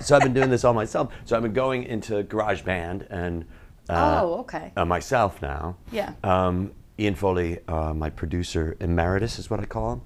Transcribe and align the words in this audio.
so 0.00 0.16
I've 0.16 0.22
been 0.22 0.34
doing 0.34 0.50
this 0.50 0.64
all 0.64 0.74
myself. 0.74 1.12
So 1.24 1.36
I've 1.36 1.42
been 1.42 1.52
going 1.52 1.84
into 1.84 2.22
GarageBand 2.24 3.06
and 3.10 3.44
uh, 3.88 4.20
oh, 4.22 4.40
okay. 4.40 4.72
uh, 4.76 4.84
myself 4.84 5.42
now. 5.42 5.76
Yeah. 5.92 6.12
Um, 6.22 6.72
Ian 6.98 7.14
Foley, 7.14 7.58
uh, 7.66 7.94
my 7.94 8.10
producer 8.10 8.76
emeritus, 8.80 9.38
is 9.38 9.50
what 9.50 9.58
I 9.60 9.64
call 9.64 9.94
him. 9.94 10.02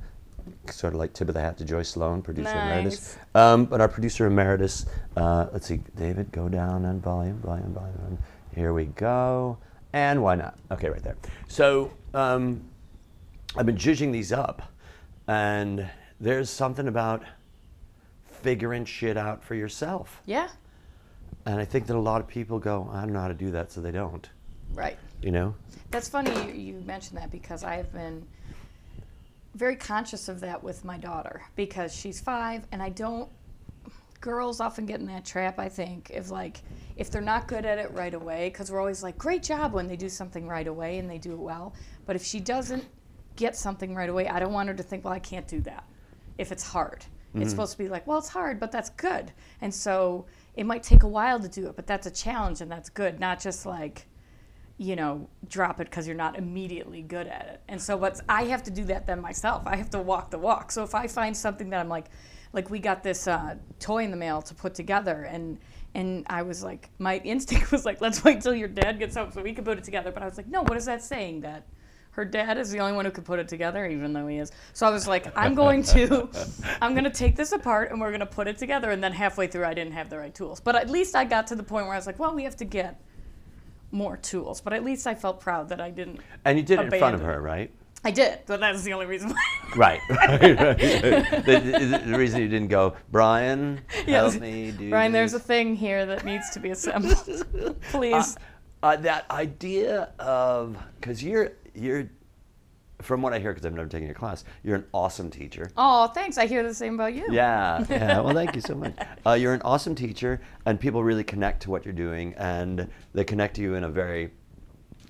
Sort 0.70 0.94
of 0.94 1.00
like 1.00 1.12
tip 1.12 1.28
of 1.28 1.34
the 1.34 1.40
hat 1.40 1.58
to 1.58 1.64
Joyce 1.64 1.90
Sloane, 1.90 2.22
producer 2.22 2.50
emeritus. 2.50 3.16
Um, 3.34 3.64
but 3.64 3.80
our 3.80 3.88
producer 3.88 4.26
emeritus, 4.26 4.86
uh, 5.16 5.48
let's 5.52 5.66
see, 5.66 5.80
David, 5.96 6.30
go 6.32 6.48
down 6.48 6.84
on 6.84 7.00
volume, 7.00 7.38
volume, 7.40 7.74
volume. 7.74 8.18
Here 8.54 8.72
we 8.72 8.84
go. 8.86 9.58
And 9.92 10.22
why 10.22 10.34
not? 10.34 10.56
Okay, 10.70 10.88
right 10.88 11.02
there. 11.02 11.16
So 11.48 11.92
um, 12.14 12.62
I've 13.56 13.66
been 13.66 13.76
judging 13.76 14.12
these 14.12 14.32
up, 14.32 14.62
and 15.28 15.88
there's 16.20 16.50
something 16.50 16.88
about 16.88 17.22
figuring 18.44 18.84
shit 18.84 19.16
out 19.16 19.42
for 19.42 19.54
yourself. 19.54 20.20
Yeah. 20.26 20.48
And 21.46 21.58
I 21.58 21.64
think 21.64 21.86
that 21.86 21.96
a 21.96 21.98
lot 21.98 22.20
of 22.20 22.28
people 22.28 22.58
go, 22.58 22.88
I 22.92 23.00
don't 23.00 23.14
know 23.14 23.20
how 23.20 23.28
to 23.28 23.34
do 23.34 23.50
that, 23.52 23.72
so 23.72 23.80
they 23.80 23.90
don't. 23.90 24.28
Right. 24.74 24.98
You 25.22 25.30
know? 25.30 25.54
That's 25.90 26.10
funny 26.10 26.30
you, 26.52 26.74
you 26.74 26.80
mentioned 26.80 27.18
that 27.18 27.30
because 27.30 27.64
I 27.64 27.76
have 27.76 27.90
been 27.90 28.26
very 29.54 29.76
conscious 29.76 30.28
of 30.28 30.40
that 30.40 30.62
with 30.62 30.84
my 30.84 30.98
daughter 30.98 31.42
because 31.56 31.94
she's 31.94 32.20
five 32.20 32.66
and 32.70 32.82
I 32.82 32.90
don't. 32.90 33.30
Girls 34.20 34.60
often 34.60 34.84
get 34.84 35.00
in 35.00 35.06
that 35.06 35.24
trap, 35.24 35.58
I 35.58 35.68
think, 35.68 36.10
if 36.12 36.30
like 36.30 36.62
if 36.96 37.10
they're 37.10 37.22
not 37.22 37.48
good 37.48 37.64
at 37.64 37.78
it 37.78 37.92
right 37.92 38.12
away, 38.12 38.50
because 38.50 38.70
we're 38.70 38.80
always 38.80 39.02
like, 39.02 39.16
great 39.16 39.42
job 39.42 39.72
when 39.72 39.88
they 39.88 39.96
do 39.96 40.08
something 40.08 40.46
right 40.46 40.66
away 40.66 40.98
and 40.98 41.08
they 41.08 41.18
do 41.18 41.32
it 41.32 41.38
well. 41.38 41.74
But 42.04 42.16
if 42.16 42.24
she 42.24 42.40
doesn't 42.40 42.84
get 43.36 43.56
something 43.56 43.94
right 43.94 44.08
away, 44.08 44.28
I 44.28 44.38
don't 44.38 44.52
want 44.52 44.68
her 44.68 44.74
to 44.74 44.82
think, 44.82 45.04
well, 45.04 45.14
I 45.14 45.18
can't 45.18 45.48
do 45.48 45.60
that 45.62 45.84
if 46.36 46.52
it's 46.52 46.62
hard. 46.62 47.04
It's 47.42 47.50
supposed 47.50 47.72
to 47.72 47.78
be 47.78 47.88
like, 47.88 48.06
well, 48.06 48.18
it's 48.18 48.28
hard, 48.28 48.60
but 48.60 48.70
that's 48.70 48.90
good. 48.90 49.32
And 49.60 49.74
so 49.74 50.26
it 50.54 50.64
might 50.64 50.82
take 50.82 51.02
a 51.02 51.08
while 51.08 51.40
to 51.40 51.48
do 51.48 51.66
it, 51.66 51.76
but 51.76 51.86
that's 51.86 52.06
a 52.06 52.10
challenge 52.10 52.60
and 52.60 52.70
that's 52.70 52.88
good, 52.88 53.18
not 53.18 53.40
just 53.40 53.66
like, 53.66 54.06
you 54.78 54.96
know, 54.96 55.28
drop 55.48 55.80
it 55.80 55.90
because 55.90 56.06
you're 56.06 56.16
not 56.16 56.36
immediately 56.36 57.02
good 57.02 57.26
at 57.26 57.46
it. 57.46 57.60
And 57.68 57.80
so 57.80 57.96
what's 57.96 58.20
I 58.28 58.44
have 58.44 58.62
to 58.64 58.70
do 58.70 58.84
that 58.84 59.06
then 59.06 59.20
myself. 59.20 59.64
I 59.66 59.76
have 59.76 59.90
to 59.90 60.00
walk 60.00 60.30
the 60.30 60.38
walk. 60.38 60.70
So 60.70 60.82
if 60.84 60.94
I 60.94 61.06
find 61.06 61.36
something 61.36 61.70
that 61.70 61.80
I'm 61.80 61.88
like, 61.88 62.06
like 62.52 62.70
we 62.70 62.78
got 62.78 63.02
this 63.02 63.26
uh, 63.26 63.56
toy 63.80 64.04
in 64.04 64.10
the 64.10 64.16
mail 64.16 64.40
to 64.42 64.54
put 64.54 64.74
together, 64.74 65.24
and 65.24 65.58
and 65.94 66.24
I 66.28 66.42
was 66.42 66.62
like, 66.62 66.90
my 66.98 67.18
instinct 67.24 67.72
was 67.72 67.84
like, 67.84 68.00
let's 68.00 68.24
wait 68.24 68.40
till 68.40 68.54
your 68.54 68.68
dad 68.68 68.98
gets 68.98 69.16
home 69.16 69.32
so 69.32 69.42
we 69.42 69.52
can 69.52 69.64
put 69.64 69.78
it 69.78 69.84
together. 69.84 70.12
But 70.12 70.22
I 70.22 70.26
was 70.26 70.36
like, 70.36 70.48
no, 70.48 70.62
what 70.62 70.76
is 70.76 70.86
that 70.86 71.02
saying 71.02 71.40
that? 71.42 71.66
Her 72.14 72.24
dad 72.24 72.58
is 72.58 72.70
the 72.70 72.78
only 72.78 72.92
one 72.92 73.04
who 73.04 73.10
could 73.10 73.24
put 73.24 73.40
it 73.40 73.48
together, 73.48 73.84
even 73.86 74.12
though 74.12 74.28
he 74.28 74.38
is. 74.38 74.52
So 74.72 74.86
I 74.86 74.90
was 74.90 75.08
like, 75.08 75.36
I'm 75.36 75.54
going 75.56 75.82
to, 75.84 76.28
I'm 76.80 76.92
going 76.94 77.04
to 77.04 77.10
take 77.10 77.34
this 77.34 77.50
apart 77.50 77.90
and 77.90 78.00
we're 78.00 78.10
going 78.10 78.20
to 78.20 78.26
put 78.26 78.46
it 78.46 78.56
together. 78.56 78.92
And 78.92 79.02
then 79.02 79.12
halfway 79.12 79.48
through, 79.48 79.64
I 79.64 79.74
didn't 79.74 79.94
have 79.94 80.10
the 80.10 80.18
right 80.18 80.32
tools. 80.34 80.60
But 80.60 80.76
at 80.76 80.88
least 80.88 81.16
I 81.16 81.24
got 81.24 81.48
to 81.48 81.56
the 81.56 81.64
point 81.64 81.86
where 81.86 81.94
I 81.94 81.98
was 81.98 82.06
like, 82.06 82.20
well, 82.20 82.32
we 82.32 82.44
have 82.44 82.56
to 82.58 82.64
get 82.64 83.00
more 83.90 84.16
tools. 84.16 84.60
But 84.60 84.74
at 84.74 84.84
least 84.84 85.08
I 85.08 85.14
felt 85.16 85.40
proud 85.40 85.68
that 85.70 85.80
I 85.80 85.90
didn't. 85.90 86.20
And 86.44 86.56
you 86.56 86.64
did 86.64 86.78
it 86.78 86.92
in 86.92 86.98
front 87.00 87.16
of 87.16 87.20
her, 87.22 87.40
right? 87.42 87.72
I 88.06 88.10
did, 88.10 88.40
but 88.46 88.60
that's 88.60 88.82
the 88.82 88.92
only 88.92 89.06
reason 89.06 89.30
why. 89.30 89.36
Right. 89.76 90.00
the, 90.08 91.42
the- 91.44 92.10
the 92.12 92.16
reason 92.16 92.40
you 92.42 92.46
didn't 92.48 92.68
go, 92.68 92.94
Brian, 93.10 93.80
Yes. 94.06 94.34
help 94.34 94.42
me 94.42 94.70
do 94.70 94.90
Brian, 94.90 95.10
there's 95.10 95.34
a 95.34 95.40
thing 95.40 95.74
here 95.74 96.06
that 96.06 96.24
needs 96.24 96.50
to 96.50 96.60
be 96.60 96.70
assembled. 96.70 97.16
Please. 97.90 98.36
Uh, 98.36 98.40
that 98.92 99.30
idea 99.30 100.10
of 100.18 100.76
because 101.00 101.22
you're 101.22 101.52
you're 101.74 102.08
from 103.02 103.20
what 103.22 103.32
I 103.34 103.38
hear 103.38 103.52
because 103.52 103.66
I've 103.66 103.74
never 103.74 103.88
taken 103.88 104.06
your 104.06 104.14
class, 104.14 104.44
you're 104.62 104.76
an 104.76 104.84
awesome 104.94 105.28
teacher. 105.30 105.70
oh, 105.76 106.06
thanks. 106.08 106.38
I 106.38 106.46
hear 106.46 106.62
the 106.62 106.72
same 106.74 106.94
about 106.94 107.12
you. 107.14 107.26
Yeah, 107.30 107.84
yeah. 107.90 108.20
Well, 108.20 108.32
thank 108.34 108.54
you 108.54 108.60
so 108.60 108.74
much. 108.74 108.94
Uh, 109.26 109.32
you're 109.32 109.52
an 109.52 109.62
awesome 109.62 109.94
teacher, 109.94 110.40
and 110.66 110.78
people 110.78 111.02
really 111.02 111.24
connect 111.24 111.62
to 111.62 111.70
what 111.70 111.84
you're 111.84 111.92
doing, 111.94 112.34
and 112.38 112.88
they 113.12 113.24
connect 113.24 113.56
to 113.56 113.62
you 113.62 113.74
in 113.74 113.84
a 113.84 113.88
very 113.88 114.30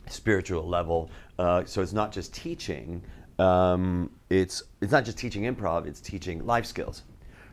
spiritual 0.08 0.66
level. 0.66 1.10
Uh, 1.38 1.64
so 1.64 1.82
it's 1.82 1.92
not 1.92 2.10
just 2.12 2.32
teaching. 2.34 3.02
Um, 3.38 4.10
it's 4.30 4.62
it's 4.80 4.92
not 4.92 5.04
just 5.04 5.18
teaching 5.18 5.42
improv. 5.42 5.86
It's 5.86 6.00
teaching 6.00 6.44
life 6.46 6.66
skills. 6.66 7.02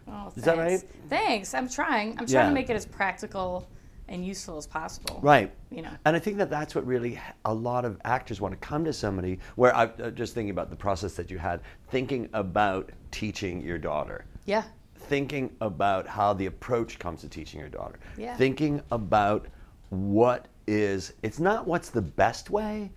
Oh, 0.08 0.32
Is 0.36 0.44
that 0.44 0.56
thanks. 0.56 0.84
right? 0.84 0.92
Thanks. 1.10 1.54
I'm 1.54 1.70
trying. 1.70 2.12
I'm 2.12 2.26
trying 2.26 2.30
Yeah. 2.30 2.48
to 2.50 2.54
make 2.54 2.70
it 2.70 2.76
as 2.76 2.86
practical 2.86 3.68
and 4.12 4.26
useful 4.26 4.58
as 4.58 4.68
possible. 4.68 5.20
Right. 5.24 5.52
You 5.72 5.82
know. 5.82 5.90
And 6.06 6.16
I 6.16 6.20
think 6.20 6.38
that 6.38 6.50
that's 6.50 6.76
what 6.76 6.86
really 6.86 7.20
a 7.46 7.54
lot 7.54 7.86
of 7.86 8.00
actors 8.04 8.40
want 8.40 8.54
to 8.54 8.68
come 8.68 8.84
to 8.86 8.94
somebody 8.94 9.40
where 9.56 9.76
I'm 9.76 9.92
uh, 10.04 10.12
just 10.12 10.36
thinking 10.36 10.52
about 10.52 10.70
the 10.70 10.76
process 10.76 11.14
that 11.16 11.32
you 11.32 11.40
had, 11.40 11.62
thinking 11.90 12.30
about 12.34 12.92
teaching 13.10 13.62
your 13.62 13.78
daughter. 13.80 14.26
Yeah. 14.46 14.64
thinking 14.96 15.56
about 15.62 16.08
how 16.08 16.34
the 16.34 16.46
approach 16.46 17.00
comes 17.00 17.22
to 17.22 17.30
teaching 17.30 17.60
your 17.60 17.70
daughter. 17.70 18.00
Yeah. 18.18 18.36
Thinking 18.38 18.82
about 18.92 19.48
what 19.90 20.48
is, 20.68 21.14
it's 21.24 21.40
not 21.40 21.68
what's 21.68 21.90
the 21.90 22.02
best 22.02 22.50
way, 22.50 22.92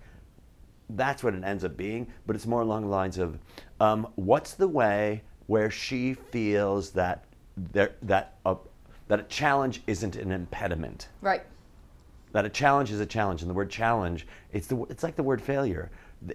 that's 0.91 1.23
what 1.23 1.33
it 1.33 1.43
ends 1.43 1.63
up 1.63 1.75
being, 1.75 2.07
but 2.25 2.35
it's 2.35 2.45
more 2.45 2.61
along 2.61 2.83
the 2.83 2.89
lines 2.89 3.17
of 3.17 3.39
um, 3.79 4.07
what's 4.15 4.53
the 4.53 4.67
way 4.67 5.23
where 5.47 5.69
she 5.69 6.13
feels 6.13 6.91
that 6.91 7.25
there, 7.57 7.95
that, 8.03 8.37
a, 8.45 8.55
that 9.07 9.19
a 9.19 9.23
challenge 9.23 9.81
isn't 9.87 10.15
an 10.15 10.31
impediment. 10.31 11.09
Right. 11.21 11.43
That 12.31 12.45
a 12.45 12.49
challenge 12.49 12.91
is 12.91 12.99
a 12.99 13.05
challenge, 13.05 13.41
and 13.41 13.49
the 13.49 13.53
word 13.53 13.69
challenge, 13.69 14.27
it's, 14.51 14.67
the, 14.67 14.83
it's 14.89 15.03
like 15.03 15.15
the 15.15 15.23
word 15.23 15.41
failure. 15.41 15.89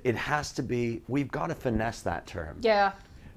It 0.05 0.15
has 0.17 0.53
to 0.53 0.63
be, 0.63 1.03
we've 1.09 1.31
got 1.31 1.49
to 1.49 1.55
finesse 1.55 2.01
that 2.03 2.27
term 2.27 2.57
Yeah. 2.61 2.93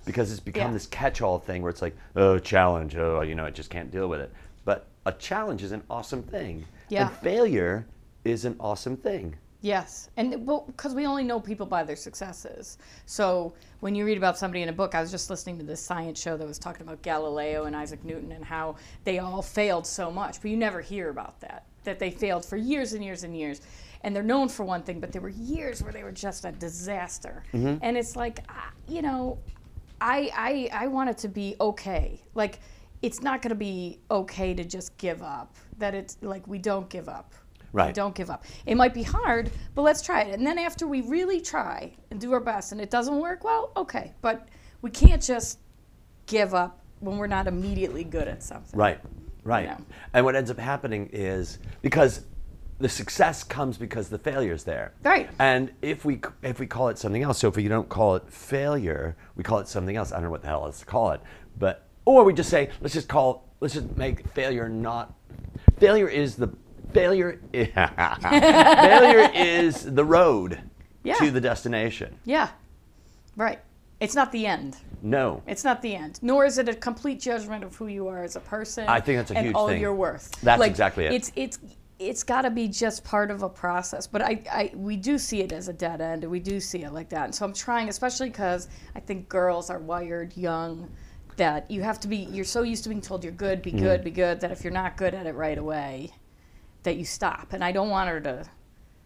because 0.06 0.32
it's 0.32 0.40
become 0.40 0.68
Yeah. 0.68 0.74
this 0.74 0.86
catch-all 0.88 1.40
thing 1.40 1.62
where 1.62 1.72
it's 1.72 1.82
like, 1.82 1.96
oh, 2.16 2.38
challenge, 2.40 2.96
oh, 2.96 3.22
you 3.22 3.36
know, 3.36 3.46
I 3.46 3.50
just 3.50 3.70
can't 3.70 3.92
deal 3.92 4.08
with 4.08 4.20
it. 4.20 4.32
But 4.66 4.86
a 5.06 5.12
challenge 5.14 5.64
is 5.64 5.72
an 5.72 5.84
awesome 5.90 6.24
thing. 6.24 6.66
Yeah. 6.90 7.08
And 7.08 7.18
failure 7.18 7.86
is 8.24 8.46
an 8.46 8.56
awesome 8.60 8.96
thing. 8.98 9.36
Yes, 9.63 10.09
and 10.18 10.46
well, 10.46 10.66
because 10.68 10.94
we 10.94 11.06
only 11.06 11.24
know 11.24 11.40
people 11.40 11.66
by 11.66 11.85
their 11.85 11.96
successes. 11.96 12.78
So 13.06 13.53
when 13.79 13.96
you 13.96 14.06
read 14.06 14.18
about 14.18 14.38
somebody 14.38 14.62
in 14.62 14.68
a 14.68 14.74
book, 14.74 14.94
I 14.94 15.00
was 15.00 15.09
just 15.09 15.29
listening 15.29 15.57
to 15.59 15.63
this 15.63 15.79
science 15.79 16.22
show 16.22 16.35
that 16.35 16.46
was 16.46 16.59
talking 16.59 16.85
about 16.85 17.01
Galileo 17.01 17.63
and 17.63 17.73
Isaac 17.73 18.03
Newton 18.03 18.34
and 18.34 18.44
how 18.44 18.75
they 19.06 19.19
all 19.19 19.41
failed 19.41 19.88
so 19.88 20.12
much, 20.12 20.41
but 20.41 20.52
you 20.52 20.57
never 20.57 20.81
hear 20.81 21.09
about 21.09 21.40
that. 21.40 21.63
That 21.85 21.97
they 21.97 22.12
failed 22.12 22.44
for 22.44 22.57
years 22.57 22.91
and 22.91 23.02
years 23.02 23.23
and 23.23 23.38
years, 23.38 23.62
and 24.02 24.13
they're 24.13 24.22
known 24.22 24.50
for 24.50 24.66
one 24.66 24.84
thing, 24.84 25.00
but 25.00 25.13
there 25.13 25.22
were 25.22 25.29
years 25.29 25.81
where 25.81 25.94
they 25.94 26.03
were 26.03 26.12
just 26.12 26.44
a 26.44 26.52
disaster. 26.52 27.46
And 27.81 27.96
it's 27.96 28.18
like, 28.18 28.40
ah, 28.50 28.69
you 28.90 29.02
know, 29.02 29.40
I 30.02 30.29
I 30.73 30.84
I 30.84 30.88
want 30.88 31.09
it 31.09 31.18
to 31.19 31.29
be 31.29 31.56
okay. 31.62 32.19
Like 32.35 32.59
it's 33.02 33.22
not 33.22 33.41
going 33.41 33.50
to 33.50 33.56
be 33.56 34.00
okay 34.12 34.53
to 34.53 34.66
just 34.66 34.97
give 34.97 35.22
up. 35.23 35.56
That 35.78 35.96
it's 35.96 36.18
like 36.22 36.46
we 36.50 36.57
don't 36.57 36.90
give 36.90 37.07
up. 37.07 37.34
Right. 37.73 37.94
don't 37.94 38.13
give 38.13 38.29
up. 38.29 38.45
It 38.66 38.75
might 38.75 38.94
be 38.94 39.03
hard, 39.03 39.51
but 39.73 39.81
let's 39.81 40.01
try 40.01 40.22
it. 40.22 40.38
And 40.38 40.45
then 40.45 40.59
after 40.59 40.88
we 40.88 41.01
really 41.01 41.41
try 41.41 41.91
and 42.11 42.22
do 42.22 42.31
our 42.31 42.39
best 42.39 42.72
and 42.72 42.79
it 42.79 42.91
doesn't 42.91 43.19
work, 43.19 43.44
well, 43.44 43.72
okay. 43.75 44.13
But 44.22 44.47
we 44.81 44.91
can't 44.91 45.22
just 45.22 45.59
give 46.28 46.53
up 46.53 46.79
when 47.00 47.17
we're 47.17 47.28
not 47.28 47.47
immediately 47.47 48.03
good 48.03 48.28
at 48.28 48.44
something. 48.44 48.79
Right, 48.79 49.00
right. 49.44 49.66
Yeah. 49.66 49.78
And 50.13 50.23
what 50.23 50.35
ends 50.35 50.51
up 50.51 50.59
happening 50.59 51.09
is 51.11 51.57
because 51.81 52.22
the 52.79 52.89
success 52.89 53.44
comes 53.44 53.78
because 53.78 54.09
the 54.09 54.19
failure's 54.19 54.63
there. 54.63 54.94
Right. 55.03 55.29
And 55.40 55.72
if 55.81 56.05
we 56.05 56.19
if 56.41 56.59
we 56.59 56.67
call 56.67 56.90
it 56.90 56.97
something 56.97 57.23
else, 57.23 57.40
so 57.40 57.47
if 57.47 57.55
we 57.55 57.67
don't 57.67 57.90
call 57.90 58.16
it 58.16 58.29
failure, 58.29 59.16
we 59.35 59.44
call 59.44 59.59
it 59.59 59.67
something 59.67 59.95
else. 59.95 60.11
I 60.11 60.16
don't 60.16 60.25
know 60.25 60.29
what 60.31 60.41
the 60.41 60.47
hell 60.47 60.66
else 60.66 60.79
to 60.79 60.85
call 60.85 61.11
it, 61.11 61.22
but 61.57 61.88
or 62.05 62.23
we 62.23 62.34
just 62.34 62.50
say 62.50 62.69
let's 62.81 62.94
just 62.94 63.07
call 63.07 63.50
let's 63.59 63.73
just 63.73 63.95
make 63.97 64.28
failure 64.29 64.67
not 64.67 65.13
failure 65.79 66.07
is 66.07 66.35
the 66.35 66.50
failure 66.94 67.40
failure 67.54 69.30
is 69.34 69.84
the 69.94 70.06
road 70.06 70.59
Yeah. 71.04 71.16
to 71.16 71.31
the 71.31 71.42
destination. 71.42 72.16
Yeah. 72.26 72.50
Right. 73.36 73.59
It's 74.00 74.16
not 74.16 74.31
the 74.31 74.46
end. 74.46 74.78
No. 75.02 75.42
It's 75.48 75.64
not 75.64 75.82
the 75.82 75.96
end, 75.96 76.20
nor 76.22 76.46
is 76.46 76.58
it 76.58 76.68
a 76.70 76.74
complete 76.76 77.20
judgment 77.20 77.64
of 77.64 77.76
who 77.76 77.88
you 77.88 78.08
are 78.08 78.24
as 78.24 78.36
a 78.36 78.40
person. 78.42 78.86
I 78.88 79.00
think 79.00 79.18
that's 79.20 79.32
a 79.32 79.38
and 79.38 79.46
huge 79.48 79.56
all 79.56 79.68
thing. 79.68 79.82
your 79.82 79.94
worth. 79.96 80.32
That's 80.41 80.59
Like, 80.59 80.70
exactly 80.72 81.06
it. 81.06 81.14
It's 81.14 81.32
it's 81.35 81.59
it's 82.00 82.23
got 82.23 82.41
to 82.41 82.50
be 82.50 82.67
just 82.67 83.03
part 83.03 83.32
of 83.32 83.44
a 83.44 83.50
process. 83.50 84.08
But 84.08 84.22
I, 84.23 84.41
I 84.52 84.72
we 84.76 84.97
do 84.97 85.17
see 85.17 85.41
it 85.41 85.52
as 85.53 85.67
a 85.70 85.73
dead 85.73 86.02
end, 86.02 86.23
we 86.26 86.40
do 86.40 86.59
see 86.59 86.84
it 86.84 86.91
like 86.91 87.09
that. 87.09 87.26
And 87.26 87.35
so 87.35 87.46
I'm 87.46 87.53
trying, 87.53 87.88
especially 87.90 88.29
because 88.29 88.67
I 88.96 89.00
think 89.00 89.29
girls 89.29 89.70
are 89.70 89.79
wired 89.79 90.35
young, 90.35 90.90
that 91.38 91.70
you 91.72 91.82
have 91.82 92.00
to 92.02 92.08
be. 92.08 92.17
You're 92.17 92.46
so 92.46 92.64
used 92.64 92.84
to 92.84 92.90
being 92.90 93.02
told 93.02 93.23
you're 93.23 93.32
good, 93.34 93.62
be 93.62 93.72
Mm-hmm. 93.72 93.84
good, 93.84 94.03
be 94.03 94.12
good, 94.12 94.40
that 94.41 94.52
if 94.52 94.64
you're 94.64 94.73
not 94.73 94.97
good 94.97 95.14
at 95.14 95.26
it 95.28 95.35
right 95.35 95.58
away, 95.58 96.12
that 96.84 96.97
you 96.97 97.06
stop. 97.06 97.53
And 97.53 97.64
I 97.64 97.72
don't 97.72 97.90
want 97.90 98.09
her 98.09 98.22
to 98.22 98.46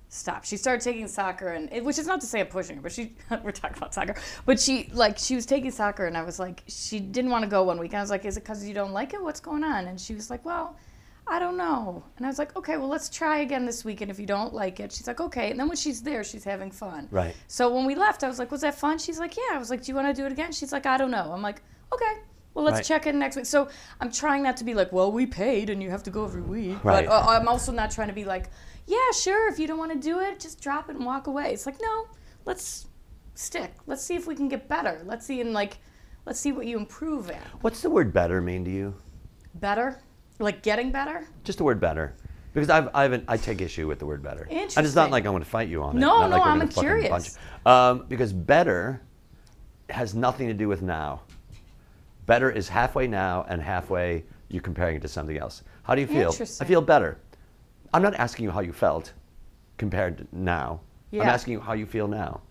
stop. 0.09 0.45
She 0.45 0.57
started 0.57 0.83
taking 0.83 1.07
soccer, 1.07 1.50
and 1.50 1.71
it, 1.71 1.83
which 1.83 1.97
is 1.97 2.07
not 2.07 2.21
to 2.21 2.27
say 2.27 2.39
I'm 2.39 2.47
pushing 2.47 2.77
her, 2.77 2.81
but 2.81 2.91
she 2.91 3.13
we're 3.44 3.51
talking 3.51 3.77
about 3.77 3.94
soccer. 3.94 4.15
But 4.45 4.59
she 4.59 4.89
like 4.94 5.18
she 5.18 5.35
was 5.35 5.45
taking 5.45 5.71
soccer, 5.71 6.06
and 6.06 6.18
I 6.18 6.24
was 6.24 6.39
like, 6.39 6.63
she 6.68 7.00
didn't 7.00 7.31
want 7.31 7.44
to 7.44 7.50
go 7.50 7.63
one 7.63 7.79
week. 7.79 7.91
And 7.91 8.00
I 8.00 8.01
was 8.01 8.09
like, 8.09 8.25
is 8.25 8.38
it 8.38 8.41
because 8.41 8.68
you 8.68 8.74
don't 8.74 8.94
like 8.94 9.13
it? 9.13 9.21
What's 9.21 9.39
going 9.39 9.63
on? 9.63 9.88
And 9.88 10.00
she 10.00 10.13
was 10.13 10.29
like, 10.29 10.44
well. 10.45 10.77
I 11.29 11.39
don't 11.39 11.57
know. 11.57 12.06
And 12.15 12.25
I 12.25 12.29
was 12.29 12.39
like, 12.39 12.56
okay, 12.56 12.77
well, 12.77 12.88
let's 12.88 13.09
try 13.09 13.39
again 13.39 13.65
this 13.65 13.83
week. 13.83 14.00
And 14.00 14.09
if 14.09 14.18
you 14.18 14.25
don't 14.25 14.53
like 14.53 14.80
it, 14.80 14.94
she's 14.94 15.07
like, 15.07 15.19
okay. 15.19 15.51
And 15.51 15.59
then 15.59 15.68
when 15.68 15.75
she's 15.75 16.01
there, 16.01 16.23
she's 16.23 16.45
having 16.45 16.71
fun. 16.71 17.09
Right. 17.12 17.35
So 17.50 17.73
when 17.73 17.85
we 17.85 17.95
left, 17.95 18.23
I 18.23 18.30
was 18.30 18.39
like, 18.39 18.50
was 18.50 18.62
that 18.62 18.75
fun? 18.75 18.97
She's 18.97 19.19
like, 19.19 19.35
yeah. 19.35 19.56
I 19.56 19.57
was 19.57 19.69
like, 19.69 19.83
do 19.83 19.91
you 19.91 19.95
want 19.95 20.07
to 20.07 20.13
do 20.13 20.25
it 20.25 20.31
again? 20.31 20.53
She's 20.53 20.71
like, 20.71 20.85
I 20.85 20.95
don't 20.95 21.12
know. 21.12 21.33
I'm 21.33 21.41
like, 21.41 21.62
okay, 21.91 22.21
well, 22.57 22.65
let's 22.65 22.77
Right. 22.77 22.86
check 22.86 23.06
in 23.06 23.19
next 23.19 23.36
week. 23.36 23.45
So 23.45 23.69
I'm 24.01 24.12
trying 24.12 24.42
not 24.42 24.57
to 24.57 24.63
be 24.63 24.74
like, 24.74 24.92
well, 24.92 25.12
we 25.12 25.27
paid 25.27 25.69
and 25.69 25.81
you 25.81 25.92
have 25.92 26.01
to 26.01 26.09
go 26.09 26.25
every 26.25 26.42
week. 26.42 26.83
Right. 26.83 27.06
But 27.06 27.12
uh, 27.12 27.27
I'm 27.30 27.48
also 27.48 27.71
not 27.71 27.92
trying 27.92 28.07
to 28.07 28.15
be 28.15 28.25
like, 28.25 28.50
yeah, 28.88 29.12
sure, 29.13 29.48
if 29.48 29.59
you 29.59 29.68
don't 29.68 29.77
want 29.77 29.94
to 29.94 30.00
do 30.00 30.21
it, 30.21 30.39
just 30.39 30.59
drop 30.59 30.89
it 30.89 30.95
and 30.95 31.06
walk 31.06 31.27
away. 31.27 31.54
It's 31.54 31.68
like, 31.68 31.80
no, 31.80 32.07
let's 32.45 32.88
stick. 33.36 33.75
Let's 33.86 34.04
see 34.04 34.15
if 34.15 34.25
we 34.25 34.33
can 34.33 34.48
get 34.48 34.68
better. 34.68 35.04
Let's 35.06 35.24
see 35.24 35.39
and 35.39 35.54
like, 35.54 35.77
let's 36.25 36.39
see 36.39 36.51
what 36.51 36.65
you 36.65 36.77
improve 36.80 37.30
at. 37.30 37.44
What's 37.62 37.83
the 37.83 37.92
word 37.92 38.12
better 38.12 38.42
mean 38.42 38.65
to 38.65 38.71
you? 38.71 38.95
Better, 39.54 40.00
like 40.39 40.63
getting 40.63 40.92
better. 40.92 41.27
Just 41.44 41.59
the 41.59 41.63
word 41.63 41.80
better. 41.80 42.15
Because 42.56 42.71
I've, 42.71 42.89
I've, 42.95 43.24
I 43.27 43.38
take 43.38 43.62
issue 43.62 43.88
with 43.88 44.00
the 44.00 44.07
word 44.07 44.24
better. 44.24 44.48
Interesting. 44.50 44.80
And 44.80 44.88
it's 44.88 44.95
not 44.95 45.12
like 45.12 45.27
I 45.27 45.30
want 45.30 45.44
to 45.44 45.50
fight 45.50 45.69
you 45.69 45.83
on 45.83 45.95
it. 45.95 46.00
No, 46.00 46.21
Not 46.21 46.31
no, 46.31 46.38
like 46.38 46.48
I'm 46.48 46.69
curious. 46.69 47.38
Um, 47.68 48.06
because 48.09 48.33
better 48.33 49.00
has 49.92 50.15
nothing 50.15 50.48
to 50.48 50.56
do 50.56 50.68
with 50.68 50.81
now. 50.81 51.21
Better 52.27 52.51
is 52.51 52.69
halfway 52.69 53.07
now 53.07 53.45
and 53.50 53.62
halfway 53.62 54.24
you're 54.50 54.62
comparing 54.62 54.97
it 54.97 55.01
to 55.01 55.07
something 55.07 55.38
else. 55.38 55.63
How 55.83 55.95
do 55.95 56.01
you 56.01 56.07
feel? 56.07 56.29
I 56.62 56.65
feel 56.65 56.81
better. 56.81 57.18
I'm 57.94 58.01
not 58.03 58.15
asking 58.15 58.44
you 58.45 58.51
how 58.51 58.59
you 58.59 58.74
felt 58.74 59.13
compared 59.77 60.18
to 60.19 60.27
now. 60.31 60.81
I'm 61.24 61.29
asking 61.29 61.53
you 61.53 61.59
how 61.62 61.74
you 61.74 61.85
feel 61.85 62.07
now. 62.07 62.41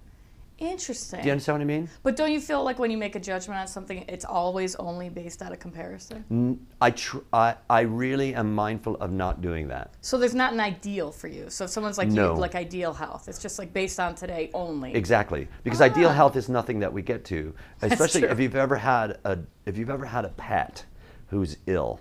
Interesting. 0.59 1.21
Do 1.21 1.27
you 1.27 1.33
understand 1.33 1.59
what 1.59 1.63
I 1.63 1.67
mean? 1.67 1.89
But 2.03 2.17
don't 2.17 2.33
you 2.33 2.41
feel 2.41 2.65
like 2.65 2.79
when 2.79 2.91
you 2.91 2.97
make 2.97 3.15
a 3.15 3.21
judgment 3.21 3.61
on 3.61 3.67
something, 3.67 4.05
it's 4.09 4.25
always 4.25 4.75
only 4.77 5.11
based 5.11 5.43
out 5.43 5.53
of 5.53 5.59
comparison? 5.59 6.67
I, 6.81 6.93
tr- 6.93 7.19
I, 7.33 7.57
I 7.69 7.81
really 7.83 8.35
am 8.35 8.55
mindful 8.55 8.95
of 8.97 9.13
not 9.13 9.43
doing 9.43 9.69
that. 9.69 9.93
So 10.01 10.17
there's 10.17 10.35
not 10.35 10.55
an 10.55 10.61
ideal 10.61 11.13
for 11.13 11.29
you. 11.29 11.51
So 11.51 11.65
if 11.65 11.71
someone's 11.71 11.99
like 11.99 12.09
No. 12.09 12.33
you, 12.35 12.41
like 12.41 12.55
ideal 12.55 12.95
health, 12.95 13.29
it's 13.29 13.39
just 13.39 13.59
like 13.59 13.75
based 13.75 14.01
on 14.01 14.15
today 14.15 14.51
only. 14.55 14.95
Exactly, 14.95 15.47
because 15.63 15.83
ideal 15.83 16.09
Ah. 16.09 16.15
health 16.15 16.37
is 16.37 16.49
nothing 16.49 16.79
that 16.79 16.93
we 16.93 17.03
get 17.03 17.25
to. 17.27 17.55
Especially 17.83 18.23
if 18.23 18.41
you've 18.41 18.57
ever 18.57 18.77
had 18.77 19.19
a 19.25 19.39
if 19.67 19.77
you've 19.77 19.91
ever 19.91 20.07
had 20.07 20.25
a 20.25 20.31
pet 20.31 20.85
who's 21.27 21.59
ill 21.67 22.01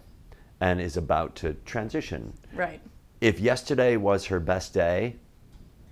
and 0.62 0.80
is 0.80 0.96
about 0.96 1.36
to 1.36 1.54
transition. 1.66 2.32
Right. 2.54 2.80
If 3.20 3.40
yesterday 3.42 3.98
was 3.98 4.26
her 4.28 4.40
best 4.40 4.74
day, 4.74 5.18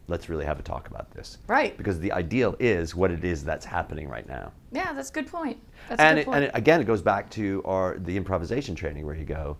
let's 0.07 0.29
really 0.29 0.45
have 0.45 0.59
a 0.59 0.63
talk 0.63 0.87
about 0.87 1.11
this. 1.11 1.37
Right. 1.47 1.77
Because 1.77 1.99
the 1.99 2.11
ideal 2.11 2.55
is 2.59 2.95
what 2.95 3.11
it 3.11 3.23
is 3.23 3.43
that's 3.43 3.65
happening 3.65 4.07
right 4.09 4.27
now. 4.27 4.51
Yeah, 4.71 4.93
that's 4.93 5.09
a 5.09 5.13
good 5.13 5.27
point. 5.27 5.57
That's 5.89 6.01
and 6.01 6.19
it, 6.19 6.25
good 6.25 6.35
and 6.35 6.43
it, 6.45 6.51
again, 6.53 6.81
it 6.81 6.85
goes 6.85 7.01
back 7.01 7.29
to 7.31 7.61
our 7.65 7.97
the 7.99 8.17
improvisation 8.17 8.75
training 8.75 9.05
where 9.05 9.15
you 9.15 9.25
go, 9.25 9.57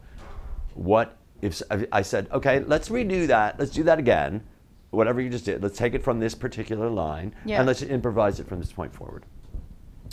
what 0.74 1.18
if 1.42 1.62
I 1.92 2.02
said, 2.02 2.28
okay, 2.32 2.60
let's 2.62 2.90
redo 2.90 3.28
that, 3.28 3.60
let's 3.60 3.72
do 3.72 3.84
that 3.84 4.00
again, 4.00 4.44
whatever 4.92 5.20
you 5.20 5.30
just 5.30 5.44
did, 5.44 5.62
let's 5.62 5.78
take 5.78 5.94
it 5.94 6.02
from 6.02 6.20
this 6.20 6.36
particular 6.36 6.90
line 6.90 7.36
Yeah. 7.44 7.58
and 7.58 7.68
let's 7.68 7.82
improvise 7.82 8.40
it 8.40 8.48
from 8.48 8.60
this 8.60 8.72
point 8.72 8.94
forward. 8.94 9.26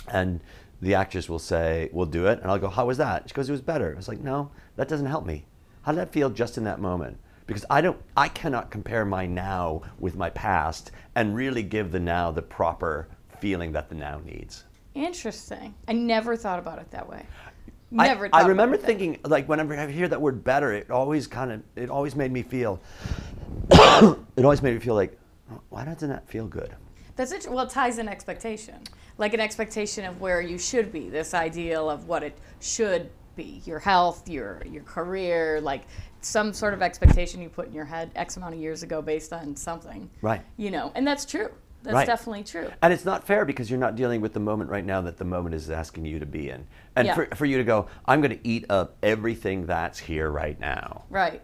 And 0.09 0.41
the 0.83 0.95
actress 0.95 1.29
will 1.29 1.39
say, 1.39 1.89
we'll 1.93 2.07
do 2.07 2.27
it, 2.27 2.41
and 2.41 2.51
I'll 2.51 2.59
go, 2.59 2.69
how 2.69 2.87
was 2.87 2.99
that? 2.99 3.29
She 3.29 3.35
goes, 3.35 3.49
it 3.49 3.53
was 3.53 3.61
better. 3.61 3.93
I 3.93 3.97
was 3.97 4.09
like, 4.09 4.21
no, 4.21 4.51
that 4.77 4.89
doesn't 4.89 5.07
help 5.07 5.25
me. 5.25 5.45
How 5.83 5.93
did 5.93 5.99
that 6.01 6.13
feel 6.13 6.31
just 6.31 6.59
in 6.59 6.65
that 6.65 6.81
moment? 6.81 7.19
Because 7.51 7.65
I 7.69 7.81
don't, 7.81 8.01
I 8.17 8.29
cannot 8.29 8.71
compare 8.71 9.05
my 9.05 9.27
now 9.27 9.83
with 9.99 10.15
my 10.15 10.31
past 10.31 10.93
and 11.17 11.35
really 11.35 11.65
give 11.65 11.91
the 11.91 11.99
now 11.99 12.31
the 12.31 12.43
proper 12.43 13.09
feeling 13.41 13.73
that 13.73 13.89
the 13.89 13.97
now 13.97 14.21
needs. 14.25 14.63
Interesting. 14.95 15.75
I 15.89 15.95
never 15.95 16.37
thought 16.37 16.61
about 16.61 16.79
it 16.79 16.93
that 16.93 17.09
way. 17.09 17.27
I- 17.99 18.07
Never. 18.07 18.27
I, 18.27 18.43
thought 18.43 18.49
remember 18.51 18.75
about 18.77 18.85
it 18.85 18.87
that- 18.87 18.87
thinking, 18.87 19.19
like, 19.25 19.49
whenever 19.49 19.77
I 19.77 19.89
hear 19.89 20.07
that 20.07 20.21
word 20.21 20.45
better, 20.45 20.73
it 20.73 20.93
always 20.93 21.27
kind 21.27 21.51
of, 21.51 21.63
it 21.75 21.91
always 21.91 22.15
made 22.15 22.31
me 22.31 22.43
feel, 22.45 22.81
it 23.73 24.45
always 24.45 24.63
made 24.63 24.75
me 24.75 24.79
feel 24.79 24.95
like, 24.95 25.19
"Oh, 25.51 25.61
why 25.71 25.85
doesn't 25.85 26.09
that 26.09 26.29
feel 26.29 26.47
good? 26.47 26.77
That's 27.17 27.33
it. 27.33 27.49
Well, 27.51 27.65
it 27.65 27.71
ties 27.71 27.99
in 27.99 28.09
expectation, 28.09 28.77
like 29.19 29.35
an 29.35 29.41
expectation 29.41 30.05
of 30.05 30.21
where 30.21 30.41
you 30.41 30.57
should 30.57 30.93
be. 30.93 31.09
This 31.09 31.35
ideal 31.35 31.91
of 31.91 32.07
what 32.07 32.23
it 32.23 32.39
should 32.61 33.11
be, 33.41 33.63
your 33.65 33.79
health, 33.79 34.29
your 34.29 34.63
your 34.71 34.83
career, 34.83 35.61
like 35.61 35.83
some 36.21 36.53
sort 36.53 36.75
of 36.75 36.83
expectation 36.83 37.41
you 37.41 37.49
put 37.49 37.67
in 37.69 37.73
your 37.73 37.85
head 37.87 38.11
X 38.15 38.37
amount 38.37 38.55
of 38.55 38.61
years 38.61 38.83
ago 38.83 39.01
based 39.01 39.33
on 39.33 39.57
something. 39.57 40.11
Right. 40.21 40.43
You 40.59 40.71
know, 40.71 40.93
and 40.95 41.07
that's 41.07 41.25
true. 41.25 41.51
That's 41.83 41.95
Right. 41.95 42.07
definitely 42.07 42.45
true. 42.45 42.69
And 42.83 42.93
it's 42.93 43.07
not 43.07 43.27
fair 43.27 43.47
because 43.47 43.71
you're 43.71 43.81
not 43.81 43.97
dealing 43.97 44.21
with 44.21 44.35
the 44.35 44.41
moment 44.41 44.69
right 44.69 44.85
now 44.85 45.01
that 45.01 45.17
the 45.17 45.25
moment 45.25 45.55
is 45.55 45.71
asking 45.71 46.05
you 46.05 46.19
to 46.19 46.27
be 46.27 46.51
in. 46.51 46.67
And 46.95 47.07
Yeah. 47.07 47.15
for, 47.15 47.27
for 47.35 47.47
you 47.47 47.57
to 47.57 47.65
go, 47.65 47.87
I'm 48.05 48.21
going 48.21 48.39
to 48.39 48.47
eat 48.47 48.67
up 48.69 48.97
everything 49.03 49.65
that's 49.65 49.99
here 49.99 50.31
right 50.31 50.61
now. 50.61 51.05
Right. 51.09 51.41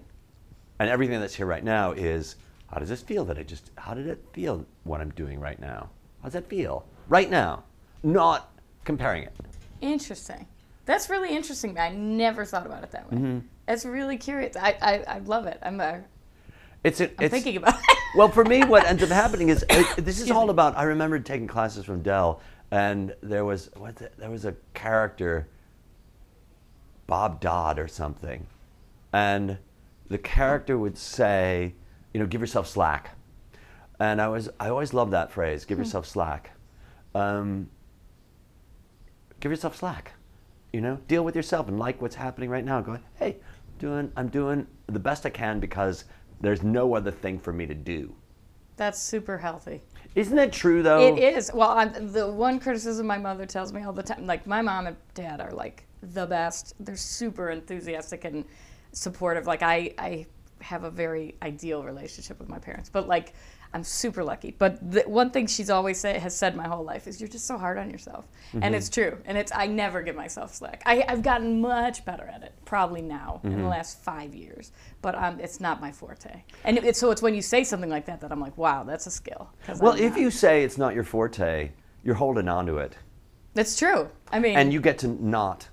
And 0.78 0.90
everything 0.90 1.20
that's 1.20 1.34
here 1.34 1.46
right 1.46 1.64
now 1.64 1.92
is, 1.92 2.36
how 2.70 2.78
does 2.80 2.90
this 2.90 3.00
feel 3.00 3.24
that 3.24 3.38
I 3.38 3.44
just, 3.44 3.70
how 3.78 3.94
did 3.94 4.08
it 4.08 4.22
feel 4.34 4.66
what 4.84 5.00
I'm 5.00 5.10
doing 5.12 5.40
right 5.40 5.58
now? 5.58 5.88
How 6.20 6.24
does 6.24 6.34
that 6.34 6.50
feel? 6.50 6.84
Right 7.08 7.30
now. 7.30 7.64
Not 8.02 8.52
comparing 8.84 9.22
it. 9.22 9.32
Interesting. 9.80 10.46
That's 10.86 11.10
really 11.10 11.34
interesting. 11.36 11.78
I 11.78 11.90
never 11.90 12.44
thought 12.44 12.64
about 12.64 12.82
it 12.84 12.92
that 12.92 13.10
way. 13.10 13.18
Mm-hmm. 13.18 13.38
It's 13.68 13.84
really 13.84 14.16
curious. 14.16 14.56
I, 14.56 14.76
I, 14.80 15.16
I 15.16 15.18
love 15.18 15.46
it. 15.46 15.58
I'm, 15.62 15.80
uh, 15.80 15.84
I'm 15.84 16.04
It's, 16.84 17.00
a, 17.00 17.10
it's 17.22 17.32
thinking 17.32 17.56
about 17.56 17.74
it. 17.74 17.98
well, 18.16 18.28
for 18.28 18.44
me, 18.44 18.64
what 18.64 18.86
ends 18.86 19.02
up 19.02 19.08
happening 19.08 19.48
is 19.48 19.64
it, 19.68 19.96
this 20.04 20.20
is 20.20 20.30
all 20.30 20.48
about. 20.50 20.76
I 20.76 20.84
remember 20.84 21.18
taking 21.18 21.48
classes 21.48 21.84
from 21.84 22.02
Del, 22.02 22.40
and 22.70 23.14
there 23.20 23.44
was 23.44 23.70
what 23.76 23.96
the, 23.96 24.10
there 24.16 24.30
was 24.30 24.44
a 24.44 24.54
character, 24.74 25.48
Bob 27.08 27.40
Dodd 27.40 27.80
or 27.80 27.88
something, 27.88 28.46
and 29.12 29.58
the 30.08 30.18
character 30.18 30.78
would 30.78 30.96
say, 30.96 31.74
you 32.14 32.20
know, 32.20 32.26
give 32.26 32.40
yourself 32.40 32.68
slack, 32.68 33.10
and 33.98 34.22
I 34.22 34.28
was 34.28 34.48
I 34.60 34.68
always 34.68 34.94
loved 34.94 35.12
that 35.12 35.32
phrase, 35.32 35.64
Hmm. 35.64 35.68
give 35.68 35.78
yourself 35.78 36.06
slack. 36.06 36.52
Um, 37.14 37.70
give 39.40 39.50
yourself 39.50 39.76
slack, 39.76 40.12
you 40.72 40.80
know, 40.80 40.98
deal 41.08 41.24
with 41.24 41.36
yourself 41.36 41.68
and 41.68 41.78
like 41.78 42.00
what's 42.02 42.14
happening 42.14 42.50
right 42.50 42.64
now. 42.64 42.80
Go, 42.80 42.98
hey, 43.14 43.36
doing 43.78 44.10
I'm 44.16 44.28
doing 44.28 44.66
the 44.86 44.98
best 44.98 45.26
I 45.26 45.30
can 45.30 45.60
because 45.60 46.04
there's 46.40 46.62
no 46.62 46.94
other 46.94 47.10
thing 47.10 47.38
for 47.38 47.52
me 47.52 47.66
to 47.66 47.74
do. 47.74 48.14
That's 48.76 49.00
super 49.00 49.38
healthy. 49.38 49.82
Isn't 50.14 50.36
that 50.36 50.52
true 50.52 50.82
though? 50.82 51.14
It 51.14 51.18
is. 51.18 51.50
Well, 51.52 51.70
I'm, 51.70 52.12
the 52.12 52.30
one 52.30 52.58
criticism 52.60 53.06
my 53.06 53.18
mother 53.18 53.46
tells 53.46 53.72
me 53.72 53.82
all 53.82 53.92
the 53.92 54.02
time, 54.02 54.26
like 54.26 54.46
my 54.46 54.60
mom 54.60 54.86
and 54.86 54.96
dad 55.14 55.40
are 55.40 55.52
like 55.52 55.86
the 56.02 56.26
best. 56.26 56.74
They're 56.80 56.96
super 56.96 57.50
enthusiastic 57.50 58.24
and 58.24 58.44
supportive. 58.92 59.46
Like 59.46 59.62
I, 59.62 59.94
I 59.98 60.26
have 60.60 60.84
a 60.84 60.90
very 60.90 61.36
ideal 61.42 61.84
relationship 61.84 62.38
with 62.38 62.48
my 62.48 62.58
parents, 62.58 62.90
but 62.90 63.08
like 63.08 63.34
I'm 63.76 63.84
super 63.84 64.24
lucky. 64.24 64.56
But 64.58 64.90
the 64.90 65.02
one 65.02 65.30
thing 65.30 65.46
she's 65.46 65.68
always 65.68 66.00
say, 66.00 66.18
has 66.18 66.34
said 66.34 66.56
my 66.56 66.66
whole 66.66 66.82
life 66.82 67.06
is 67.06 67.20
you're 67.20 67.28
just 67.28 67.46
so 67.46 67.58
hard 67.58 67.76
on 67.76 67.90
yourself, 67.90 68.24
and 68.62 68.74
it's 68.74 68.88
true. 68.88 69.18
And 69.26 69.36
it's 69.36 69.52
I 69.54 69.66
never 69.66 70.00
give 70.00 70.16
myself 70.16 70.54
slack. 70.54 70.82
I, 70.86 71.04
I've 71.06 71.22
gotten 71.22 71.60
much 71.60 72.02
better 72.06 72.24
at 72.24 72.42
it, 72.42 72.54
probably 72.64 73.02
now 73.02 73.42
in 73.44 73.60
the 73.60 73.68
last 73.68 74.02
five 74.02 74.34
years. 74.34 74.72
But 75.02 75.14
um, 75.14 75.38
it's 75.40 75.60
not 75.60 75.82
my 75.82 75.92
forte. 75.92 76.42
And 76.64 76.78
it, 76.78 76.96
so 76.96 77.10
it's 77.10 77.20
when 77.20 77.34
you 77.34 77.42
say 77.42 77.64
something 77.64 77.90
like 77.90 78.06
that 78.06 78.22
that 78.22 78.32
I'm 78.32 78.40
like, 78.40 78.56
wow, 78.56 78.82
that's 78.82 79.06
a 79.06 79.10
skill." 79.10 79.50
well, 79.78 79.92
I'm 79.92 79.98
if 79.98 80.12
not. 80.12 80.20
you 80.20 80.30
say 80.30 80.64
it's 80.64 80.78
not 80.78 80.94
your 80.94 81.04
forte, 81.04 81.70
you're 82.02 82.14
holding 82.14 82.48
on 82.48 82.64
to 82.64 82.78
it, 82.78 82.96
That's 83.52 83.76
true. 83.76 84.08
I 84.32 84.38
mean, 84.38 84.56
and 84.56 84.72
you 84.72 84.80
get 84.80 84.96
to 85.00 85.08
not. 85.08 85.68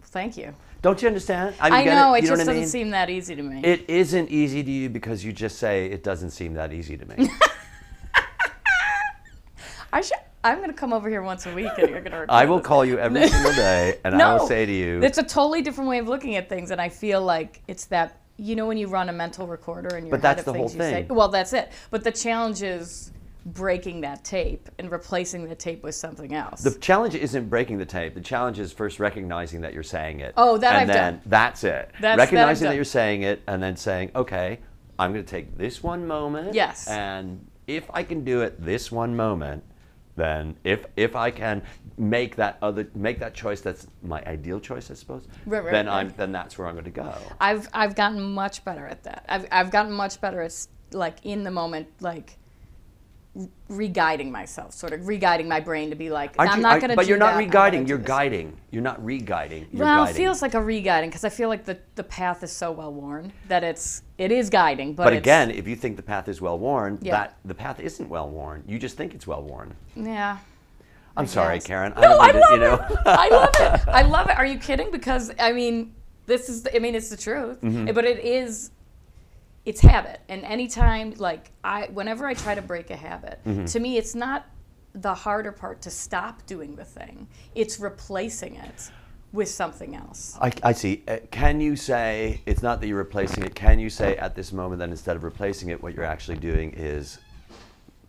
thank 0.00 0.36
you. 0.36 0.54
Don't 0.84 1.00
you 1.00 1.08
understand? 1.08 1.54
I, 1.58 1.70
mean, 1.70 1.84
get 1.84 1.94
know 1.94 2.12
it, 2.12 2.18
it, 2.18 2.26
just 2.26 2.32
know 2.32 2.36
doesn't 2.36 2.56
mean? 2.56 2.66
seem 2.66 2.90
that 2.90 3.08
easy 3.08 3.34
to 3.34 3.42
me. 3.42 3.62
It 3.64 3.88
isn't 3.88 4.28
easy 4.28 4.62
to 4.62 4.70
you 4.70 4.90
because 4.90 5.24
you 5.24 5.32
just 5.32 5.58
say 5.58 5.86
it 5.86 6.04
doesn't 6.04 6.32
seem 6.32 6.52
that 6.54 6.74
easy 6.74 6.98
to 6.98 7.06
me. 7.06 7.30
I 9.94 10.02
should. 10.02 10.18
I'm 10.44 10.60
gonna 10.60 10.74
come 10.74 10.92
over 10.92 11.08
here 11.08 11.22
once 11.22 11.46
a 11.46 11.54
week, 11.54 11.70
and 11.78 11.88
you're 11.88 12.02
gonna. 12.02 12.26
I 12.28 12.44
will 12.44 12.58
this. 12.58 12.66
call 12.66 12.84
you 12.84 12.98
every 12.98 13.26
single 13.30 13.54
day, 13.54 13.98
and 14.04 14.14
I 14.14 14.34
will 14.34 14.46
say 14.46 14.66
to 14.66 14.72
you, 14.72 15.02
It's 15.02 15.16
a 15.16 15.22
totally 15.22 15.62
different 15.62 15.88
way 15.88 16.00
of 16.00 16.06
looking 16.06 16.36
at 16.36 16.50
things, 16.50 16.70
and 16.70 16.78
I 16.78 16.90
feel 16.90 17.22
like 17.22 17.62
it's 17.66 17.86
that 17.86 18.20
you 18.36 18.54
know 18.54 18.66
when 18.66 18.76
you 18.76 18.88
run 18.88 19.08
a 19.08 19.12
mental 19.14 19.46
recorder 19.46 19.96
in 19.96 20.04
your 20.04 20.10
But 20.10 20.16
head 20.20 20.36
that's 20.36 20.46
of 20.46 20.52
the 20.52 20.58
whole 20.58 20.68
things 20.68 20.74
you 20.74 20.80
say. 20.82 21.04
thing. 21.06 21.16
Well, 21.16 21.28
that's 21.28 21.54
it. 21.54 21.72
But 21.90 22.04
the 22.04 22.12
challenge 22.12 22.62
is 22.62 23.10
breaking 23.44 24.00
that 24.00 24.24
tape 24.24 24.68
and 24.78 24.90
replacing 24.90 25.48
the 25.48 25.54
tape 25.54 25.82
with 25.82 25.94
something 25.94 26.34
else. 26.34 26.62
The 26.62 26.78
challenge 26.78 27.14
isn't 27.14 27.48
breaking 27.48 27.78
the 27.78 27.84
tape. 27.84 28.14
The 28.14 28.20
challenge 28.20 28.58
is 28.58 28.72
first 28.72 28.98
recognizing 28.98 29.60
that 29.62 29.74
you're 29.74 29.82
saying 29.82 30.20
it. 30.20 30.34
Oh, 30.36 30.56
that 30.58 30.72
and 30.72 30.76
I've 30.78 30.86
then 30.88 31.12
done. 31.14 31.22
That's 31.26 31.64
it. 31.64 31.92
that 32.00 32.12
I've 32.12 32.18
recognizing 32.18 32.64
that, 32.64 32.70
done. 32.70 32.76
you're 32.76 32.84
saying 32.84 33.22
it, 33.22 33.42
and 33.46 33.62
then 33.62 33.76
saying, 33.76 34.12
okay, 34.16 34.60
I'm 34.98 35.12
going 35.12 35.24
to 35.24 35.30
take 35.30 35.58
this 35.58 35.82
one 35.82 36.06
moment. 36.06 36.54
Yes. 36.54 36.88
And 36.88 37.46
if 37.66 37.90
I 37.92 38.02
can 38.02 38.24
do 38.24 38.42
it 38.42 38.62
this 38.62 38.90
one 38.90 39.16
moment, 39.16 39.64
then 40.16 40.56
if 40.62 40.86
if 40.96 41.16
I 41.16 41.30
can 41.30 41.62
make 41.98 42.36
that 42.36 42.58
other 42.62 42.88
make 42.94 43.18
that 43.18 43.34
choice 43.34 43.60
that's 43.60 43.88
my 44.02 44.22
ideal 44.26 44.60
choice, 44.60 44.90
I 44.90 44.94
suppose. 44.94 45.26
Right, 45.44 45.64
right, 45.64 45.72
then 45.72 45.86
right. 45.86 45.94
I'm 45.94 46.14
then 46.16 46.30
that's 46.30 46.56
where 46.56 46.68
I'm 46.68 46.74
going 46.74 46.84
to 46.84 46.90
go. 46.90 47.14
I've 47.40 47.68
I've 47.72 47.96
gotten 47.96 48.22
much 48.22 48.64
better 48.64 48.86
at 48.86 49.02
that. 49.04 49.24
I've 49.28 49.48
I've 49.50 49.70
gotten 49.70 49.92
much 49.92 50.20
better 50.20 50.40
at 50.40 50.66
like 50.92 51.18
in 51.24 51.42
the 51.42 51.50
moment, 51.50 51.88
like 52.00 52.38
re-guiding 53.68 54.30
myself, 54.30 54.72
sort 54.72 54.92
of 54.92 55.08
re-guiding 55.08 55.48
my 55.48 55.58
brain 55.58 55.90
to 55.90 55.96
be 55.96 56.10
like, 56.10 56.34
Aren't 56.38 56.52
I'm 56.52 56.58
you- 56.58 56.62
not 56.62 56.80
going 56.80 56.90
to. 56.90 56.96
But 56.96 57.06
you're 57.06 57.18
not 57.18 57.32
that, 57.32 57.38
re-guiding. 57.38 57.86
You're 57.88 57.98
guiding. 57.98 58.56
You're 58.70 58.82
not 58.82 59.04
re-guiding. 59.04 59.66
You're 59.72 59.84
well, 59.84 60.04
guiding. 60.04 60.14
it 60.14 60.18
feels 60.24 60.42
like 60.42 60.54
a 60.54 60.62
re-guiding 60.62 61.10
because 61.10 61.24
I 61.24 61.28
feel 61.30 61.48
like 61.48 61.64
the, 61.64 61.78
the 61.96 62.04
path 62.04 62.42
is 62.42 62.52
so 62.52 62.70
well 62.70 62.92
worn 62.92 63.32
that 63.48 63.64
it's 63.64 64.02
it 64.18 64.30
is 64.30 64.50
guiding, 64.50 64.94
but, 64.94 65.04
But 65.04 65.12
again, 65.14 65.50
if 65.50 65.66
you 65.66 65.74
think 65.74 65.96
the 65.96 66.02
path 66.02 66.28
is 66.28 66.40
well 66.40 66.58
worn, 66.58 66.98
Yeah. 67.02 67.12
that 67.12 67.36
the 67.44 67.54
path 67.54 67.80
isn't 67.80 68.08
well 68.08 68.28
worn. 68.30 68.62
You 68.68 68.78
just 68.78 68.96
think 68.96 69.14
it's 69.14 69.26
well 69.26 69.42
worn. 69.42 69.74
yeah, 69.96 70.38
I'm 71.16 71.26
sorry, 71.26 71.56
Yes. 71.56 71.66
Karen. 71.66 71.92
I 71.96 72.00
No, 72.02 72.18
I 72.18 72.30
love 72.30 72.32
to, 72.48 72.54
you 72.54 72.60
know. 72.60 72.74
it. 72.74 72.98
I 73.06 73.28
love 73.28 73.50
it. 73.54 73.88
I 73.88 74.02
love 74.02 74.28
it. 74.30 74.36
Are 74.38 74.46
you 74.46 74.58
kidding? 74.58 74.90
Because 74.92 75.32
I 75.40 75.52
mean, 75.52 75.92
this 76.26 76.48
is. 76.48 76.62
The, 76.62 76.74
I 76.76 76.78
mean, 76.78 76.94
it's 76.94 77.08
the 77.08 77.16
truth. 77.16 77.60
Mm-hmm. 77.60 77.92
But 77.92 78.04
it 78.04 78.24
is. 78.24 78.70
It's 79.66 79.80
habit, 79.80 80.20
and 80.28 80.44
anytime, 80.44 81.14
like 81.16 81.50
I, 81.62 81.86
whenever 81.92 82.26
I 82.26 82.34
try 82.34 82.54
to 82.54 82.60
break 82.62 82.90
a 82.90 82.96
habit, 82.96 83.40
Mm-hmm. 83.46 83.64
to 83.64 83.80
me, 83.80 83.96
it's 83.96 84.14
not 84.14 84.44
the 84.92 85.14
harder 85.14 85.52
part 85.52 85.80
to 85.82 85.90
stop 85.90 86.44
doing 86.46 86.76
the 86.76 86.84
thing. 86.84 87.26
It's 87.54 87.80
replacing 87.80 88.56
it 88.56 88.90
with 89.32 89.48
something 89.48 89.96
else. 89.96 90.36
I, 90.40 90.52
I 90.62 90.72
see. 90.72 91.02
Uh, 91.08 91.16
can 91.30 91.60
you 91.62 91.76
say 91.76 92.40
it's 92.46 92.62
not 92.62 92.80
that 92.80 92.86
you're 92.88 92.98
replacing 92.98 93.42
it? 93.42 93.54
Can 93.54 93.78
you 93.78 93.88
say 93.90 94.16
at 94.18 94.34
this 94.34 94.52
moment 94.52 94.78
that 94.80 94.90
instead 94.90 95.16
of 95.16 95.24
replacing 95.24 95.70
it, 95.70 95.82
what 95.82 95.94
you're 95.94 96.04
actually 96.04 96.36
doing 96.36 96.72
is 96.76 97.18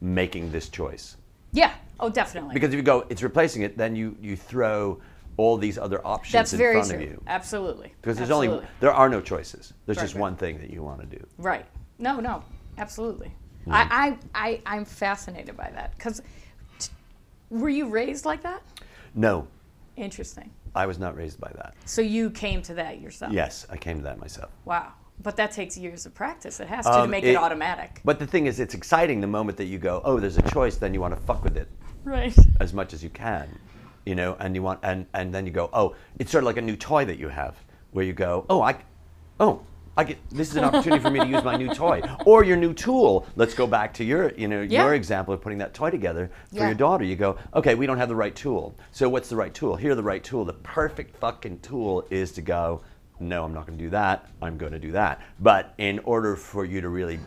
making 0.02 0.52
this 0.52 0.68
choice? 0.70 1.16
Yeah. 1.54 1.74
Oh, 2.02 2.10
definitely. 2.10 2.54
Because 2.54 2.70
if 2.70 2.76
you 2.76 2.84
go, 2.84 3.06
it's 3.10 3.24
replacing 3.24 3.62
it, 3.62 3.78
then 3.78 3.96
you 3.96 4.18
you 4.22 4.36
throw 4.36 5.00
all 5.38 5.58
these 5.58 5.78
other 5.78 6.06
options 6.06 6.32
That's 6.34 6.54
in 6.54 6.60
front 6.60 6.88
true. 6.88 6.96
of 6.96 7.02
you. 7.02 7.22
Absolutely. 7.28 7.94
Because 8.02 8.18
there's 8.18 8.30
Absolutely. 8.30 8.58
only 8.58 8.68
there 8.80 8.94
are 8.94 9.10
no 9.10 9.22
choices. 9.22 9.74
There's 9.86 9.98
Right, 9.98 10.04
just 10.04 10.16
right. 10.16 10.22
one 10.22 10.36
thing 10.36 10.60
that 10.60 10.70
you 10.70 10.82
want 10.84 11.02
to 11.02 11.06
do. 11.18 11.26
Right. 11.38 11.66
No, 12.00 12.20
no, 12.20 12.44
absolutely. 12.78 13.32
Hmm. 13.66 13.74
I, 13.74 13.88
I, 13.92 14.18
I, 14.48 14.62
I'm 14.66 14.86
fascinated 14.86 15.58
by 15.58 15.70
that 15.74 15.96
because 15.98 16.22
were 17.50 17.70
you 17.70 17.88
raised 17.88 18.26
like 18.26 18.42
that? 18.44 18.62
No, 19.14 19.48
Interesting. 19.98 20.52
I 20.76 20.86
was 20.88 21.00
not 21.00 21.16
raised 21.16 21.40
by 21.40 21.50
that. 21.56 21.74
So 21.86 22.02
you 22.02 22.30
came 22.30 22.62
to 22.64 22.74
that 22.74 23.00
yourself? 23.00 23.32
Yes, 23.32 23.66
I 23.70 23.78
came 23.78 23.96
to 24.00 24.04
that 24.04 24.20
myself. 24.20 24.52
Wow. 24.66 24.92
But 25.24 25.38
that 25.38 25.52
takes 25.54 25.78
years 25.78 26.06
of 26.06 26.14
practice. 26.14 26.60
It 26.60 26.68
has 26.68 26.84
to, 26.84 26.92
to 26.92 26.98
Um, 27.04 27.10
make 27.10 27.24
it, 27.24 27.30
it- 27.30 27.38
automatic. 27.38 28.02
But 28.04 28.20
the 28.20 28.28
thing 28.28 28.48
is, 28.48 28.60
it's 28.60 28.74
exciting 28.74 29.22
the 29.22 29.28
moment 29.28 29.58
that 29.58 29.66
you 29.68 29.78
go, 29.78 30.02
oh, 30.04 30.20
there's 30.20 30.38
a 30.38 30.42
choice, 30.42 30.76
then 30.76 30.94
you 30.94 31.00
want 31.00 31.16
to 31.16 31.22
fuck 31.22 31.46
with 31.46 31.56
it 31.56 31.70
Right. 32.04 32.36
as 32.60 32.74
much 32.74 32.94
as 32.94 33.02
you 33.02 33.10
can, 33.10 33.48
you 34.06 34.16
know, 34.16 34.36
and 34.40 34.56
you 34.56 34.62
want, 34.62 34.80
and, 34.84 35.06
and 35.14 35.34
then 35.34 35.46
you 35.46 35.52
go, 35.52 35.70
oh, 35.74 35.96
it's 36.20 36.32
sort 36.32 36.44
of 36.44 36.46
like 36.46 36.58
a 36.58 36.62
new 36.62 36.76
toy 36.76 37.06
that 37.06 37.18
you 37.18 37.28
have, 37.30 37.56
where 37.92 38.06
you 38.06 38.14
go, 38.14 38.46
oh, 38.50 38.62
I, 38.62 38.76
oh, 39.40 39.62
I 39.98 40.04
get, 40.04 40.18
this 40.30 40.50
is 40.52 40.58
an 40.58 40.66
opportunity 40.66 41.02
for 41.02 41.10
me 41.10 41.22
to 41.22 41.28
use 41.28 41.44
my 41.44 41.56
new 41.56 41.74
toy 41.74 42.02
or 42.26 42.44
your 42.44 42.58
new 42.58 42.74
tool. 42.74 43.26
Let's 43.36 43.54
go 43.54 43.66
back 43.66 43.94
to 43.96 44.04
your, 44.04 44.32
you 44.34 44.48
know, 44.48 44.62
Yeah. 44.62 44.84
your 44.84 44.94
example 44.94 45.34
of 45.34 45.42
putting 45.42 45.58
that 45.60 45.74
toy 45.74 45.90
together 45.90 46.30
for 46.50 46.56
Yeah. 46.58 46.66
your 46.66 46.76
daughter. 46.76 47.06
You 47.06 47.16
go, 47.16 47.38
okay, 47.54 47.76
we 47.76 47.86
don't 47.88 47.98
have 47.98 48.10
the 48.10 48.16
right 48.16 48.36
tool. 48.36 48.76
So 48.92 49.08
what's 49.08 49.30
the 49.30 49.38
right 49.38 49.54
tool? 49.54 49.76
Here, 49.78 49.96
the 49.96 50.04
right 50.04 50.24
tool. 50.24 50.44
The 50.44 50.54
perfect 50.54 51.16
fucking 51.18 51.60
tool 51.60 52.06
is 52.10 52.34
to 52.34 52.42
go, 52.42 52.82
no, 53.22 53.46
I'm 53.46 53.54
not 53.54 53.66
going 53.66 53.78
to 53.78 53.84
do 53.86 53.90
that. 53.92 54.28
I'm 54.42 54.58
going 54.58 54.74
to 54.74 54.80
do 54.80 54.92
that. 54.92 55.22
But 55.40 55.74
in 55.78 56.00
order 56.00 56.36
for 56.36 56.66
you 56.66 56.82
to 56.82 56.90
really 56.90 57.18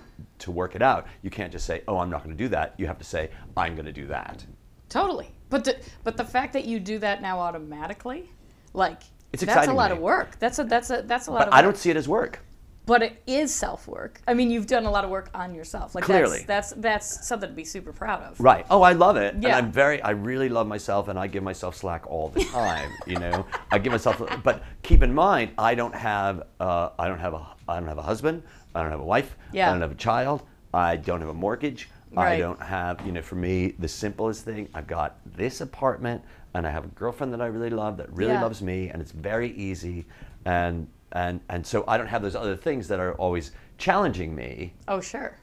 to 0.41 0.51
work 0.51 0.75
it 0.77 0.83
out, 0.83 1.07
you 1.23 1.31
can't 1.31 1.51
just 1.51 1.65
say, 1.65 1.83
oh, 1.89 1.97
I'm 1.99 2.11
not 2.11 2.23
going 2.23 2.37
to 2.37 2.45
do 2.45 2.49
that. 2.51 2.75
You 2.77 2.87
have 2.87 2.99
to 2.99 3.05
say, 3.05 3.31
I'm 3.57 3.75
going 3.75 3.87
to 3.87 3.93
do 3.93 4.07
that. 4.09 4.45
Totally. 4.91 5.31
But 5.51 5.65
the, 5.65 5.77
but 6.05 6.17
the 6.17 6.25
fact 6.25 6.53
that 6.53 6.65
you 6.67 6.79
do 6.81 6.99
that 6.99 7.23
now 7.23 7.39
automatically, 7.41 8.31
like, 8.75 9.03
It's 9.33 9.45
that's 9.45 9.69
a 9.69 9.73
lot 9.73 9.93
of 9.93 9.99
work. 9.99 10.39
That's 10.39 10.59
a, 10.59 10.65
that's 10.65 10.91
a, 10.91 11.03
that's 11.03 11.27
a 11.27 11.31
lot 11.31 11.39
But 11.41 11.49
of 11.49 11.55
I 11.55 11.63
don't 11.63 11.77
see 11.77 11.91
it 11.91 11.97
as 11.97 12.07
work. 12.09 12.41
but 12.87 13.03
it 13.03 13.23
is 13.27 13.55
self 13.55 13.87
work. 13.89 14.21
I 14.27 14.35
mean, 14.35 14.51
you've 14.51 14.67
done 14.67 14.85
a 14.87 14.91
lot 14.91 15.05
of 15.05 15.11
work 15.11 15.31
on 15.35 15.55
yourself. 15.55 15.95
Like 15.95 16.05
Clearly. 16.05 16.45
that's, 16.47 16.71
that's 16.73 16.81
that's 17.09 17.27
something 17.29 17.49
to 17.51 17.55
be 17.55 17.65
super 17.65 17.93
proud 17.93 18.23
of. 18.23 18.41
Right. 18.41 18.65
Oh, 18.71 18.83
I 18.83 18.93
love 18.93 19.17
it. 19.17 19.35
And 19.35 19.43
Yeah. 19.43 19.57
I'm 19.59 19.71
very, 19.73 20.01
I 20.03 20.11
really 20.11 20.49
love 20.49 20.67
myself 20.67 21.09
and 21.09 21.19
I 21.19 21.27
give 21.27 21.43
myself 21.43 21.77
slack 21.77 22.07
all 22.07 22.29
the 22.29 22.45
time, 22.53 22.91
you 23.07 23.19
know. 23.19 23.47
I 23.71 23.79
give 23.79 23.93
myself, 23.93 24.23
but 24.43 24.63
keep 24.83 25.03
in 25.03 25.13
mind, 25.15 25.53
I 25.59 25.75
don't 25.75 25.95
have, 25.95 26.43
uh, 26.61 26.91
I 26.99 27.09
don't 27.09 27.21
have 27.21 27.35
a, 27.35 27.47
I 27.69 27.79
don't 27.79 27.89
have 27.89 27.99
a 27.99 28.03
husband. 28.03 28.43
I 28.75 28.83
don't 28.83 28.91
have 28.91 29.01
a 29.01 29.05
wife. 29.05 29.37
Yeah. 29.53 29.69
I 29.69 29.73
don't 29.73 29.81
have 29.83 29.93
a 29.93 30.03
child. 30.09 30.43
I 30.75 30.97
don't 30.97 31.21
have 31.21 31.31
a 31.31 31.35
mortgage. 31.35 31.89
I 32.17 32.39
don't 32.39 32.61
have, 32.63 33.05
you 33.07 33.13
know, 33.13 33.23
for 33.23 33.35
me, 33.37 33.75
the 33.79 33.89
simplest 33.89 34.45
thing, 34.45 34.69
I've 34.75 34.87
got 34.87 35.19
this 35.37 35.61
apartment 35.61 36.23
and 36.55 36.67
I 36.67 36.71
have 36.71 36.85
a 36.85 36.89
girlfriend 36.89 37.33
that 37.35 37.41
I 37.41 37.47
really 37.47 37.71
love 37.71 37.97
that 37.99 38.13
really 38.13 38.33
Yeah. 38.33 38.43
loves 38.43 38.63
me 38.63 38.89
and 38.89 39.03
it's 39.03 39.13
very 39.13 39.53
easy. 39.53 40.07
And, 40.45 40.89
and, 41.13 41.41
and 41.49 41.67
so 41.67 41.85
I 41.87 41.99
don't 41.99 42.07
have 42.07 42.23
those 42.23 42.35
other 42.37 42.57
things 42.57 42.89
that 42.89 42.99
are 43.01 43.13
always 43.15 43.53
challenging 43.77 44.35
me, 44.35 44.73
Oh, 44.89 45.01
sure. 45.01 45.37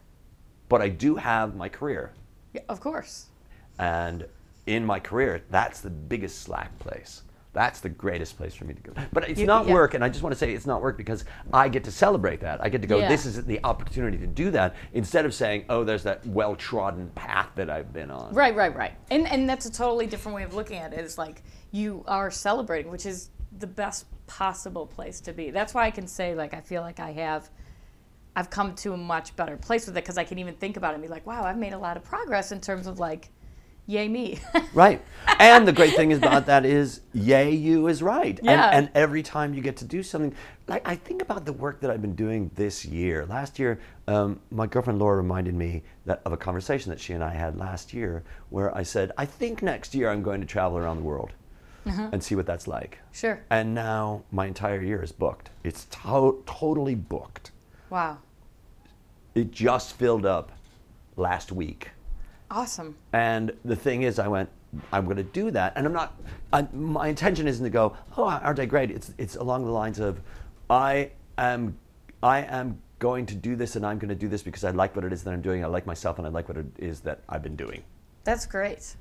but 0.69 0.81
I 0.81 0.89
do 0.89 1.15
have 1.15 1.55
my 1.55 1.69
career. 1.69 2.11
Yeah, 2.53 2.61
of 2.69 2.79
course. 2.79 3.27
And 3.77 4.25
in 4.65 4.85
my 4.85 4.99
career, 4.99 5.43
that's 5.51 5.81
the 5.81 5.89
biggest 5.89 6.41
slack 6.41 6.77
place. 6.79 7.21
That's 7.55 7.79
the 7.79 7.87
greatest 7.89 8.35
place 8.37 8.53
for 8.53 8.65
me 8.65 8.73
to 8.73 8.81
go. 8.81 8.91
But 9.13 9.29
it's 9.29 9.39
You- 9.39 9.47
not 9.47 9.65
yeah. 9.65 9.73
work, 9.73 9.93
and 9.93 10.03
I 10.03 10.09
just 10.09 10.21
want 10.21 10.33
to 10.33 10.37
say 10.37 10.53
it's 10.53 10.65
not 10.65 10.81
work 10.81 10.97
because 10.97 11.23
I 11.53 11.69
get 11.69 11.85
to 11.85 11.91
celebrate 11.91 12.41
that. 12.41 12.61
I 12.61 12.67
get 12.67 12.81
to 12.81 12.87
go, 12.87 12.99
Yeah. 12.99 13.07
this 13.07 13.25
is 13.25 13.43
the 13.45 13.61
opportunity 13.63 14.17
to 14.17 14.27
do 14.27 14.51
that, 14.51 14.75
instead 14.93 15.25
of 15.25 15.33
saying, 15.33 15.63
oh, 15.69 15.85
there's 15.85 16.03
that 16.03 16.27
well 16.27 16.55
trodden 16.57 17.09
path 17.15 17.47
that 17.55 17.69
I've 17.69 17.93
been 17.93 18.11
on. 18.11 18.33
Right, 18.33 18.53
right, 18.53 18.75
right. 18.75 18.91
And 19.09 19.25
and 19.27 19.49
that's 19.49 19.65
a 19.65 19.71
totally 19.71 20.05
different 20.05 20.35
way 20.35 20.43
of 20.43 20.53
looking 20.53 20.77
at 20.77 20.91
it. 20.93 20.99
It's 20.99 21.17
like 21.17 21.41
you 21.71 22.03
are 22.07 22.29
celebrating, 22.29 22.91
which 22.91 23.05
is 23.05 23.29
the 23.57 23.67
best 23.67 24.05
possible 24.27 24.85
place 24.85 25.21
to 25.21 25.31
be. 25.31 25.49
That's 25.49 25.73
why 25.73 25.85
I 25.85 25.91
can 25.91 26.07
say 26.07 26.35
like 26.35 26.53
I 26.53 26.59
feel 26.59 26.81
like 26.81 26.99
I 26.99 27.11
have 27.13 27.49
I've 28.35 28.49
come 28.49 28.75
to 28.75 28.91
a 28.91 28.97
much 28.97 29.33
better 29.37 29.55
place 29.55 29.85
with 29.87 29.95
it 29.95 30.03
because 30.03 30.17
I 30.17 30.25
can 30.25 30.39
even 30.39 30.55
think 30.55 30.75
about 30.75 30.91
it 30.91 30.95
and 30.95 31.03
be 31.03 31.07
like, 31.07 31.25
wow, 31.25 31.45
I've 31.45 31.57
made 31.57 31.71
a 31.71 31.77
lot 31.77 31.95
of 31.95 32.03
progress 32.03 32.51
in 32.51 32.59
terms 32.59 32.85
of 32.85 32.99
like, 32.99 33.29
yay 33.87 34.07
me. 34.07 34.39
Right. 34.73 35.01
And 35.39 35.67
the 35.67 35.71
great 35.71 35.95
thing 35.95 36.11
about 36.13 36.45
that 36.47 36.65
is, 36.65 37.01
yay, 37.13 37.51
you 37.51 37.87
is 37.87 38.03
right. 38.03 38.37
Yeah. 38.43 38.69
And, 38.69 38.87
and 38.87 38.89
every 38.93 39.23
time 39.23 39.53
you 39.53 39.61
get 39.61 39.77
to 39.77 39.85
do 39.85 40.03
something, 40.03 40.35
like 40.67 40.87
I 40.87 40.95
think 40.95 41.21
about 41.21 41.45
the 41.45 41.53
work 41.53 41.79
that 41.81 41.89
I've 41.91 42.01
been 42.01 42.15
doing 42.15 42.51
this 42.55 42.83
year. 42.85 43.25
Last 43.25 43.57
year, 43.57 43.79
um, 44.07 44.39
my 44.51 44.67
girlfriend 44.67 44.99
Laura 44.99 45.17
reminded 45.17 45.53
me 45.55 45.83
that 46.05 46.21
of 46.25 46.33
a 46.33 46.37
conversation 46.37 46.89
that 46.89 46.99
she 46.99 47.13
and 47.13 47.23
I 47.23 47.33
had 47.33 47.57
last 47.57 47.93
year, 47.93 48.23
where 48.49 48.75
I 48.77 48.83
said, 48.83 49.11
I 49.17 49.25
think 49.25 49.61
next 49.63 49.95
year 49.95 50.09
I'm 50.09 50.21
going 50.23 50.41
to 50.41 50.47
travel 50.47 50.77
around 50.77 50.97
the 50.97 51.03
world 51.03 51.31
and 51.85 52.23
see 52.23 52.33
what 52.35 52.47
that's 52.47 52.67
like. 52.67 52.97
sure. 53.13 53.43
And 53.51 53.75
now 53.75 54.23
my 54.31 54.47
entire 54.47 54.81
year 54.81 55.03
is 55.03 55.11
booked. 55.11 55.51
It's 55.63 55.85
to- 55.85 56.43
totally 56.47 56.95
booked. 56.95 57.51
Wow. 57.91 58.17
It 59.35 59.51
just 59.51 59.93
filled 59.95 60.25
up 60.25 60.51
last 61.15 61.51
week. 61.51 61.91
Awesome. 62.55 62.95
And 63.11 63.51
the 63.65 63.75
thing 63.75 64.03
is, 64.03 64.17
I 64.17 64.29
went, 64.29 64.49
I'm 64.93 65.03
going 65.03 65.17
to 65.17 65.23
do 65.23 65.51
that, 65.51 65.73
and 65.75 65.85
I'm 65.85 65.91
not. 65.91 66.17
I, 66.53 66.65
my 66.71 67.09
intention 67.09 67.49
isn't 67.49 67.63
to 67.65 67.69
go, 67.69 67.97
oh, 68.15 68.23
aren't 68.23 68.59
I 68.59 68.65
great? 68.65 68.91
It's 68.91 69.13
it's 69.17 69.35
along 69.35 69.65
the 69.65 69.71
lines 69.71 69.99
of, 69.99 70.21
I 70.69 71.11
am, 71.37 71.77
I 72.23 72.43
am 72.43 72.81
going 72.99 73.25
to 73.25 73.35
do 73.35 73.57
this, 73.57 73.75
and 73.75 73.85
I'm 73.85 73.99
going 73.99 74.09
to 74.09 74.15
do 74.15 74.29
this 74.29 74.41
because 74.41 74.63
I 74.63 74.71
like 74.71 74.95
what 74.95 75.03
it 75.03 75.11
is 75.11 75.21
that 75.23 75.33
I'm 75.33 75.41
doing. 75.41 75.65
I 75.65 75.67
like 75.67 75.85
myself, 75.85 76.17
and 76.17 76.25
I 76.25 76.29
like 76.29 76.47
what 76.47 76.57
it 76.57 76.65
is 76.77 77.01
that 77.01 77.19
I've 77.27 77.43
been 77.43 77.57
doing. 77.57 77.83
That's 78.23 78.45
great. 78.45 78.95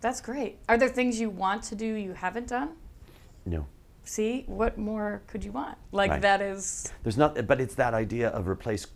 That's 0.00 0.20
great. 0.20 0.58
Are 0.68 0.78
there 0.78 0.88
things 0.88 1.20
you 1.20 1.28
want 1.28 1.64
to 1.64 1.74
do 1.74 1.84
you 1.84 2.12
haven't 2.12 2.46
done? 2.46 2.70
No, 3.46 3.66
See, 4.04 4.44
what 4.46 4.78
more 4.78 5.22
could 5.26 5.44
you 5.44 5.52
want? 5.52 5.76
Like 5.92 6.10
Right. 6.10 6.22
that 6.22 6.40
is 6.40 6.92
there's 7.02 7.18
not. 7.18 7.46
But 7.46 7.60
it's 7.60 7.74
that 7.74 7.94
idea 7.94 8.28
of 8.28 8.48
replace 8.48 8.86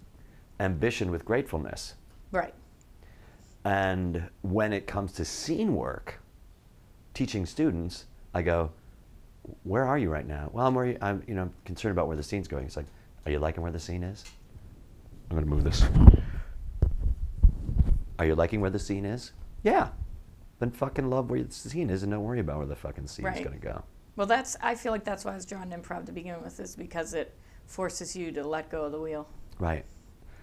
ambition 0.61 1.11
with 1.11 1.25
gratefulness. 1.25 1.95
right. 2.31 2.55
And 3.65 4.29
when 4.43 4.73
it 4.73 4.87
comes 4.87 5.13
to 5.13 5.25
scene 5.25 5.75
work, 5.75 6.21
teaching 7.15 7.47
students, 7.47 8.07
I 8.35 8.43
go, 8.43 8.73
"Where 9.63 9.85
are 9.87 9.97
you 9.99 10.11
right 10.11 10.27
now?" 10.27 10.51
Well, 10.53 10.67
I'm 10.67 10.75
where 10.75 10.87
you, 10.87 10.99
I'm. 11.01 11.23
You 11.27 11.35
know, 11.35 11.51
concerned 11.65 11.93
about 11.93 12.07
where 12.07 12.17
the 12.17 12.23
scene's 12.23 12.47
going. 12.49 12.67
It's 12.67 12.77
like, 12.77 12.87
are 13.25 13.33
you 13.33 13.39
liking 13.39 13.63
where 13.63 13.73
the 13.73 13.79
scene 13.81 14.03
is? 14.03 14.25
I'm 15.31 15.37
going 15.37 15.49
to 15.49 15.51
move 15.51 15.65
this. 15.65 15.83
Are 18.19 18.27
you 18.27 18.35
liking 18.35 18.61
where 18.61 18.71
the 18.71 18.79
scene 18.79 19.05
is? 19.05 19.33
Yeah. 19.63 19.89
Then 20.59 20.71
fucking 20.71 21.09
love 21.11 21.31
where 21.31 21.43
the 21.43 21.51
scene 21.53 21.91
is, 21.91 22.03
and 22.03 22.13
don't 22.13 22.23
worry 22.23 22.41
about 22.41 22.59
where 22.59 22.67
the 22.67 22.77
fucking 22.77 23.07
scene's 23.07 23.25
Right. 23.27 23.43
going 23.45 23.59
to 23.59 23.67
go. 23.67 23.83
Well, 24.17 24.27
that's. 24.27 24.57
I 24.61 24.75
feel 24.75 24.93
like 24.93 25.05
that's 25.05 25.25
why 25.25 25.33
I 25.33 25.35
was 25.35 25.47
drawn 25.47 25.71
to 25.71 25.77
improv 25.79 26.07
to 26.07 26.13
begin 26.13 26.41
with, 26.43 26.61
is 26.61 26.77
because 26.77 27.15
it 27.15 27.35
forces 27.67 28.15
you 28.15 28.31
to 28.33 28.47
let 28.47 28.69
go 28.71 28.85
of 28.85 28.93
the 28.93 29.01
wheel, 29.01 29.27
Right. 29.59 29.85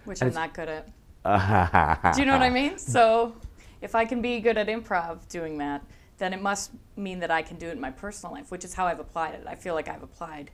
which 0.04 0.20
And 0.20 0.28
I'm 0.30 0.34
not 0.34 0.54
good 0.54 0.68
at. 0.68 0.88
Do 1.24 2.20
you 2.20 2.26
know 2.26 2.32
what 2.32 2.42
I 2.42 2.50
mean? 2.50 2.78
So, 2.78 3.34
if 3.80 3.94
I 3.94 4.04
can 4.04 4.20
be 4.22 4.40
good 4.40 4.56
at 4.56 4.68
improv 4.68 5.28
doing 5.28 5.58
that, 5.58 5.82
then 6.18 6.32
it 6.32 6.40
must 6.42 6.70
mean 6.96 7.18
that 7.20 7.30
I 7.30 7.42
can 7.42 7.56
do 7.58 7.66
it 7.68 7.72
in 7.72 7.80
my 7.80 7.90
personal 7.90 8.34
life, 8.34 8.50
which 8.50 8.64
is 8.64 8.74
how 8.74 8.86
I've 8.86 9.00
applied 9.00 9.34
it. 9.34 9.44
I 9.46 9.54
feel 9.56 9.74
like 9.74 9.88
I've 9.88 10.02
applied. 10.02 10.50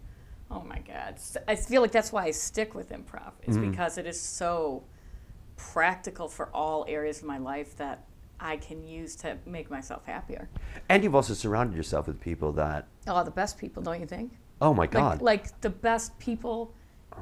Oh 0.51 0.61
my 0.63 0.79
God! 0.79 1.17
I 1.47 1.57
feel 1.57 1.83
like 1.83 1.93
that's 1.93 2.11
why 2.11 2.25
I 2.25 2.31
stick 2.31 2.75
with 2.75 2.91
improv. 2.91 3.33
Is 3.47 3.57
Mm-hmm. 3.57 3.71
because 3.71 3.99
it 3.99 4.07
is 4.07 4.19
so 4.21 4.83
practical 5.57 6.29
for 6.29 6.49
all 6.55 6.85
areas 6.89 7.19
of 7.21 7.25
my 7.27 7.39
life 7.39 7.77
that 7.77 8.05
I 8.41 8.57
can 8.57 8.87
use 8.87 9.17
to 9.17 9.37
make 9.45 9.71
myself 9.71 10.05
happier. 10.07 10.49
And 10.89 11.03
you've 11.03 11.15
also 11.15 11.35
surrounded 11.35 11.77
yourself 11.77 12.07
with 12.07 12.21
people 12.21 12.53
that, 12.53 12.87
Oh, 13.07 13.25
the 13.25 13.31
best 13.31 13.59
people, 13.59 13.83
don't 13.83 14.01
you 14.01 14.07
think? 14.07 14.33
oh 14.61 14.73
my 14.75 14.87
God. 14.87 15.21
Like, 15.21 15.43
like 15.45 15.61
the 15.61 15.71
best 15.71 16.19
people 16.19 16.73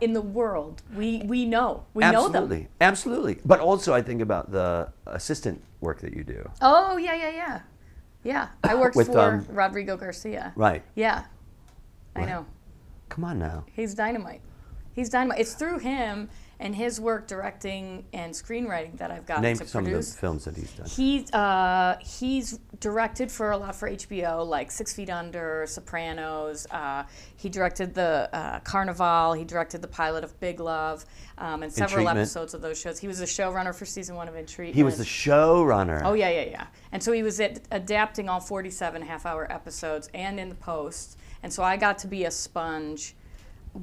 in 0.00 0.12
the 0.12 0.20
world. 0.20 0.82
We 0.94 1.22
we 1.24 1.44
know. 1.44 1.84
We 1.94 2.04
absolutely. 2.04 2.32
know 2.32 2.32
them. 2.32 2.42
Absolutely. 2.42 2.68
Absolutely. 2.80 3.38
But 3.44 3.60
also, 3.60 3.94
I 3.94 4.02
think 4.02 4.20
about 4.20 4.50
the 4.50 4.92
assistant 5.06 5.62
work 5.80 6.00
that 6.00 6.14
you 6.14 6.24
do. 6.24 6.48
Oh 6.60 6.96
yeah, 6.96 7.14
yeah, 7.14 7.30
yeah. 7.30 7.60
Yeah. 8.24 8.48
I 8.64 8.74
worked 8.74 8.96
With, 8.96 9.06
for 9.06 9.20
um, 9.20 9.46
Rodrigo 9.50 9.96
Garcia. 9.96 10.52
Right. 10.56 10.82
Yeah. 10.96 11.24
I 12.16 12.24
know. 12.24 12.46
Come 13.08 13.24
on 13.24 13.38
now. 13.38 13.64
He's 13.72 13.94
dynamite. 13.94 14.40
He's 14.96 15.10
dynamite. 15.10 15.38
It's 15.38 15.54
through 15.54 15.78
him 15.78 16.28
and 16.58 16.74
his 16.74 16.98
work 16.98 17.26
directing 17.28 18.04
and 18.14 18.32
screenwriting 18.32 18.96
that 18.96 19.10
I've 19.10 19.26
gotten 19.26 19.42
Name 19.42 19.58
to 19.58 19.66
some 19.66 19.84
produce. 19.84 20.08
of 20.08 20.14
the 20.14 20.20
films 20.20 20.44
that 20.46 20.56
he's 20.56 20.72
done. 20.72 20.86
He's 20.88 21.32
uh, 21.32 21.98
he's 22.00 22.58
directed 22.80 23.30
for 23.30 23.50
a 23.50 23.58
lot 23.58 23.74
for 23.74 23.90
HBO, 23.90 24.46
like 24.46 24.70
Six 24.70 24.94
Feet 24.94 25.10
Under, 25.10 25.66
Sopranos. 25.68 26.66
Uh, 26.70 27.04
he 27.36 27.50
directed 27.50 27.94
the 27.94 28.30
uh, 28.32 28.60
Carnivàle. 28.60 29.36
He 29.36 29.44
directed 29.44 29.82
the 29.82 29.88
pilot 29.88 30.24
of 30.24 30.38
Big 30.40 30.58
Love, 30.58 31.04
um, 31.36 31.62
and 31.62 31.70
several 31.70 32.08
episodes 32.08 32.54
of 32.54 32.62
those 32.62 32.80
shows. 32.80 32.98
He 32.98 33.06
was 33.06 33.18
the 33.18 33.26
showrunner 33.26 33.74
for 33.74 33.84
season 33.84 34.16
one 34.16 34.26
of 34.26 34.34
In 34.34 34.46
Treatment. 34.46 34.76
He 34.76 34.82
was 34.82 34.96
the 34.96 35.04
showrunner. 35.04 36.00
Oh 36.04 36.14
yeah, 36.14 36.30
yeah, 36.30 36.44
yeah. 36.44 36.66
And 36.92 37.02
so 37.02 37.12
he 37.12 37.22
was 37.22 37.38
at, 37.38 37.60
adapting 37.70 38.30
all 38.30 38.40
47 38.40 39.02
half-hour 39.02 39.52
episodes 39.52 40.08
and 40.14 40.40
in 40.40 40.48
the 40.48 40.54
post. 40.54 41.18
And 41.42 41.52
so 41.52 41.62
I 41.62 41.76
got 41.76 41.98
to 41.98 42.08
be 42.08 42.24
a 42.24 42.30
sponge, 42.30 43.14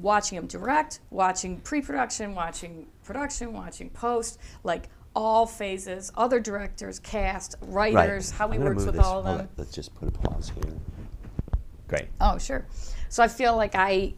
watching 0.02 0.38
him 0.38 0.46
direct, 0.46 1.00
watching 1.10 1.60
pre-production, 1.60 2.34
watching 2.34 2.86
production, 3.04 3.52
watching 3.52 3.90
post, 3.90 4.38
like 4.62 4.88
all 5.14 5.46
phases, 5.46 6.10
other 6.16 6.40
directors, 6.40 6.98
cast, 6.98 7.56
right. 7.60 7.94
writers, 7.94 8.30
how 8.30 8.48
he 8.48 8.58
works 8.58 8.84
with 8.84 8.96
this. 8.96 9.04
all 9.04 9.20
of 9.20 9.26
Hold 9.26 9.38
them. 9.40 9.48
Let's 9.56 9.72
just 9.72 9.94
put 9.94 10.08
a 10.08 10.10
pause 10.10 10.50
here. 10.54 10.74
Great. 11.86 12.08
Oh, 12.20 12.38
sure. 12.38 12.66
So 13.08 13.22
I 13.22 13.28
feel 13.28 13.56
like 13.56 13.74
I, 13.74 14.14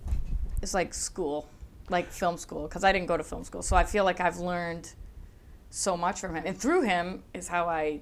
it's 0.62 0.72
like 0.72 0.94
school, 0.94 1.48
like 1.90 2.10
film 2.10 2.38
school, 2.38 2.66
because 2.66 2.84
I 2.84 2.92
didn't 2.92 3.06
go 3.06 3.16
to 3.16 3.24
film 3.24 3.44
school. 3.44 3.62
So 3.62 3.76
I 3.76 3.84
feel 3.84 4.04
like 4.04 4.20
I've 4.20 4.38
learned 4.38 4.92
so 5.70 5.96
much 5.96 6.20
from 6.20 6.34
him. 6.34 6.44
And 6.46 6.56
through 6.56 6.82
him 6.82 7.22
is 7.34 7.48
how 7.48 7.68
I 7.68 8.00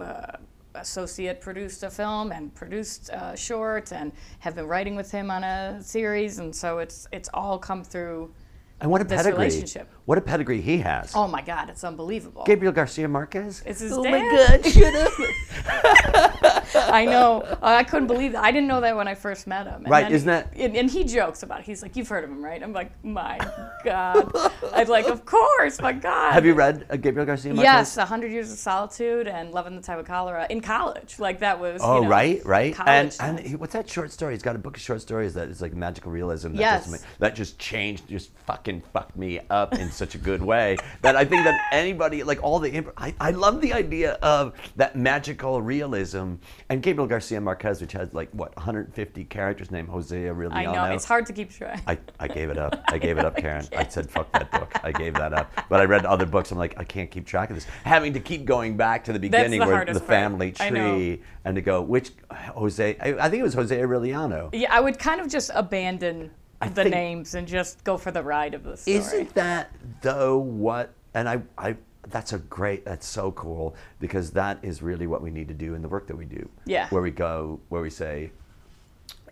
uh, 0.00 0.38
associate 0.76 1.40
produced 1.40 1.82
a 1.82 1.90
film 1.90 2.32
and 2.32 2.54
produced 2.54 3.10
a 3.12 3.36
short 3.36 3.92
and 3.92 4.12
have 4.40 4.54
been 4.54 4.66
writing 4.66 4.96
with 4.96 5.10
him 5.10 5.30
on 5.30 5.44
a 5.44 5.82
series. 5.82 6.38
And 6.38 6.54
so 6.54 6.78
it's, 6.78 7.08
it's 7.12 7.28
all 7.34 7.58
come 7.58 7.82
through. 7.84 8.32
And 8.80 8.90
what 8.90 9.00
a 9.00 9.04
This 9.04 9.22
pedigree! 9.22 9.44
relationship. 9.46 9.90
What 10.06 10.18
a 10.18 10.20
pedigree 10.20 10.60
he 10.60 10.78
has. 10.78 11.12
Oh 11.16 11.26
my 11.26 11.42
God, 11.42 11.68
it's 11.68 11.82
unbelievable. 11.82 12.44
Gabriel 12.44 12.72
Garcia 12.72 13.08
Marquez. 13.08 13.60
It's 13.66 13.80
his 13.80 13.92
oh 13.92 14.04
dad. 14.04 14.12
my 14.12 14.20
God! 14.62 14.66
Shut 14.72 14.94
up. 14.94 16.64
I 16.76 17.04
know. 17.04 17.58
I 17.60 17.82
couldn't 17.82 18.06
believe 18.06 18.32
that. 18.32 18.44
I 18.44 18.52
didn't 18.52 18.68
know 18.68 18.80
that 18.82 18.96
when 18.96 19.08
I 19.08 19.14
first 19.16 19.48
met 19.48 19.66
him. 19.66 19.82
And 19.82 19.90
Right, 19.90 20.10
isn't 20.10 20.26
that- 20.28 20.52
And, 20.56 20.76
and 20.76 20.88
he 20.88 21.02
jokes 21.02 21.42
about 21.42 21.60
it. 21.60 21.66
He's 21.66 21.82
like, 21.82 21.96
"You've 21.96 22.08
heard 22.08 22.22
of 22.22 22.30
him, 22.30 22.44
right?" 22.44 22.62
I'm 22.62 22.72
like, 22.72 22.92
"My 23.04 23.38
God!" 23.84 24.30
I'm 24.72 24.86
like, 24.86 25.06
"Of 25.06 25.24
course, 25.24 25.80
my 25.80 25.92
God." 25.92 26.32
Have 26.32 26.46
you 26.46 26.54
read 26.54 26.86
uh, 26.88 26.96
Gabriel 26.96 27.26
Garcia 27.26 27.52
Marquez? 27.52 27.64
Yes, 27.64 27.96
A 27.96 28.04
Hundred 28.04 28.30
Years 28.30 28.52
of 28.52 28.58
Solitude 28.58 29.26
and 29.26 29.50
Love 29.50 29.66
in 29.66 29.74
the 29.74 29.82
Time 29.82 29.98
of 29.98 30.06
Cholera 30.06 30.46
in 30.50 30.60
college. 30.60 31.18
Like 31.18 31.40
that 31.40 31.58
was. 31.58 31.80
Oh 31.82 31.96
you 31.96 32.02
know, 32.02 32.08
right, 32.08 32.44
right. 32.44 32.74
College 32.74 33.16
And 33.18 33.38
and 33.38 33.46
he, 33.46 33.56
what's 33.56 33.72
that 33.72 33.88
short 33.90 34.12
story? 34.12 34.34
He's 34.34 34.42
got 34.42 34.54
a 34.54 34.58
book 34.60 34.76
of 34.76 34.82
short 34.82 35.00
stories 35.00 35.34
that 35.34 35.48
is 35.48 35.60
like 35.60 35.74
magical 35.74 36.12
realism. 36.12 36.52
That 36.52 36.60
Yes. 36.60 36.90
Just, 36.90 37.04
that 37.18 37.34
just 37.34 37.58
changed, 37.58 38.08
just 38.08 38.30
fucking 38.46 38.82
fucked 38.92 39.16
me 39.16 39.40
up 39.50 39.74
in 39.74 39.90
such 39.96 40.14
a 40.14 40.18
good 40.18 40.42
way 40.42 40.76
that 41.02 41.16
I 41.16 41.24
think 41.24 41.44
that 41.44 41.60
anybody 41.72 42.22
like 42.22 42.42
all 42.42 42.58
the 42.58 42.70
imp- 42.70 42.92
I, 42.96 43.14
I 43.20 43.30
love 43.30 43.60
the 43.60 43.72
idea 43.72 44.12
of 44.22 44.54
that 44.76 44.96
magical 44.96 45.62
realism 45.62 46.34
and 46.68 46.82
Gabriel 46.82 47.06
Garcia 47.06 47.40
Marquez, 47.40 47.80
which 47.80 47.92
has 47.92 48.12
like 48.12 48.30
what 48.32 48.54
150 48.56 49.24
characters 49.24 49.70
named 49.70 49.88
Jose 49.88 50.16
Aureliano. 50.16 50.54
I 50.54 50.64
know 50.64 50.94
it's 50.94 51.04
hard 51.04 51.26
to 51.26 51.32
keep 51.32 51.50
track. 51.50 51.82
I, 51.86 51.98
I 52.20 52.28
gave 52.28 52.50
it 52.50 52.58
up. 52.58 52.82
I 52.88 52.98
gave 52.98 53.18
it 53.18 53.24
up, 53.24 53.36
Karen. 53.38 53.66
I 53.76 53.86
said, 53.86 54.10
fuck 54.10 54.30
that 54.32 54.50
book. 54.52 54.72
I 54.82 54.92
gave 54.92 55.14
that 55.14 55.32
up. 55.32 55.50
But 55.68 55.80
I 55.80 55.84
read 55.84 56.04
other 56.04 56.26
books. 56.26 56.50
I'm 56.52 56.58
like, 56.58 56.78
I 56.78 56.84
can't 56.84 57.10
keep 57.10 57.26
track 57.26 57.50
of 57.50 57.56
this. 57.56 57.66
Having 57.84 58.12
to 58.14 58.20
keep 58.20 58.44
going 58.44 58.76
back 58.76 59.04
to 59.04 59.12
the 59.12 59.18
beginning 59.18 59.60
the 59.60 59.66
where 59.66 59.84
the 59.84 59.92
part. 59.94 60.06
family 60.06 60.54
know. 60.58 60.68
tree 60.68 61.22
and 61.44 61.56
to 61.56 61.62
go, 61.62 61.80
which 61.80 62.10
Jose, 62.30 62.96
I, 63.00 63.26
I 63.26 63.30
think 63.30 63.40
it 63.40 63.44
was 63.44 63.54
Jose 63.54 63.76
Aureliano. 63.76 64.50
yeah, 64.52 64.72
I 64.72 64.80
would 64.80 64.98
kind 64.98 65.20
of 65.20 65.28
just 65.28 65.50
abandon 65.54 66.30
I 66.60 66.68
the 66.68 66.84
names 66.84 67.34
and 67.34 67.46
just 67.46 67.84
go 67.84 67.96
for 67.98 68.10
the 68.10 68.22
ride 68.22 68.54
of 68.54 68.62
the 68.64 68.76
story. 68.76 68.96
Isn't 68.96 69.34
that 69.34 69.70
though 70.02 70.38
what? 70.38 70.92
And 71.14 71.28
I, 71.28 71.40
I, 71.58 71.76
that's 72.08 72.32
a 72.32 72.38
great. 72.38 72.84
That's 72.84 73.06
so 73.06 73.32
cool 73.32 73.74
because 74.00 74.30
that 74.32 74.58
is 74.62 74.82
really 74.82 75.06
what 75.06 75.22
we 75.22 75.30
need 75.30 75.48
to 75.48 75.54
do 75.54 75.74
in 75.74 75.82
the 75.82 75.88
work 75.88 76.06
that 76.08 76.16
we 76.16 76.24
do. 76.24 76.48
Yeah. 76.64 76.88
Where 76.90 77.02
we 77.02 77.10
go, 77.10 77.60
where 77.68 77.82
we 77.82 77.90
say, 77.90 78.30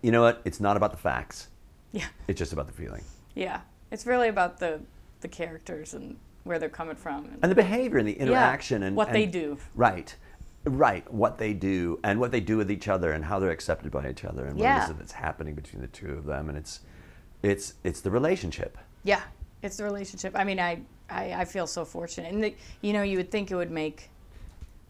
you 0.02 0.10
know 0.12 0.22
what? 0.22 0.40
It's 0.44 0.60
not 0.60 0.76
about 0.76 0.90
the 0.90 0.96
facts. 0.98 1.48
yeah. 1.92 2.06
It's 2.28 2.38
just 2.38 2.52
about 2.52 2.66
the 2.66 2.72
feeling 2.72 3.02
Yeah, 3.34 3.60
it's 3.90 4.06
really 4.06 4.28
about 4.28 4.58
the 4.58 4.80
the 5.20 5.28
characters 5.28 5.94
and 5.94 6.16
where 6.44 6.58
they're 6.58 6.68
coming 6.68 6.96
from. 6.96 7.30
and 7.42 7.50
the 7.50 7.54
behavior 7.54 7.96
and 7.98 8.06
the 8.06 8.12
interaction 8.18 8.82
and 8.82 8.94
what 8.96 9.12
they 9.12 9.24
do. 9.26 9.56
Right. 9.74 10.14
Right, 10.66 11.10
what 11.12 11.36
they 11.38 11.52
do 11.52 12.00
and 12.04 12.18
what 12.20 12.30
they 12.32 12.40
do 12.40 12.56
with 12.56 12.70
each 12.70 12.88
other 12.88 13.12
and 13.12 13.24
how 13.26 13.38
they're 13.38 13.50
accepted 13.50 13.90
by 13.92 14.08
each 14.08 14.24
other 14.24 14.44
and 14.46 14.56
what 14.56 14.62
Yeah. 14.62 14.86
it 14.86 14.90
is 14.90 14.96
that's 14.96 15.12
happening 15.12 15.54
between 15.54 15.82
the 15.82 15.88
two 15.88 16.12
of 16.12 16.24
them 16.24 16.48
and 16.48 16.56
it's 16.58 16.80
it's 17.44 17.74
it's 17.84 18.00
the 18.00 18.10
relationship. 18.10 18.78
Yeah, 19.04 19.22
it's 19.62 19.76
the 19.76 19.84
relationship. 19.84 20.32
I 20.34 20.44
mean, 20.44 20.58
I 20.58 20.80
I, 21.10 21.32
I 21.32 21.44
feel 21.44 21.66
so 21.66 21.84
fortunate, 21.84 22.32
and 22.32 22.42
the, 22.42 22.54
you 22.80 22.92
know, 22.92 23.02
you 23.02 23.18
would 23.18 23.30
think 23.30 23.50
it 23.50 23.56
would 23.56 23.70
make 23.70 24.10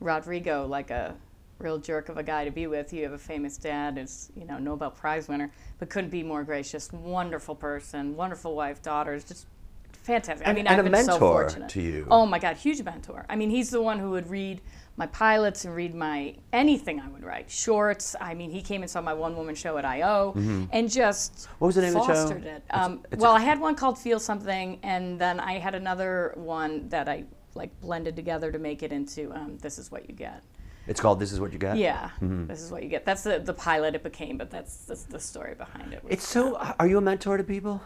Rodrigo 0.00 0.66
like 0.66 0.90
a 0.90 1.14
real 1.58 1.78
jerk 1.78 2.08
of 2.08 2.18
a 2.18 2.22
guy 2.22 2.44
to 2.44 2.50
be 2.50 2.66
with. 2.66 2.92
You 2.92 3.02
have 3.04 3.12
a 3.12 3.18
famous 3.18 3.56
dad, 3.56 3.98
is 3.98 4.30
you 4.36 4.44
know 4.44 4.58
Nobel 4.58 4.90
Prize 4.90 5.28
winner, 5.28 5.50
but 5.78 5.90
couldn't 5.90 6.10
be 6.10 6.22
more 6.22 6.44
gracious. 6.44 6.92
Wonderful 6.92 7.56
person, 7.56 8.16
wonderful 8.16 8.54
wife, 8.54 8.80
daughters, 8.82 9.24
just 9.24 9.46
fantastic. 9.92 10.46
I 10.46 10.52
mean, 10.52 10.66
and 10.66 10.80
I've 10.80 10.86
a 10.86 10.90
been 10.90 11.04
so 11.04 11.18
fortunate. 11.18 11.68
to 11.70 11.82
you. 11.82 12.06
Oh 12.10 12.24
my 12.24 12.38
God, 12.38 12.56
huge 12.56 12.82
mentor. 12.82 13.26
I 13.28 13.36
mean, 13.36 13.50
he's 13.50 13.70
the 13.70 13.82
one 13.82 13.98
who 13.98 14.10
would 14.10 14.30
read 14.30 14.60
my 14.96 15.06
pilots 15.06 15.64
and 15.64 15.74
read 15.74 15.94
my 15.94 16.36
anything 16.52 17.00
I 17.00 17.08
would 17.08 17.24
write, 17.24 17.50
shorts. 17.50 18.14
I 18.20 18.34
mean, 18.34 18.50
he 18.50 18.62
came 18.62 18.82
and 18.82 18.90
saw 18.90 19.00
my 19.00 19.14
one 19.14 19.34
woman 19.36 19.54
show 19.56 19.76
at 19.76 19.84
I.O. 19.84 20.32
and 20.72 20.90
just 20.90 21.32
Mm-hmm. 21.34 21.54
What 21.58 21.66
was 21.66 21.74
the 21.74 21.82
name 21.82 21.96
of 21.96 22.06
the 22.06 22.14
show? 22.14 22.20
fostered 22.22 22.44
it. 22.44 22.62
Um, 22.70 23.00
it's 23.10 23.20
well, 23.20 23.32
a- 23.32 23.36
I 23.36 23.40
had 23.40 23.60
one 23.60 23.74
called 23.74 23.98
Feel 23.98 24.20
Something, 24.20 24.78
and 24.82 25.18
then 25.20 25.40
I 25.40 25.54
had 25.58 25.74
another 25.74 26.32
one 26.36 26.88
that 26.90 27.08
I 27.08 27.24
like 27.54 27.70
blended 27.80 28.14
together 28.16 28.52
to 28.52 28.58
make 28.58 28.82
it 28.82 28.92
into 28.92 29.32
um, 29.32 29.58
This 29.58 29.78
Is 29.78 29.90
What 29.90 30.08
You 30.08 30.14
Get. 30.14 30.42
It's 30.86 31.00
called 31.00 31.18
This 31.18 31.32
Is 31.32 31.40
What 31.40 31.52
You 31.52 31.58
Get. 31.58 31.76
Yeah, 31.76 32.10
Mm-hmm. 32.20 32.46
This 32.46 32.60
Is 32.62 32.70
What 32.70 32.82
You 32.82 32.88
Get. 32.88 33.04
That's 33.04 33.22
the, 33.22 33.38
the 33.40 33.54
pilot 33.54 33.94
it 33.94 34.02
became, 34.02 34.36
but 34.38 34.50
that's, 34.50 34.76
that's 34.84 35.04
the 35.04 35.18
story 35.18 35.54
behind 35.54 35.92
it. 35.92 36.02
It's 36.08 36.26
so 36.28 36.56
are 36.78 36.86
you 36.86 36.98
a 36.98 37.00
mentor 37.00 37.36
to 37.36 37.42
people? 37.44 37.80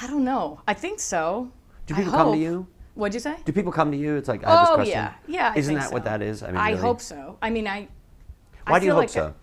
I 0.00 0.06
don't 0.06 0.24
know. 0.24 0.60
I 0.66 0.74
think 0.74 1.00
so. 1.00 1.50
Do 1.86 1.94
people 1.94 2.12
come 2.12 2.32
to 2.32 2.38
you? 2.38 2.66
What'd 2.94 3.14
you 3.14 3.20
say? 3.20 3.36
Do 3.44 3.52
people 3.52 3.72
come 3.72 3.90
to 3.90 3.96
you? 3.96 4.16
It's 4.16 4.28
like 4.28 4.44
I 4.44 4.50
have 4.50 4.60
this 4.60 4.68
oh 4.70 4.74
question. 4.76 4.92
yeah, 4.98 5.12
yeah. 5.26 5.52
I 5.54 5.58
Isn't 5.58 5.74
think 5.74 5.84
that 5.84 5.92
what 5.92 6.04
that 6.04 6.22
is? 6.22 6.42
I 6.42 6.46
mean, 6.48 6.56
I 6.56 6.70
really? 6.70 6.80
hope 6.80 7.00
so. 7.00 7.38
I 7.42 7.50
mean, 7.50 7.66
I. 7.66 7.88
I 8.66 8.70
Why 8.72 8.78
do 8.78 8.86
you 8.86 8.90
feel 8.90 8.94
hope 8.96 9.02
like 9.02 9.08
so? 9.10 9.34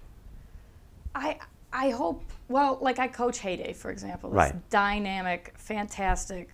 I 1.13 1.37
I 1.73 1.89
hope 1.89 2.23
well, 2.47 2.77
like 2.81 2.99
I 2.99 3.07
coach 3.07 3.39
Heyday, 3.39 3.73
for 3.73 3.91
example, 3.91 4.29
this 4.29 4.37
Right. 4.37 4.69
dynamic, 4.69 5.53
fantastic, 5.57 6.49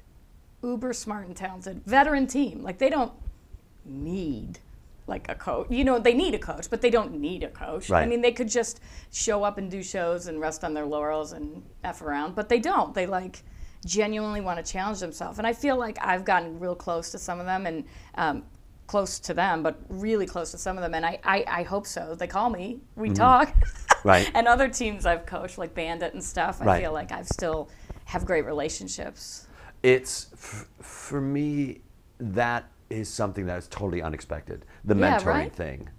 uber 0.64 0.94
smart 0.94 1.28
and 1.28 1.36
talented 1.36 1.82
veteran 1.86 2.28
team. 2.28 2.64
Like 2.64 2.78
they 2.80 2.90
don't 2.90 3.14
need 3.86 4.60
like 5.06 5.30
a 5.30 5.36
coach. 5.36 5.68
You 5.70 5.84
know, 5.86 6.00
they 6.00 6.14
need 6.14 6.34
a 6.34 6.40
coach, 6.40 6.70
but 6.70 6.82
they 6.82 6.90
don't 6.90 7.20
need 7.20 7.44
a 7.44 7.50
coach. 7.50 7.90
Right. 7.90 8.04
I 8.04 8.06
mean, 8.08 8.22
they 8.22 8.32
could 8.34 8.50
just 8.50 8.80
show 9.12 9.44
up 9.44 9.58
and 9.58 9.72
do 9.72 9.82
shows 9.82 10.28
and 10.28 10.42
rest 10.42 10.64
on 10.64 10.74
their 10.74 10.86
laurels 10.86 11.32
and 11.32 11.64
f 11.84 12.02
around, 12.02 12.36
but 12.36 12.50
they 12.50 12.60
don't. 12.60 12.94
They 12.94 13.06
like 13.06 13.44
genuinely 13.86 14.42
want 14.42 14.64
to 14.64 14.72
challenge 14.72 15.00
themselves, 15.00 15.38
and 15.38 15.48
I 15.48 15.54
feel 15.54 15.78
like 15.78 15.98
I've 16.02 16.26
gotten 16.26 16.60
real 16.60 16.76
close 16.76 17.12
to 17.12 17.18
some 17.18 17.40
of 17.40 17.46
them 17.46 17.66
and. 17.66 17.84
Um, 18.16 18.44
close 18.88 19.20
to 19.20 19.34
them 19.34 19.64
but 19.64 19.78
really 19.90 20.26
close 20.26 20.52
to 20.52 20.58
some 20.58 20.78
of 20.78 20.82
them 20.82 20.94
and 20.94 21.06
i, 21.06 21.20
I, 21.22 21.44
I 21.46 21.64
hope 21.64 21.86
so 21.86 22.16
they 22.16 22.26
call 22.26 22.50
me 22.50 22.80
we 22.96 23.10
talk 23.10 23.50
Mm-hmm. 23.50 24.08
Right. 24.08 24.32
and 24.34 24.48
other 24.48 24.70
teams 24.70 25.06
I've 25.06 25.26
coached, 25.26 25.58
like 25.58 25.74
Bandit 25.74 26.14
and 26.14 26.24
stuff, 26.24 26.62
I 26.62 26.66
Right. 26.66 26.82
feel 26.84 26.94
like 26.94 27.12
I've 27.12 27.28
still 27.28 27.70
have 28.06 28.26
great 28.26 28.46
relationships. 28.46 29.48
It's 29.84 30.28
f- 30.34 30.68
for 30.80 31.20
me 31.20 31.82
that 32.20 32.64
is 32.90 33.10
something 33.10 33.46
that 33.48 33.58
is 33.58 33.68
totally 33.68 34.02
unexpected. 34.02 34.64
The 34.86 34.96
Yeah, 34.96 35.18
mentoring 35.20 35.26
right? 35.26 35.54
thing. 35.54 35.90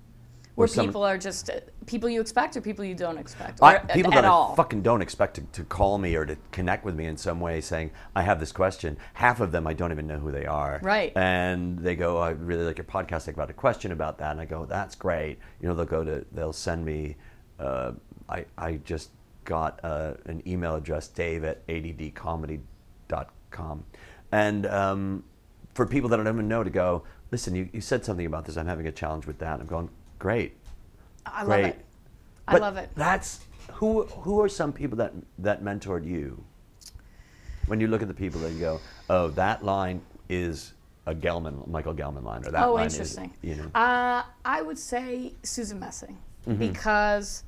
Where 0.59 0.69
some- 0.69 0.87
people 0.87 1.05
are 1.05 1.17
just 1.17 1.51
uh, 1.51 1.61
people 1.87 2.09
you 2.09 2.21
expect 2.21 2.57
or 2.57 2.61
people 2.61 2.85
you 2.85 2.95
don't 2.95 3.17
expect, 3.17 3.61
or 3.63 3.67
I, 3.67 3.79
people 3.79 4.13
at, 4.13 4.17
that 4.17 4.25
I 4.25 4.29
all. 4.29 4.57
fucking 4.57 4.83
don't 4.83 5.03
expect 5.03 5.37
to, 5.37 5.43
to 5.53 5.65
call 5.65 5.99
me 5.99 6.17
or 6.17 6.27
to 6.27 6.37
connect 6.51 6.85
with 6.85 6.97
me 6.97 7.07
in 7.07 7.17
some 7.17 7.39
way 7.39 7.61
saying, 7.61 7.93
I 8.17 8.23
have 8.23 8.41
this 8.41 8.51
question. 8.51 8.97
Half 9.15 9.41
of 9.41 9.53
them 9.53 9.67
I 9.67 9.73
don't 9.73 9.93
even 9.93 10.07
know 10.07 10.19
who 10.19 10.33
they 10.33 10.47
are. 10.47 10.81
Right. 10.83 11.13
And 11.17 11.79
they 11.79 11.95
go, 11.95 12.19
I 12.19 12.31
really 12.31 12.65
like 12.65 12.79
your 12.79 12.87
podcast. 12.87 13.29
I 13.29 13.33
got 13.33 13.51
a 13.51 13.55
question 13.55 13.93
about 13.93 14.19
that. 14.19 14.33
And 14.33 14.41
I 14.41 14.47
go, 14.47 14.67
that's 14.67 14.97
great. 14.97 15.39
You 15.61 15.69
know, 15.69 15.75
they'll 15.75 15.85
go 15.85 16.03
to, 16.03 16.25
they'll 16.33 16.53
send 16.53 16.85
me, 16.85 17.17
uh, 17.61 17.93
I, 18.29 18.45
I 18.57 18.75
just 18.85 19.11
got 19.45 19.79
uh, 19.85 20.15
an 20.27 20.43
email 20.47 20.75
address, 20.75 21.09
dave 21.09 21.45
at 21.45 21.65
addcomedy.com. 21.69 23.85
And 24.33 24.67
um, 24.67 25.25
for 25.75 25.87
people 25.87 26.09
that 26.11 26.21
I 26.21 26.25
don't 26.25 26.35
even 26.35 26.49
know 26.49 26.65
to 26.65 26.71
go, 26.71 27.05
listen, 27.31 27.55
you, 27.55 27.69
you 27.73 27.81
said 27.81 28.05
something 28.05 28.27
about 28.27 28.45
this. 28.45 28.57
I'm 28.57 28.67
having 28.67 28.87
a 28.87 28.93
challenge 28.93 29.27
with 29.27 29.39
that. 29.39 29.61
I'm 29.61 29.67
going, 29.67 29.89
great. 30.19 30.57
I 31.27 31.41
love 31.41 31.47
Great. 31.49 31.65
it. 31.67 31.85
I 32.47 32.53
But 32.53 32.61
love 32.63 32.77
it. 32.79 32.91
That's 32.95 33.41
who. 33.73 34.05
Who 34.05 34.41
are 34.41 34.49
some 34.49 34.73
people 34.73 34.97
that 34.99 35.13
that 35.39 35.63
mentored 35.63 36.05
you? 36.07 36.43
When 37.67 37.81
you 37.81 37.87
look 37.89 38.01
at 38.01 38.09
the 38.09 38.15
people 38.15 38.41
that 38.41 38.53
you 38.53 38.61
go, 38.61 38.81
oh, 39.11 39.29
that 39.31 39.63
line 39.65 40.01
is 40.31 40.73
a 41.07 41.15
Gellman, 41.15 41.67
Michael 41.69 41.95
Gellman 41.95 42.25
line, 42.25 42.47
or 42.47 42.51
that 42.51 42.65
oh, 42.65 42.75
line 42.75 42.87
interesting. 42.87 43.33
is, 43.43 43.51
you 43.51 43.57
know, 43.57 43.71
uh, 43.75 44.23
I 44.45 44.63
would 44.63 44.79
say 44.79 45.35
Susan 45.43 45.79
Messing 45.79 46.17
Mm-hmm. 46.47 46.59
because 46.61 47.45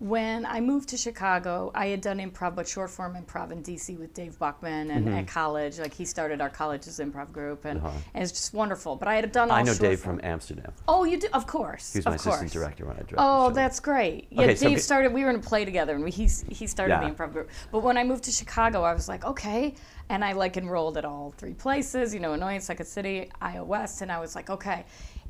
when 0.00 0.44
I 0.44 0.60
moved 0.60 0.88
to 0.90 0.96
Chicago, 0.96 1.70
I 1.74 1.86
had 1.86 2.00
done 2.00 2.18
improv, 2.18 2.56
but 2.56 2.66
short 2.68 2.90
form 2.90 3.14
improv 3.16 3.52
in 3.52 3.62
DC 3.62 3.96
with 3.98 4.12
Dave 4.12 4.38
Buckman, 4.38 4.90
and 4.90 5.06
Mm-hmm. 5.06 5.14
at 5.18 5.28
college, 5.28 5.78
like 5.78 5.94
he 5.94 6.04
started 6.04 6.40
our 6.40 6.50
college's 6.50 6.98
improv 6.98 7.30
group, 7.32 7.64
and, 7.64 7.80
and 7.80 8.22
it's 8.22 8.32
just 8.32 8.52
wonderful. 8.52 8.96
But 8.96 9.08
I 9.08 9.14
had 9.16 9.30
done 9.32 9.50
all 9.50 9.56
Uh-huh. 9.56 9.60
I 9.60 9.64
know 9.64 9.74
Dave 9.74 10.00
form. 10.00 10.18
from 10.18 10.26
Amsterdam. 10.26 10.72
Oh, 10.88 11.04
you 11.04 11.18
do, 11.18 11.28
of 11.32 11.46
course. 11.46 11.92
He 11.92 11.98
was 12.00 12.06
my 12.06 12.14
assistant 12.16 12.50
director 12.52 12.84
when 12.86 12.96
I 12.96 13.00
directed. 13.00 13.16
Oh, 13.18 13.50
that's 13.50 13.78
great. 13.80 14.26
Yeah, 14.30 14.42
Okay, 14.42 14.54
Dave 14.54 14.70
g- 14.76 14.78
started. 14.78 15.12
We 15.12 15.22
were 15.24 15.30
in 15.30 15.36
a 15.36 15.40
play 15.40 15.64
together, 15.64 15.94
and 15.94 16.02
we, 16.04 16.10
he 16.10 16.28
he 16.50 16.66
started 16.66 16.94
Yeah. 16.94 17.08
the 17.08 17.14
improv 17.14 17.32
group. 17.32 17.50
But 17.70 17.82
when 17.82 17.96
I 17.96 18.04
moved 18.04 18.24
to 18.24 18.32
Chicago, 18.32 18.82
I 18.82 18.94
was 18.94 19.08
like, 19.08 19.24
okay, 19.24 19.74
and 20.08 20.24
I 20.24 20.32
like 20.32 20.56
enrolled 20.56 20.96
at 20.98 21.04
all 21.04 21.32
three 21.38 21.54
places. 21.54 22.12
You 22.12 22.20
know, 22.20 22.32
Annoyance, 22.32 22.64
Second 22.64 22.86
City, 22.86 23.30
IO 23.40 23.64
West, 23.64 24.02
and 24.02 24.10
I 24.10 24.18
was 24.18 24.34
like, 24.34 24.50
okay. 24.50 24.84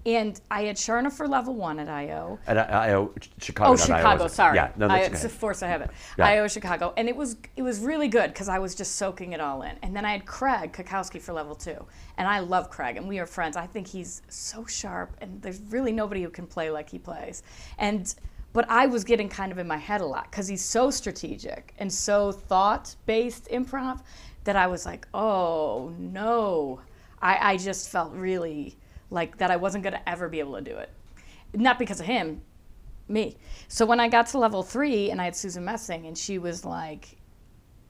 And 0.07 0.38
I 0.51 0.64
had 0.64 0.77
Sharna 0.77 1.11
for 1.11 1.27
level 1.27 1.55
one 1.55 1.79
at 1.79 1.88
IO. 1.88 2.38
At 2.47 2.59
I, 2.59 2.95
I, 2.95 3.09
Chicago. 3.40 3.73
Oh, 3.73 3.77
Chicago. 3.77 4.29
Sorry. 4.29 4.57
Yeah, 4.57 4.71
no, 4.77 4.87
I, 4.87 5.01
that's 5.01 5.14
it's 5.14 5.25
a 5.25 5.27
okay. 5.29 5.37
force 5.37 5.62
I 5.62 5.69
have 5.69 5.81
it. 5.81 5.90
Yeah. 6.19 6.27
IO 6.27 6.49
Chicago, 6.49 6.93
and 6.97 7.09
it 7.09 7.17
was 7.17 7.37
it 7.57 7.62
was 7.62 7.81
really 7.81 8.09
good 8.09 8.31
because 8.31 8.49
I 8.49 8.59
was 8.59 8.75
just 8.75 8.97
soaking 8.97 9.33
it 9.33 9.40
all 9.40 9.62
in. 9.62 9.77
And 9.83 9.97
then 9.97 10.05
I 10.05 10.12
had 10.12 10.27
Craig 10.27 10.73
Cackowski 10.73 11.21
for 11.21 11.33
level 11.33 11.55
two, 11.55 11.87
and 12.19 12.29
I 12.29 12.40
love 12.40 12.69
Craig, 12.69 12.99
and 12.99 13.09
we 13.09 13.19
are 13.19 13.27
friends. 13.27 13.57
I 13.57 13.67
think 13.67 13.87
he's 13.87 14.21
so 14.29 14.67
sharp, 14.67 15.17
and 15.23 15.40
there's 15.40 15.61
really 15.71 15.93
nobody 15.93 16.23
who 16.23 16.31
can 16.31 16.47
play 16.47 16.71
like 16.71 16.90
he 16.90 16.99
plays. 16.99 17.43
And 17.79 18.14
but 18.53 18.71
I 18.71 18.87
was 18.87 19.05
getting 19.05 19.29
kind 19.29 19.53
of 19.53 19.59
in 19.59 19.67
my 19.67 19.79
head 19.79 20.01
a 20.01 20.07
lot 20.07 20.31
because 20.31 20.47
he's 20.47 20.64
so 20.64 20.90
strategic 20.90 21.75
and 21.79 21.93
so 21.93 22.31
thought 22.31 22.95
based 23.05 23.49
improv 23.51 24.01
that 24.45 24.55
I 24.55 24.67
was 24.67 24.87
like, 24.87 25.09
oh 25.12 25.93
no, 25.99 26.81
I, 27.21 27.53
I 27.53 27.57
just 27.57 27.88
felt 27.88 28.12
really 28.12 28.77
like 29.14 29.38
that 29.38 29.50
I 29.50 29.57
wasn't 29.57 29.85
going 29.85 29.94
to 29.94 30.09
ever 30.09 30.29
be 30.29 30.40
able 30.40 30.55
to 30.57 30.61
do 30.61 30.77
it. 30.77 30.90
Not 31.55 31.79
because 31.79 32.00
of 32.00 32.07
him, 32.07 32.42
me. 33.09 33.37
So 33.68 33.87
when 33.87 34.00
I 34.00 34.09
got 34.09 34.27
to 34.29 34.38
level 34.38 34.62
three 34.62 35.11
and 35.11 35.20
I 35.20 35.24
had 35.24 35.37
Susan 35.37 35.64
Messing 35.64 36.07
and 36.07 36.18
she 36.18 36.38
was 36.38 36.64
like, 36.64 37.16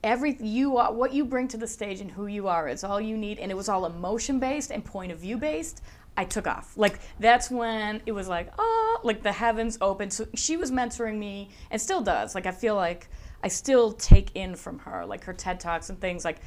every 0.02 0.36
you 0.38 0.76
are 0.76 0.92
what 0.92 1.14
you 1.14 1.24
bring 1.24 1.48
to 1.48 1.56
the 1.56 1.66
stage 1.66 2.00
and 2.00 2.10
who 2.10 2.26
you 2.26 2.46
are 2.46 2.68
is 2.68 2.84
all 2.84 3.00
you 3.00 3.16
need. 3.16 3.38
And 3.38 3.50
it 3.50 3.54
was 3.54 3.68
all 3.68 3.86
emotion 3.86 4.38
based 4.38 4.70
and 4.70 4.84
point 4.84 5.10
of 5.10 5.18
view 5.18 5.38
based 5.38 5.82
i 6.16 6.24
took 6.24 6.46
off. 6.46 6.76
Like 6.76 7.00
that's 7.18 7.50
when 7.50 8.02
it 8.06 8.12
was 8.12 8.28
like 8.28 8.52
oh 8.58 9.00
like 9.02 9.22
the 9.22 9.32
heavens 9.32 9.78
opened. 9.80 10.12
So 10.12 10.26
she 10.34 10.56
was 10.56 10.70
mentoring 10.70 11.18
me 11.18 11.50
and 11.70 11.80
still 11.80 12.02
does. 12.02 12.34
Like 12.34 12.46
i 12.46 12.52
feel 12.52 12.76
like 12.76 13.08
i 13.42 13.48
still 13.48 13.92
take 13.92 14.30
in 14.34 14.54
from 14.54 14.78
her 14.80 15.04
like 15.06 15.24
her 15.24 15.32
ted 15.32 15.58
talks 15.58 15.90
and 15.90 16.00
things. 16.00 16.24
Like 16.24 16.38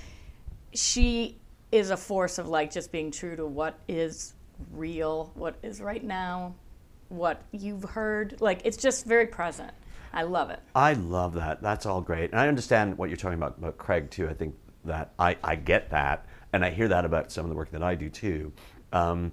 she 0.74 1.40
is 1.72 1.90
a 1.90 1.98
force 1.98 2.38
of 2.38 2.48
like 2.48 2.72
just 2.72 2.92
being 2.92 3.12
true 3.12 3.36
to 3.36 3.46
what 3.46 3.80
is 3.88 4.34
real 4.72 5.32
what 5.36 5.56
is 5.64 5.82
right 5.82 6.04
now 6.04 6.54
what 7.10 7.42
you've 7.52 7.84
heard 7.84 8.36
like 8.40 8.62
it's 8.66 8.78
just 8.78 9.06
very 9.06 9.26
present 9.28 9.72
i 10.14 10.24
love 10.24 10.50
it 10.50 10.60
I 10.76 10.94
love 10.94 11.34
that. 11.34 11.62
That's 11.62 11.86
all 11.86 12.02
great. 12.02 12.32
And 12.32 12.40
I 12.40 12.48
understand 12.48 12.98
what 12.98 13.10
you're 13.10 13.18
talking 13.18 13.38
about 13.38 13.58
about 13.58 13.78
Craig 13.78 14.10
too. 14.10 14.30
I 14.30 14.34
think 14.34 14.56
that 14.86 15.12
I, 15.18 15.38
I 15.44 15.56
get 15.56 15.90
that. 15.90 16.26
And 16.54 16.64
I 16.64 16.70
hear 16.70 16.88
that 16.88 17.04
about 17.04 17.32
some 17.32 17.46
of 17.46 17.50
the 17.50 17.56
work 17.56 17.72
that 17.72 17.84
I 17.84 17.96
do 17.96 18.10
too. 18.10 18.54
Um, 18.94 19.32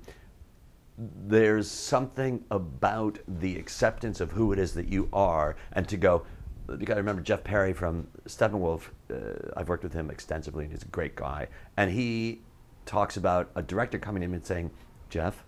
there's 0.97 1.71
something 1.71 2.45
about 2.51 3.19
the 3.27 3.57
acceptance 3.57 4.21
of 4.21 4.33
who 4.33 4.53
it 4.53 4.59
is 4.59 4.75
that 4.75 4.89
you 4.89 5.09
are 5.13 5.57
and 5.73 5.89
to 5.89 5.97
go 5.97 6.25
you 6.71 6.87
got 6.87 6.95
to 6.95 7.01
remember 7.01 7.21
Jeff 7.21 7.45
Perry 7.45 7.75
from 7.75 8.09
Steppenwolf. 8.27 8.89
Uh, 9.13 9.51
I've 9.55 9.69
worked 9.69 9.83
with 9.83 9.93
him 9.93 10.11
extensively, 10.11 10.65
and 10.65 10.73
he's 10.73 10.83
a 10.83 10.87
great 10.87 11.15
guy. 11.15 11.49
And 11.77 11.91
he 11.91 12.41
talks 12.87 13.19
about 13.19 13.51
a 13.55 13.61
director 13.61 13.99
coming 13.99 14.23
in 14.23 14.33
and 14.33 14.47
saying, 14.47 14.71
"Jeff, 15.09 15.45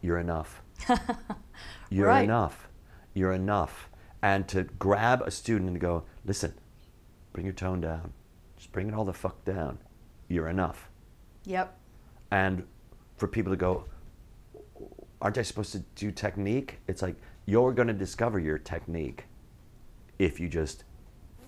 you're 0.00 0.18
enough. 0.18 0.62
You're 1.90 2.08
Right. 2.08 2.24
enough. 2.24 2.68
You're 3.14 3.32
enough." 3.32 3.88
And 4.22 4.48
to 4.48 4.64
grab 4.64 5.22
a 5.22 5.30
student 5.30 5.70
and 5.70 5.80
go, 5.80 6.04
"Listen, 6.24 6.54
bring 7.32 7.44
your 7.46 7.54
tone 7.54 7.80
down. 7.80 8.12
Just 8.56 8.72
bring 8.72 8.88
it 8.88 8.94
all 8.94 9.04
the 9.04 9.12
fuck 9.12 9.44
down. 9.44 9.78
You're 10.28 10.48
enough." 10.48 10.88
yep 11.44 11.76
and 12.30 12.64
for 13.16 13.26
people 13.26 13.52
to 13.52 13.56
go 13.56 13.84
aren't 15.20 15.36
i 15.38 15.42
supposed 15.42 15.72
to 15.72 15.80
do 15.96 16.10
technique 16.12 16.78
it's 16.86 17.02
like 17.02 17.16
you're 17.46 17.72
going 17.72 17.88
to 17.88 17.94
discover 17.94 18.38
your 18.38 18.58
technique 18.58 19.24
if 20.20 20.38
you 20.38 20.48
just 20.48 20.84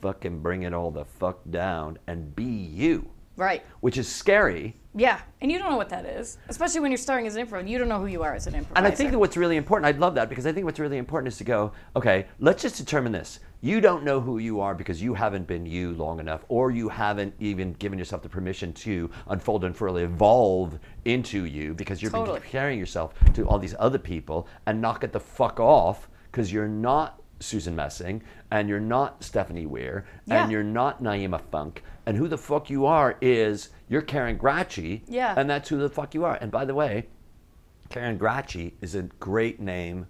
fucking 0.02 0.40
bring 0.40 0.64
it 0.64 0.74
all 0.74 0.90
the 0.90 1.04
fuck 1.04 1.38
down 1.50 1.96
and 2.08 2.34
be 2.34 2.44
you 2.44 3.08
right 3.36 3.62
which 3.80 3.98
is 3.98 4.08
scary 4.08 4.76
Yeah, 4.96 5.20
and 5.40 5.50
you 5.50 5.58
don't 5.58 5.70
know 5.70 5.76
what 5.76 5.88
that 5.88 6.06
is, 6.06 6.38
especially 6.48 6.80
when 6.80 6.92
you're 6.92 6.98
starting 6.98 7.26
as 7.26 7.34
an 7.34 7.44
improv. 7.44 7.68
You 7.68 7.78
don't 7.78 7.88
know 7.88 7.98
who 7.98 8.06
you 8.06 8.22
are 8.22 8.32
as 8.32 8.46
an 8.46 8.54
improviser. 8.54 8.78
and 8.78 8.86
i 8.86 8.90
think 8.94 9.10
that 9.10 9.18
what's 9.18 9.36
really 9.36 9.56
important 9.56 9.86
I'd 9.86 9.98
love 9.98 10.14
that 10.14 10.28
because 10.28 10.46
i 10.46 10.52
think 10.52 10.64
what's 10.66 10.78
really 10.78 10.98
important 10.98 11.28
is 11.32 11.38
to 11.38 11.44
go 11.44 11.72
okay 11.96 12.26
let's 12.38 12.62
just 12.62 12.76
determine 12.76 13.10
this 13.12 13.40
you 13.60 13.80
don't 13.80 14.04
know 14.04 14.20
who 14.20 14.38
you 14.38 14.60
are 14.60 14.74
because 14.74 15.02
you 15.02 15.14
haven't 15.14 15.46
been 15.48 15.66
you 15.66 15.92
long 15.94 16.20
enough 16.20 16.44
or 16.48 16.70
you 16.70 16.88
haven't 16.88 17.34
even 17.40 17.72
given 17.74 17.98
yourself 17.98 18.22
the 18.22 18.28
permission 18.28 18.72
to 18.74 19.10
unfold 19.28 19.64
and 19.64 19.74
further 19.76 20.04
evolve 20.04 20.78
into 21.04 21.44
you 21.44 21.74
because 21.74 22.00
you're 22.00 22.10
Totally. 22.12 22.40
comparing 22.40 22.78
yourself 22.78 23.14
to 23.34 23.44
all 23.48 23.58
these 23.58 23.74
other 23.80 23.98
people 23.98 24.46
and 24.66 24.80
knock 24.80 25.02
it 25.02 25.12
the 25.12 25.20
fuck 25.20 25.58
off 25.58 26.08
because 26.30 26.52
you're 26.52 26.68
not 26.68 27.20
Susan 27.40 27.74
Messing 27.74 28.22
and 28.52 28.68
you're 28.68 28.80
not 28.80 29.22
Stephanie 29.24 29.66
Weir 29.66 30.06
Yeah. 30.26 30.42
and 30.44 30.52
you're 30.52 30.62
not 30.62 31.02
Nyima 31.02 31.40
Funk 31.50 31.82
and 32.06 32.16
who 32.16 32.28
the 32.28 32.38
fuck 32.38 32.70
you 32.70 32.86
are 32.86 33.16
is 33.20 33.70
you're 33.88 34.02
Karen 34.02 34.38
Gracci 34.38 35.02
Yeah. 35.06 35.34
and 35.36 35.48
that's 35.48 35.68
who 35.68 35.78
the 35.78 35.88
fuck 35.88 36.14
you 36.14 36.24
are. 36.24 36.36
And 36.40 36.50
by 36.50 36.64
the 36.64 36.74
way 36.74 37.08
Karen 37.90 38.18
Gracci 38.18 38.72
is 38.80 38.94
a 38.94 39.02
great 39.02 39.60
name 39.60 40.06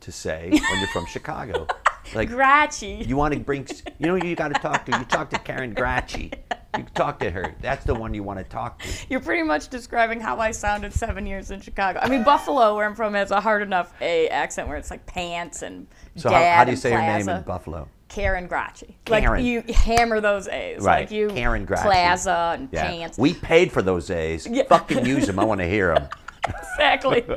to 0.00 0.12
say 0.12 0.48
when 0.50 0.78
you're 0.78 0.88
from 0.88 1.06
Chicago. 1.12 1.66
Like 2.14 2.30
Gratchy. 2.30 3.06
you 3.06 3.16
want 3.16 3.34
to 3.34 3.40
bring 3.40 3.66
you 3.98 4.06
know 4.06 4.14
you 4.16 4.34
got 4.34 4.54
to 4.54 4.60
talk 4.60 4.86
to? 4.86 4.96
You 4.98 5.04
talk 5.04 5.30
to 5.30 5.38
Karen 5.38 5.74
Gracci 5.74 6.32
you 6.76 6.84
talk 6.94 7.18
to 7.20 7.30
her. 7.30 7.54
That's 7.60 7.84
the 7.84 7.94
one 7.94 8.14
you 8.14 8.22
want 8.22 8.38
to 8.38 8.44
talk 8.44 8.80
to. 8.82 8.88
You're 9.08 9.20
pretty 9.20 9.42
much 9.42 9.68
describing 9.68 10.20
how 10.20 10.38
I 10.38 10.50
sounded 10.50 10.92
seven 10.92 11.26
years 11.26 11.50
in 11.50 11.60
Chicago. 11.60 11.98
I 12.00 12.08
mean, 12.08 12.22
Buffalo, 12.22 12.76
where 12.76 12.86
I'm 12.86 12.94
from, 12.94 13.14
has 13.14 13.30
a 13.30 13.40
hard 13.40 13.62
enough 13.62 13.92
a 14.00 14.28
accent 14.28 14.68
where 14.68 14.76
it's 14.76 14.90
like 14.90 15.04
pants 15.06 15.62
and 15.62 15.86
so 16.16 16.28
dad 16.30 16.52
how, 16.52 16.58
how 16.58 16.64
do 16.64 16.70
you 16.72 16.76
say 16.76 16.90
your 16.92 17.00
name 17.00 17.28
in 17.28 17.42
Buffalo 17.42 17.88
Karen 18.08 18.48
Grachi. 18.48 18.94
Karen. 19.04 19.30
Like 19.30 19.44
you 19.44 19.62
hammer 19.74 20.20
those 20.20 20.48
A's. 20.48 20.82
Right, 20.82 21.00
Like 21.02 21.10
you 21.10 21.28
Karen 21.28 21.66
Grachi. 21.66 21.82
plaza 21.82 22.56
and 22.58 22.68
Yeah. 22.72 22.86
pants. 22.88 23.18
We 23.18 23.34
paid 23.34 23.70
for 23.72 23.82
those 23.82 24.10
A's. 24.10 24.46
Yeah. 24.46 24.64
Fucking 24.68 25.04
use 25.06 25.26
them. 25.26 25.38
I 25.38 25.44
want 25.44 25.60
to 25.60 25.68
hear 25.68 25.94
them. 25.94 26.08
exactly. 26.48 27.24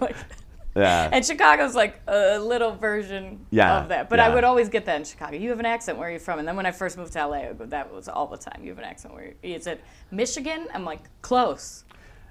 Like- 0.00 0.16
Yeah. 0.76 1.08
and 1.12 1.24
Chicago's 1.26 1.74
like 1.74 2.00
a 2.06 2.38
little 2.38 2.70
version 2.76 3.44
Yeah, 3.50 3.80
of 3.82 3.88
that. 3.88 4.08
But 4.08 4.20
I 4.20 4.32
would 4.32 4.44
always 4.44 4.68
get 4.68 4.84
that 4.86 4.96
in 4.96 5.04
Chicago. 5.04 5.36
You 5.36 5.50
have 5.50 5.58
an 5.58 5.66
accent. 5.66 5.98
Where 5.98 6.08
are 6.08 6.12
you 6.12 6.20
from? 6.20 6.38
And 6.38 6.46
then 6.46 6.54
when 6.56 6.64
I 6.66 6.70
first 6.70 6.96
moved 6.96 7.12
to 7.14 7.26
LA, 7.26 7.38
I 7.38 7.48
would 7.48 7.58
go, 7.58 7.66
that 7.66 7.92
was 7.92 8.08
all 8.08 8.28
the 8.28 8.36
time. 8.36 8.60
You 8.62 8.70
have 8.70 8.78
an 8.78 8.84
accent. 8.84 9.12
Where 9.12 9.24
you, 9.24 9.34
is 9.42 9.66
it 9.66 9.80
Michigan? 10.12 10.68
I'm 10.72 10.84
like 10.84 11.00
close, 11.22 11.84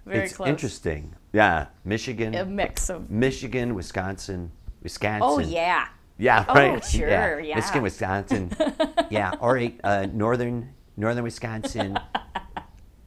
very 0.06 0.24
it's 0.26 0.38
close. 0.38 0.48
interesting. 0.48 1.14
Yeah. 1.34 1.66
Michigan. 1.84 2.34
A 2.34 2.46
mix 2.46 2.90
of. 2.90 3.12
Michigan, 3.12 3.76
Wisconsin, 3.76 4.52
Wisconsin. 4.84 5.22
Oh 5.24 5.40
yeah. 5.40 5.88
Yeah, 6.18 6.44
Oh, 6.50 6.54
right. 6.54 6.84
sure, 6.86 7.40
yeah. 7.40 7.56
Michigan, 7.56 7.82
Wisconsin. 7.82 8.52
yeah, 9.10 9.32
all 9.40 9.54
right. 9.54 9.80
Uh, 9.84 10.06
northern, 10.12 10.74
northern 10.98 11.24
Wisconsin, 11.24 11.98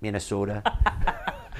Minnesota. 0.00 0.62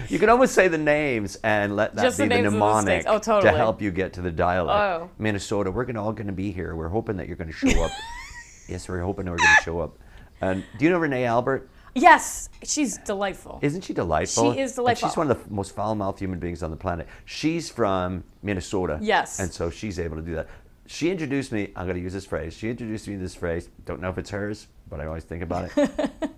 You 0.09 0.19
can 0.19 0.29
almost 0.31 0.55
say 0.55 0.69
the 0.69 0.79
names 0.79 1.37
and 1.45 1.77
let 1.77 1.95
that 1.95 2.03
Just 2.03 2.19
be 2.19 2.25
the 2.25 2.37
the, 2.37 2.43
the 2.43 2.51
mnemonic 2.51 3.03
states. 3.03 3.27
Oh, 3.29 3.41
to 3.41 3.51
help 3.51 3.83
you 3.83 3.91
get 3.91 4.15
to 4.15 4.23
the 4.23 4.31
dialect. 4.31 5.03
Oh. 5.03 5.11
Minnesota, 5.19 5.71
we're 5.71 5.85
gonna 5.85 6.03
all 6.03 6.13
gonna 6.13 6.33
be 6.33 6.51
here. 6.53 6.75
We're 6.75 6.89
hoping 6.89 7.17
that 7.19 7.27
you're 7.29 7.37
gonna 7.37 7.53
show 7.53 7.85
up. 7.85 7.93
yes, 8.69 8.89
we're 8.89 9.01
hoping 9.03 9.27
that 9.27 9.31
we're 9.33 9.37
gonna 9.37 9.63
show 9.63 9.81
up. 9.81 9.99
And 10.41 10.65
do 10.79 10.85
you 10.85 10.91
know 10.91 10.99
Renee 10.99 11.25
Albert? 11.25 11.69
Yes, 11.95 12.49
she's 12.63 12.97
delightful. 12.99 13.59
Isn't 13.63 13.83
she 13.83 13.93
delightful? 13.93 14.55
She 14.55 14.61
is 14.61 14.71
And 14.73 14.77
delightful. 14.77 15.09
she's 15.09 15.17
one 15.17 15.31
of 15.31 15.45
the 15.45 15.55
most 15.55 15.75
foul-mouthed 15.75 16.19
human 16.19 16.39
beings 16.39 16.63
on 16.63 16.71
the 16.71 16.77
planet. 16.77 17.07
She's 17.27 17.69
from 17.69 18.25
Minnesota. 18.43 18.99
Yes. 19.03 19.39
And 19.41 19.53
so 19.53 19.69
she's 19.69 19.99
able 19.99 20.17
to 20.17 20.23
do 20.23 20.35
that. 20.37 20.49
She 20.87 21.11
introduced 21.11 21.53
me. 21.53 21.71
I'm 21.77 21.87
going 21.87 21.97
to 21.97 22.03
use 22.03 22.13
this 22.15 22.25
phrase. 22.27 22.55
She 22.57 22.71
introduced 22.71 23.09
me 23.09 23.15
to 23.15 23.21
this 23.21 23.35
phrase. 23.35 23.69
Don't 23.85 24.01
know 24.01 24.09
if 24.11 24.19
it's 24.19 24.31
hers, 24.31 24.69
but 24.89 25.01
I 25.01 25.07
always 25.07 25.25
think 25.25 25.43
about 25.43 25.71
it. 25.77 26.11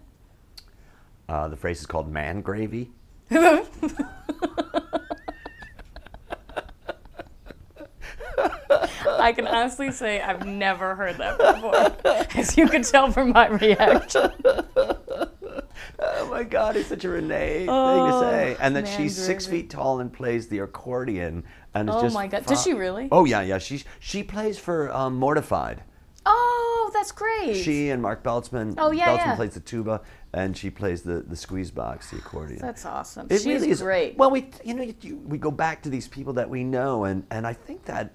uh, 1.28 1.48
the 1.48 1.56
phrase 1.56 1.80
is 1.80 1.86
called 1.86 2.10
man 2.10 2.40
gravy. 2.40 2.90
I 9.24 9.32
can 9.32 9.46
honestly 9.46 9.90
say 9.90 10.20
I've 10.20 10.46
never 10.46 10.94
heard 10.94 11.16
that 11.16 11.38
before, 11.38 12.36
as 12.38 12.56
you 12.58 12.68
can 12.68 12.82
tell 12.82 13.10
from 13.10 13.30
my 13.30 13.48
reaction. 13.48 14.30
Oh 15.98 16.28
my 16.30 16.44
God, 16.44 16.76
it's 16.76 16.88
such 16.88 17.04
a 17.04 17.08
Renee 17.08 17.58
thing 17.58 17.66
to 17.66 17.72
Oh, 17.72 18.20
say. 18.20 18.56
And 18.60 18.76
that 18.76 18.86
she's 18.88 19.16
six 19.16 19.46
feet 19.46 19.70
tall 19.70 20.00
and 20.00 20.12
plays 20.12 20.48
the 20.48 20.58
accordion. 20.60 21.44
And 21.74 21.88
it's 21.88 21.98
Oh 21.98 22.10
my 22.10 22.26
God. 22.26 22.46
Does 22.46 22.62
she 22.62 22.72
really? 22.74 23.08
Oh 23.10 23.24
yeah, 23.24 23.42
yeah. 23.42 23.58
She 23.58 23.82
she 24.00 24.22
plays 24.22 24.58
for 24.58 24.92
um, 24.92 25.16
Mortified. 25.16 25.82
Oh, 26.26 26.90
that's 26.94 27.12
great. 27.12 27.54
She 27.62 27.90
and 27.90 28.00
Mark 28.00 28.22
Beltzman. 28.22 28.74
Oh, 28.78 28.90
yeah, 28.90 29.08
Beltzman 29.08 29.16
yeah. 29.18 29.36
plays 29.36 29.54
the 29.54 29.60
tuba, 29.60 30.00
and 30.32 30.56
she 30.56 30.70
plays 30.70 31.02
the 31.02 31.20
the 31.20 31.36
squeeze 31.36 31.70
box, 31.70 32.10
the 32.10 32.16
accordion. 32.16 32.60
That's 32.60 32.86
awesome. 32.86 33.26
It 33.28 33.38
She's 33.38 33.46
really 33.46 33.70
is 33.70 33.82
great. 33.82 34.16
Well, 34.16 34.30
we 34.30 34.48
you 34.64 34.74
know 34.74 34.90
you, 35.00 35.18
we 35.18 35.36
go 35.38 35.50
back 35.50 35.82
to 35.82 35.90
these 35.90 36.08
people 36.08 36.32
that 36.34 36.48
we 36.48 36.64
know, 36.64 37.04
and 37.04 37.26
and 37.30 37.46
I 37.46 37.52
think 37.52 37.84
that 37.84 38.12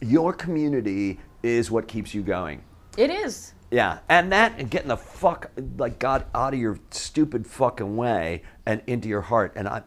your 0.00 0.32
community 0.32 1.20
is 1.42 1.70
what 1.70 1.86
keeps 1.88 2.14
you 2.14 2.22
going. 2.22 2.62
It 2.96 3.10
is. 3.10 3.52
Yeah, 3.70 3.98
and 4.08 4.32
that 4.32 4.54
and 4.58 4.68
getting 4.68 4.88
the 4.88 4.96
fuck 4.96 5.52
like 5.78 6.00
God 6.00 6.26
out 6.34 6.54
of 6.54 6.60
your 6.60 6.80
stupid 6.90 7.46
fucking 7.46 7.96
way 7.96 8.42
and 8.66 8.82
into 8.88 9.08
your 9.08 9.20
heart. 9.20 9.52
And 9.54 9.68
I, 9.68 9.82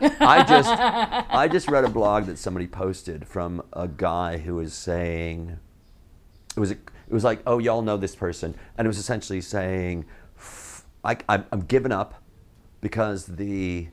I 0.00 0.42
just, 0.42 0.68
I 0.68 1.48
just 1.48 1.68
read 1.68 1.84
a 1.84 1.88
blog 1.88 2.26
that 2.26 2.38
somebody 2.38 2.66
posted 2.66 3.28
from 3.28 3.62
a 3.72 3.86
guy 3.86 4.38
who 4.38 4.56
was 4.56 4.74
saying, 4.74 5.60
it 6.56 6.60
was, 6.60 6.72
it 6.72 6.80
was 7.08 7.22
like, 7.22 7.40
oh, 7.46 7.58
y'all 7.58 7.82
know 7.82 7.96
this 7.96 8.16
person, 8.16 8.56
and 8.76 8.84
it 8.84 8.88
was 8.88 8.98
essentially 8.98 9.40
saying, 9.40 10.04
I, 11.04 11.18
I'm, 11.28 11.46
I'm 11.52 11.60
giving 11.60 11.92
up 11.92 12.20
because 12.80 13.26
the 13.26 13.88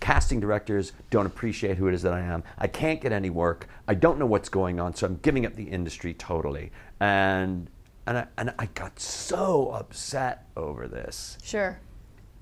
casting 0.00 0.40
directors 0.40 0.92
don't 1.10 1.26
appreciate 1.26 1.76
who 1.76 1.86
it 1.86 1.92
is 1.92 2.00
that 2.00 2.14
I 2.14 2.20
am. 2.20 2.44
I 2.56 2.66
can't 2.66 3.02
get 3.02 3.12
any 3.12 3.28
work. 3.28 3.68
I 3.86 3.92
don't 3.92 4.18
know 4.18 4.24
what's 4.24 4.48
going 4.48 4.80
on, 4.80 4.94
so 4.94 5.06
I'm 5.06 5.16
giving 5.16 5.44
up 5.44 5.54
the 5.54 5.64
industry 5.64 6.14
totally. 6.14 6.72
And 6.98 7.68
and 8.06 8.18
I, 8.18 8.26
and 8.38 8.54
I 8.58 8.66
got 8.66 8.98
so 8.98 9.70
upset 9.70 10.46
over 10.56 10.88
this. 10.88 11.38
Sure. 11.42 11.78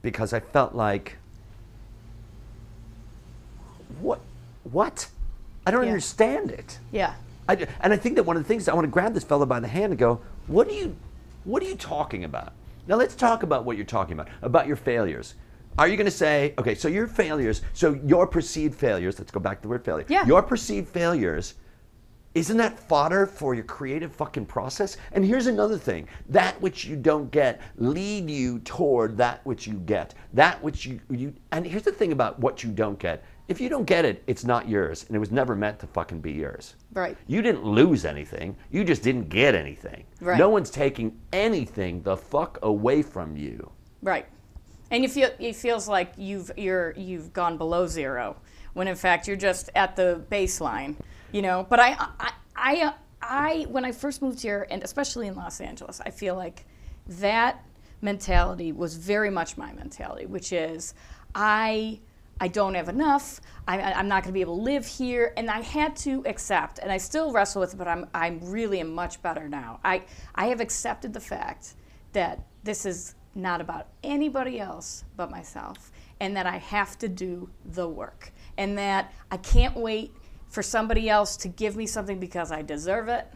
Because 0.03 0.33
I 0.33 0.41
felt 0.41 0.75
like, 0.75 1.17
what? 4.01 4.21
What? 4.65 5.09
I 5.67 5.71
don't 5.71 5.83
Yeah. 5.85 5.89
understand 5.91 6.51
it. 6.51 6.79
Yeah. 6.93 7.15
I, 7.49 7.67
and 7.81 7.93
I 7.93 7.97
think 7.97 8.17
that 8.17 8.25
one 8.25 8.37
of 8.37 8.43
the 8.43 8.49
things 8.49 8.69
I 8.69 8.75
want 8.75 8.85
to 8.85 8.91
grab 8.91 9.15
this 9.15 9.25
fellow 9.25 9.47
by 9.47 9.61
the 9.61 9.69
hand 9.69 9.93
and 9.93 9.99
go, 9.99 10.21
what 10.47 10.69
are 10.69 10.73
you, 10.73 10.97
what 11.45 11.63
are 11.63 11.67
you 11.67 11.77
talking 11.77 12.25
about? 12.25 12.53
Now 12.87 12.97
let's 12.97 13.15
talk 13.15 13.43
about 13.43 13.65
what 13.65 13.77
you're 13.77 13.87
talking 13.87 14.13
about, 14.15 14.29
about 14.43 14.67
your 14.67 14.77
failures. 14.77 15.35
Are 15.79 15.87
you 15.89 15.97
going 15.97 16.07
to 16.07 16.11
say, 16.11 16.55
okay, 16.59 16.75
so 16.75 16.89
your 16.89 17.07
failures, 17.07 17.63
so 17.73 17.93
your 18.05 18.27
perceived 18.27 18.75
failures, 18.75 19.19
let's 19.19 19.31
go 19.31 19.41
back 19.41 19.59
to 19.59 19.63
the 19.63 19.69
word 19.69 19.85
failure. 19.85 20.05
Yeah. 20.09 20.27
Your 20.27 20.43
perceived 20.43 20.89
failures, 20.89 21.55
isn't 22.35 22.57
that 22.59 22.79
fodder 22.79 23.27
for 23.27 23.55
your 23.55 23.65
creative 23.65 24.13
fucking 24.13 24.47
process? 24.47 24.97
And 25.13 25.25
here's 25.25 25.47
another 25.47 25.79
thing 25.79 26.07
that 26.29 26.61
which 26.61 26.85
you 26.85 26.97
don't 26.97 27.31
get, 27.31 27.61
lead 27.77 28.31
you 28.31 28.59
toward 28.61 29.17
that 29.17 29.45
which 29.45 29.67
you 29.67 29.75
get. 29.75 30.15
That 30.35 30.63
which 30.63 30.87
you, 30.87 31.01
you 31.11 31.35
and 31.53 31.67
here's 31.67 31.83
the 31.83 31.93
thing 31.93 32.13
about 32.13 32.39
what 32.39 32.63
you 32.63 32.71
don't 32.71 32.99
get. 32.99 33.25
If 33.49 33.63
you 33.63 33.71
don't 33.71 33.87
get 33.87 34.05
it, 34.05 34.23
it's 34.27 34.45
not 34.45 34.69
yours, 34.69 35.07
and 35.09 35.17
it 35.17 35.19
was 35.19 35.31
never 35.31 35.57
meant 35.57 35.79
to 35.79 35.87
fucking 35.87 36.21
be 36.21 36.33
yours. 36.33 36.75
Right. 36.93 37.17
You 37.27 37.41
didn't 37.41 37.65
lose 37.65 38.05
anything. 38.05 38.55
You 38.71 38.85
just 38.85 39.03
didn't 39.03 39.31
get 39.31 39.55
anything. 39.55 40.05
Right. 40.21 40.39
No 40.39 40.51
one's 40.51 40.69
taking 40.69 41.19
anything 41.33 42.03
the 42.03 42.17
fuck 42.17 42.59
away 42.63 43.03
from 43.03 43.37
you. 43.37 43.71
Right. 44.03 44.27
And 44.91 45.03
you 45.03 45.09
feel 45.09 45.31
it 45.39 45.57
feels 45.57 45.89
like 45.89 46.13
you've 46.17 46.51
you're 46.57 46.93
you've 46.97 47.33
gone 47.33 47.57
below 47.57 47.87
zero 47.87 48.37
when 48.75 48.87
in 48.87 48.97
fact 48.97 49.27
you're 49.27 49.37
just 49.37 49.71
at 49.75 49.97
the 49.97 50.23
baseline, 50.31 50.95
you 51.33 51.43
know. 51.43 51.67
But 51.69 51.81
I 51.81 51.97
I 52.19 52.33
I, 52.57 52.95
I 53.23 53.67
when 53.69 53.85
I 53.85 53.93
first 53.93 54.23
moved 54.23 54.43
here 54.43 54.67
and 54.71 54.83
especially 54.83 55.27
in 55.27 55.35
Los 55.35 55.61
Angeles, 55.61 56.01
I 56.05 56.11
feel 56.11 56.35
like 56.35 56.65
that 57.07 57.65
mentality 58.01 58.73
was 58.73 58.97
very 58.97 59.31
much 59.31 59.57
my 59.57 59.73
mentality, 59.73 60.27
which 60.27 60.53
is 60.53 60.95
I 61.35 62.01
I 62.41 62.49
don't 62.49 62.75
have 62.75 62.89
enough. 62.89 63.41
I, 63.67 63.81
I'm 63.81 64.07
not 64.07 64.23
going 64.23 64.33
to 64.33 64.33
be 64.33 64.41
able 64.41 64.57
to 64.57 64.63
live 64.63 64.87
here, 64.87 65.33
and 65.37 65.51
I 65.51 65.61
had 65.61 65.97
to 65.97 66.23
accept, 66.25 66.79
and 66.79 66.93
I 66.93 66.97
still 66.97 67.33
wrestle 67.33 67.61
with 67.61 67.75
it. 67.75 67.77
But 67.77 67.89
I'm 67.89 68.07
I'm 68.15 68.41
really 68.43 68.83
much 68.83 69.21
better 69.23 69.49
now. 69.49 69.81
I 69.85 70.03
I 70.35 70.47
have 70.47 70.61
accepted 70.61 71.13
the 71.13 71.21
fact 71.21 71.75
that 72.13 72.41
this 72.63 72.87
is 72.87 73.15
not 73.35 73.61
about 73.61 73.89
anybody 74.03 74.59
else 74.59 75.05
but 75.17 75.31
myself, 75.31 75.91
and 76.21 76.37
that 76.37 76.47
I 76.47 76.59
have 76.59 76.99
to 76.99 77.09
do 77.09 77.51
the 77.65 77.89
work, 77.89 78.33
and 78.57 78.79
that 78.79 79.13
I 79.31 79.37
can't 79.39 79.77
wait 79.77 80.13
for 80.49 80.63
somebody 80.63 81.09
else 81.09 81.37
to 81.39 81.49
give 81.49 81.77
me 81.77 81.87
something 81.87 82.19
because 82.19 82.51
I 82.51 82.63
deserve 82.63 83.09
it, 83.09 83.27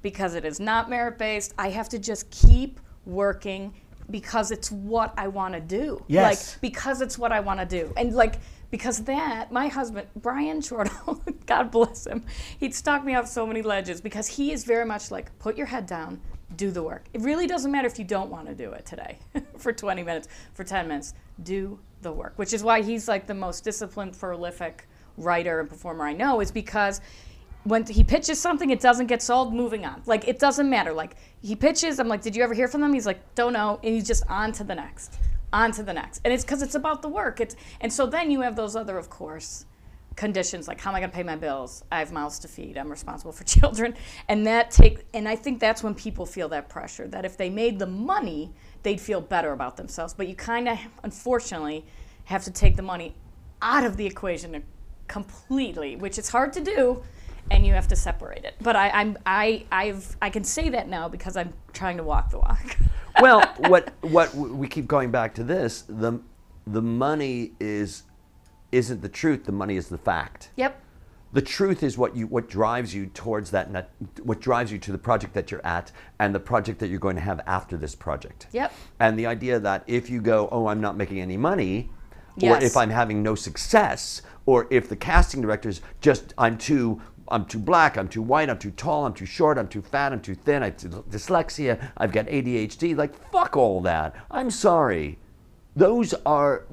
because 0.00 0.34
it 0.34 0.44
is 0.44 0.58
not 0.58 0.90
merit 0.90 1.18
based. 1.18 1.54
I 1.58 1.70
have 1.70 1.88
to 1.90 1.98
just 1.98 2.30
keep 2.30 2.80
working 3.06 3.74
because 4.10 4.50
it's 4.50 4.70
what 4.70 5.14
I 5.16 5.28
want 5.28 5.54
to 5.54 5.60
do. 5.60 6.04
Yes. 6.08 6.52
Like 6.52 6.60
because 6.60 7.00
it's 7.00 7.18
what 7.18 7.32
I 7.32 7.40
want 7.40 7.60
to 7.60 7.66
do. 7.66 7.92
And 7.96 8.14
like 8.14 8.36
because 8.70 9.00
that 9.04 9.52
my 9.52 9.68
husband 9.68 10.06
Brian 10.16 10.60
Chortle, 10.60 11.22
God 11.46 11.70
bless 11.70 12.06
him, 12.06 12.24
he'd 12.58 12.74
stalk 12.74 13.04
me 13.04 13.14
off 13.14 13.28
so 13.28 13.46
many 13.46 13.62
ledges 13.62 14.00
because 14.00 14.26
he 14.26 14.52
is 14.52 14.64
very 14.64 14.84
much 14.84 15.10
like 15.10 15.36
put 15.38 15.56
your 15.56 15.66
head 15.66 15.86
down, 15.86 16.20
do 16.56 16.70
the 16.70 16.82
work. 16.82 17.06
It 17.12 17.20
really 17.20 17.46
doesn't 17.46 17.70
matter 17.70 17.86
if 17.86 17.98
you 17.98 18.04
don't 18.04 18.30
want 18.30 18.46
to 18.46 18.54
do 18.54 18.72
it 18.72 18.86
today 18.86 19.18
for 19.58 19.72
20 19.72 20.02
minutes, 20.02 20.28
for 20.54 20.64
10 20.64 20.88
minutes. 20.88 21.14
Do 21.42 21.78
the 22.02 22.12
work, 22.12 22.34
which 22.36 22.52
is 22.52 22.62
why 22.62 22.82
he's 22.82 23.08
like 23.08 23.26
the 23.26 23.34
most 23.34 23.64
disciplined, 23.64 24.18
prolific 24.18 24.88
writer 25.16 25.60
and 25.60 25.68
performer 25.68 26.04
I 26.04 26.12
know 26.12 26.40
is 26.40 26.50
because 26.50 27.00
when 27.64 27.86
he 27.86 28.02
pitches 28.02 28.40
something, 28.40 28.70
it 28.70 28.80
doesn't 28.80 29.06
get 29.06 29.22
sold, 29.22 29.54
moving 29.54 29.84
on. 29.84 30.02
Like, 30.06 30.26
it 30.26 30.38
doesn't 30.38 30.68
matter. 30.68 30.92
Like, 30.92 31.16
he 31.40 31.54
pitches, 31.54 32.00
I'm 32.00 32.08
like, 32.08 32.22
did 32.22 32.34
you 32.34 32.42
ever 32.42 32.54
hear 32.54 32.66
from 32.66 32.80
them? 32.80 32.92
He's 32.92 33.06
like, 33.06 33.34
don't 33.34 33.52
know. 33.52 33.78
And 33.84 33.94
he's 33.94 34.06
just 34.06 34.24
on 34.28 34.52
to 34.52 34.64
the 34.64 34.74
next, 34.74 35.18
on 35.52 35.70
to 35.72 35.82
the 35.82 35.92
next. 35.92 36.22
And 36.24 36.34
it's 36.34 36.44
because 36.44 36.62
it's 36.62 36.74
about 36.74 37.02
the 37.02 37.08
work. 37.08 37.40
It's, 37.40 37.54
and 37.80 37.92
so 37.92 38.06
then 38.06 38.30
you 38.30 38.40
have 38.40 38.56
those 38.56 38.74
other, 38.74 38.98
of 38.98 39.10
course, 39.10 39.66
conditions 40.16 40.68
like 40.68 40.80
how 40.80 40.90
am 40.90 40.96
I 40.96 41.00
going 41.00 41.10
to 41.10 41.16
pay 41.16 41.22
my 41.22 41.36
bills? 41.36 41.84
I 41.90 41.98
have 41.98 42.12
mouths 42.12 42.38
to 42.40 42.48
feed. 42.48 42.76
I'm 42.76 42.90
responsible 42.90 43.32
for 43.32 43.44
children. 43.60 43.94
And 44.28 44.46
that 44.46 44.70
take, 44.70 45.06
and 45.14 45.28
I 45.28 45.36
think 45.36 45.60
that's 45.60 45.82
when 45.82 45.94
people 45.94 46.26
feel 46.26 46.48
that 46.50 46.68
pressure 46.68 47.08
that 47.08 47.24
if 47.24 47.36
they 47.36 47.50
made 47.50 47.78
the 47.78 47.86
money, 47.86 48.52
they'd 48.82 49.00
feel 49.00 49.20
better 49.20 49.52
about 49.52 49.76
themselves. 49.76 50.14
But 50.14 50.28
you 50.28 50.34
kind 50.34 50.68
of, 50.68 50.78
unfortunately, 51.02 51.84
have 52.24 52.44
to 52.44 52.50
take 52.50 52.76
the 52.76 52.82
money 52.82 53.14
out 53.60 53.84
of 53.84 53.96
the 53.96 54.06
equation 54.06 54.64
completely, 55.08 55.96
which 55.96 56.18
is 56.18 56.28
hard 56.28 56.52
to 56.54 56.60
do, 56.60 57.02
and 57.50 57.66
you 57.66 57.72
have 57.72 57.88
to 57.88 57.96
separate 57.96 58.44
it. 58.44 58.54
But 58.60 58.76
I, 58.76 58.90
I'm 58.90 59.18
I 59.26 59.66
I've 59.70 60.16
I 60.22 60.30
can 60.30 60.44
say 60.44 60.68
that 60.70 60.88
now 60.88 61.08
because 61.08 61.36
I'm 61.36 61.52
trying 61.72 61.96
to 61.98 62.02
walk 62.02 62.30
the 62.30 62.38
walk. 62.38 62.76
well, 63.20 63.42
what 63.68 63.92
what 64.00 64.34
we 64.34 64.68
keep 64.68 64.86
going 64.86 65.10
back 65.10 65.34
to 65.34 65.44
this 65.44 65.82
the 65.82 66.20
the 66.66 66.82
money 66.82 67.52
is 67.60 68.04
isn't 68.70 69.02
the 69.02 69.08
truth. 69.08 69.44
The 69.44 69.52
money 69.52 69.76
is 69.76 69.88
the 69.88 69.98
fact. 69.98 70.50
yep. 70.56 70.80
The 71.34 71.40
truth 71.42 71.82
is 71.82 71.96
what 71.96 72.14
you 72.14 72.26
what 72.26 72.48
drives 72.48 72.94
you 72.94 73.06
towards 73.06 73.50
that 73.52 73.70
net, 73.70 73.90
what 74.22 74.40
drives 74.40 74.70
you 74.70 74.78
to 74.80 74.92
the 74.92 74.98
project 74.98 75.32
that 75.32 75.50
you're 75.50 75.64
at 75.64 75.90
and 76.18 76.34
the 76.34 76.40
project 76.40 76.78
that 76.80 76.88
you're 76.88 76.98
going 76.98 77.16
to 77.16 77.22
have 77.22 77.40
after 77.46 77.78
this 77.78 77.94
project. 77.94 78.48
Yep. 78.52 78.72
And 79.00 79.18
the 79.18 79.24
idea 79.24 79.58
that 79.58 79.82
if 79.86 80.10
you 80.10 80.20
go, 80.20 80.50
oh, 80.52 80.66
I'm 80.66 80.82
not 80.82 80.96
making 80.96 81.20
any 81.20 81.38
money, 81.38 81.88
or 82.40 82.58
if 82.58 82.76
I'm 82.76 82.90
having 82.90 83.22
no 83.22 83.34
success, 83.34 84.22
or 84.46 84.66
if 84.70 84.88
the 84.88 84.96
casting 84.96 85.42
directors 85.42 85.80
just 86.00 86.34
I'm 86.38 86.56
too 86.58 87.00
I'm 87.28 87.44
too 87.46 87.58
black, 87.58 87.96
I'm 87.96 88.08
too 88.08 88.20
white, 88.20 88.50
I'm 88.50 88.58
too 88.58 88.72
tall, 88.72 89.06
I'm 89.06 89.14
too 89.14 89.26
short, 89.26 89.56
I'm 89.56 89.68
too 89.68 89.80
fat, 89.80 90.12
I'm 90.12 90.20
too 90.20 90.34
thin, 90.34 90.62
I 90.62 90.66
have 90.66 90.76
dyslexia, 90.76 91.90
I've 91.96 92.12
got 92.12 92.26
ADHD. 92.26 92.96
Like 92.96 93.14
fuck 93.30 93.56
all 93.56 93.80
that. 93.82 94.14
I'm 94.30 94.50
sorry. 94.50 95.18
Those 95.74 96.12
are 96.26 96.64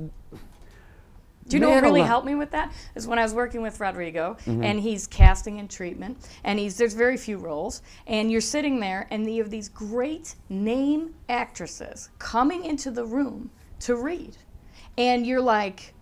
Do 1.48 1.56
you 1.56 1.60
know 1.62 1.70
what 1.70 1.84
really 1.84 2.02
helped 2.02 2.26
me 2.28 2.36
with 2.36 2.52
that? 2.52 2.74
Is 2.96 3.08
when 3.08 3.18
I 3.20 3.24
was 3.24 3.34
working 3.34 3.62
with 3.62 3.80
Rodrigo, 3.80 4.36
Mm-hmm. 4.46 4.64
and 4.64 4.80
he's 4.80 5.08
casting 5.08 5.58
In 5.60 5.68
Treatment, 5.68 6.18
and 6.44 6.60
he's 6.60 6.78
there's 6.78 6.94
very 6.94 7.16
few 7.18 7.38
roles, 7.38 7.82
and 8.08 8.32
you're 8.32 8.42
sitting 8.42 8.80
there, 8.80 9.08
and 9.12 9.32
you 9.32 9.42
have 9.42 9.52
these 9.52 9.70
great 9.70 10.36
name 10.50 11.14
actresses 11.30 12.10
coming 12.20 12.66
into 12.66 12.92
the 12.92 13.06
room 13.06 13.50
to 13.82 13.96
read, 13.96 14.36
and 15.00 15.26
you're 15.26 15.42
like, 15.42 15.94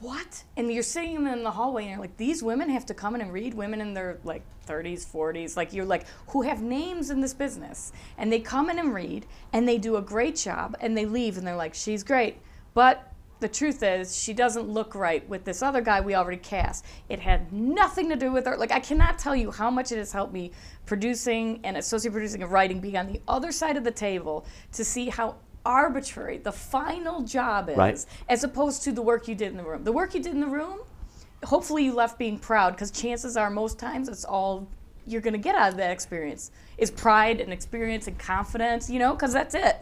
what? 0.00 0.44
And 0.56 0.72
you're 0.72 0.84
sitting 0.84 1.26
in 1.26 1.42
the 1.42 1.50
hallway, 1.50 1.82
and 1.82 1.90
you're 1.90 2.00
like, 2.00 2.16
these 2.16 2.42
women 2.42 2.70
have 2.70 2.86
to 2.86 2.94
come 2.94 3.14
in 3.16 3.20
and 3.20 3.32
read. 3.32 3.52
Women 3.52 3.80
in 3.80 3.92
their 3.92 4.18
like 4.24 4.42
30s, 4.66 5.04
40s, 5.04 5.56
like 5.56 5.74
you're 5.74 5.84
like, 5.84 6.06
who 6.28 6.42
have 6.42 6.62
names 6.62 7.10
in 7.10 7.20
this 7.20 7.34
business, 7.34 7.92
and 8.16 8.32
they 8.32 8.40
come 8.40 8.70
in 8.70 8.78
and 8.78 8.94
read, 8.94 9.26
and 9.52 9.68
they 9.68 9.76
do 9.76 9.96
a 9.96 10.00
great 10.00 10.36
job, 10.36 10.76
and 10.80 10.96
they 10.96 11.04
leave, 11.04 11.36
and 11.36 11.46
they're 11.46 11.56
like, 11.56 11.74
she's 11.74 12.04
great, 12.04 12.38
but 12.72 13.10
the 13.40 13.48
truth 13.48 13.82
is 13.82 14.16
she 14.16 14.32
doesn't 14.32 14.68
look 14.68 14.94
right 14.94 15.28
with 15.28 15.44
this 15.44 15.60
other 15.60 15.82
guy 15.82 16.00
we 16.00 16.14
already 16.14 16.38
cast 16.38 16.86
it 17.10 17.18
had 17.18 17.52
nothing 17.52 18.08
to 18.08 18.16
do 18.16 18.32
with 18.32 18.46
her 18.46 18.56
like 18.56 18.70
i 18.70 18.78
cannot 18.78 19.18
tell 19.18 19.36
you 19.36 19.50
how 19.50 19.68
much 19.68 19.92
it 19.92 19.98
has 19.98 20.12
helped 20.12 20.32
me 20.32 20.50
producing 20.86 21.60
and 21.62 21.76
associate 21.76 22.12
producing 22.12 22.42
and 22.42 22.50
writing 22.50 22.80
being 22.80 22.96
on 22.96 23.06
the 23.06 23.20
other 23.28 23.52
side 23.52 23.76
of 23.76 23.84
the 23.84 23.90
table 23.90 24.46
to 24.72 24.82
see 24.82 25.10
how 25.10 25.34
arbitrary 25.64 26.38
the 26.38 26.52
final 26.52 27.22
job 27.22 27.68
is 27.68 27.76
Right. 27.76 28.06
as 28.28 28.44
opposed 28.44 28.82
to 28.84 28.92
the 28.92 29.02
work 29.02 29.28
you 29.28 29.34
did 29.34 29.48
in 29.50 29.56
the 29.56 29.64
room 29.64 29.84
the 29.84 29.92
work 29.92 30.14
you 30.14 30.22
did 30.22 30.32
in 30.34 30.40
the 30.40 30.46
room 30.46 30.80
hopefully 31.44 31.84
you 31.84 31.94
left 31.94 32.18
being 32.18 32.38
proud 32.38 32.74
because 32.74 32.90
chances 32.90 33.36
are 33.36 33.50
most 33.50 33.78
times 33.78 34.08
it's 34.08 34.24
all 34.24 34.66
you're 35.06 35.20
going 35.20 35.32
to 35.34 35.38
get 35.38 35.54
out 35.54 35.70
of 35.70 35.76
that 35.76 35.90
experience 35.90 36.50
is 36.78 36.90
pride 36.90 37.40
and 37.40 37.52
experience 37.52 38.06
and 38.06 38.18
confidence 38.18 38.88
you 38.90 38.98
know 38.98 39.12
because 39.12 39.32
that's 39.32 39.54
it 39.54 39.76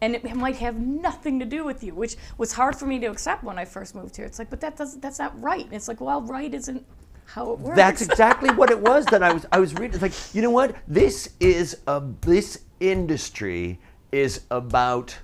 and 0.00 0.14
it 0.14 0.34
might 0.34 0.56
have 0.56 0.78
nothing 0.78 1.38
to 1.38 1.44
do 1.46 1.64
with 1.64 1.82
you 1.82 1.94
which 1.94 2.16
was 2.38 2.52
hard 2.52 2.74
for 2.76 2.86
me 2.86 2.98
to 2.98 3.06
accept 3.06 3.44
when 3.44 3.58
i 3.58 3.64
first 3.64 3.94
moved 3.94 4.16
here 4.16 4.24
it's 4.26 4.38
like 4.38 4.50
but 4.50 4.60
that 4.60 4.76
doesn't 4.76 5.00
that's 5.00 5.18
not 5.18 5.38
right 5.42 5.64
and 5.64 5.74
it's 5.74 5.88
like 5.88 6.00
well 6.00 6.22
right 6.22 6.54
isn't 6.54 6.84
how 7.26 7.52
it 7.52 7.58
works 7.58 7.76
That's 7.76 8.02
exactly 8.02 8.50
what 8.50 8.70
it 8.70 8.78
was 8.78 9.06
that 9.06 9.22
I 9.22 9.32
was 9.32 9.46
I 9.50 9.58
was 9.58 9.72
reading. 9.74 9.94
It's 9.94 10.02
like, 10.02 10.34
you 10.34 10.42
know 10.42 10.50
what? 10.50 10.76
This 10.86 11.30
is 11.40 11.78
a 11.86 12.02
this 12.20 12.60
industry 12.80 13.78
is 14.14 14.42
about 14.50 15.18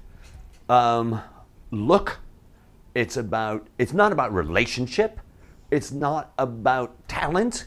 um, 0.68 1.20
look. 1.70 2.18
It's 2.94 3.16
about 3.16 3.68
it's 3.78 3.92
not 3.92 4.10
about 4.10 4.34
relationship. 4.34 5.20
It's 5.70 5.92
not 5.92 6.32
about 6.38 7.08
talent. 7.08 7.66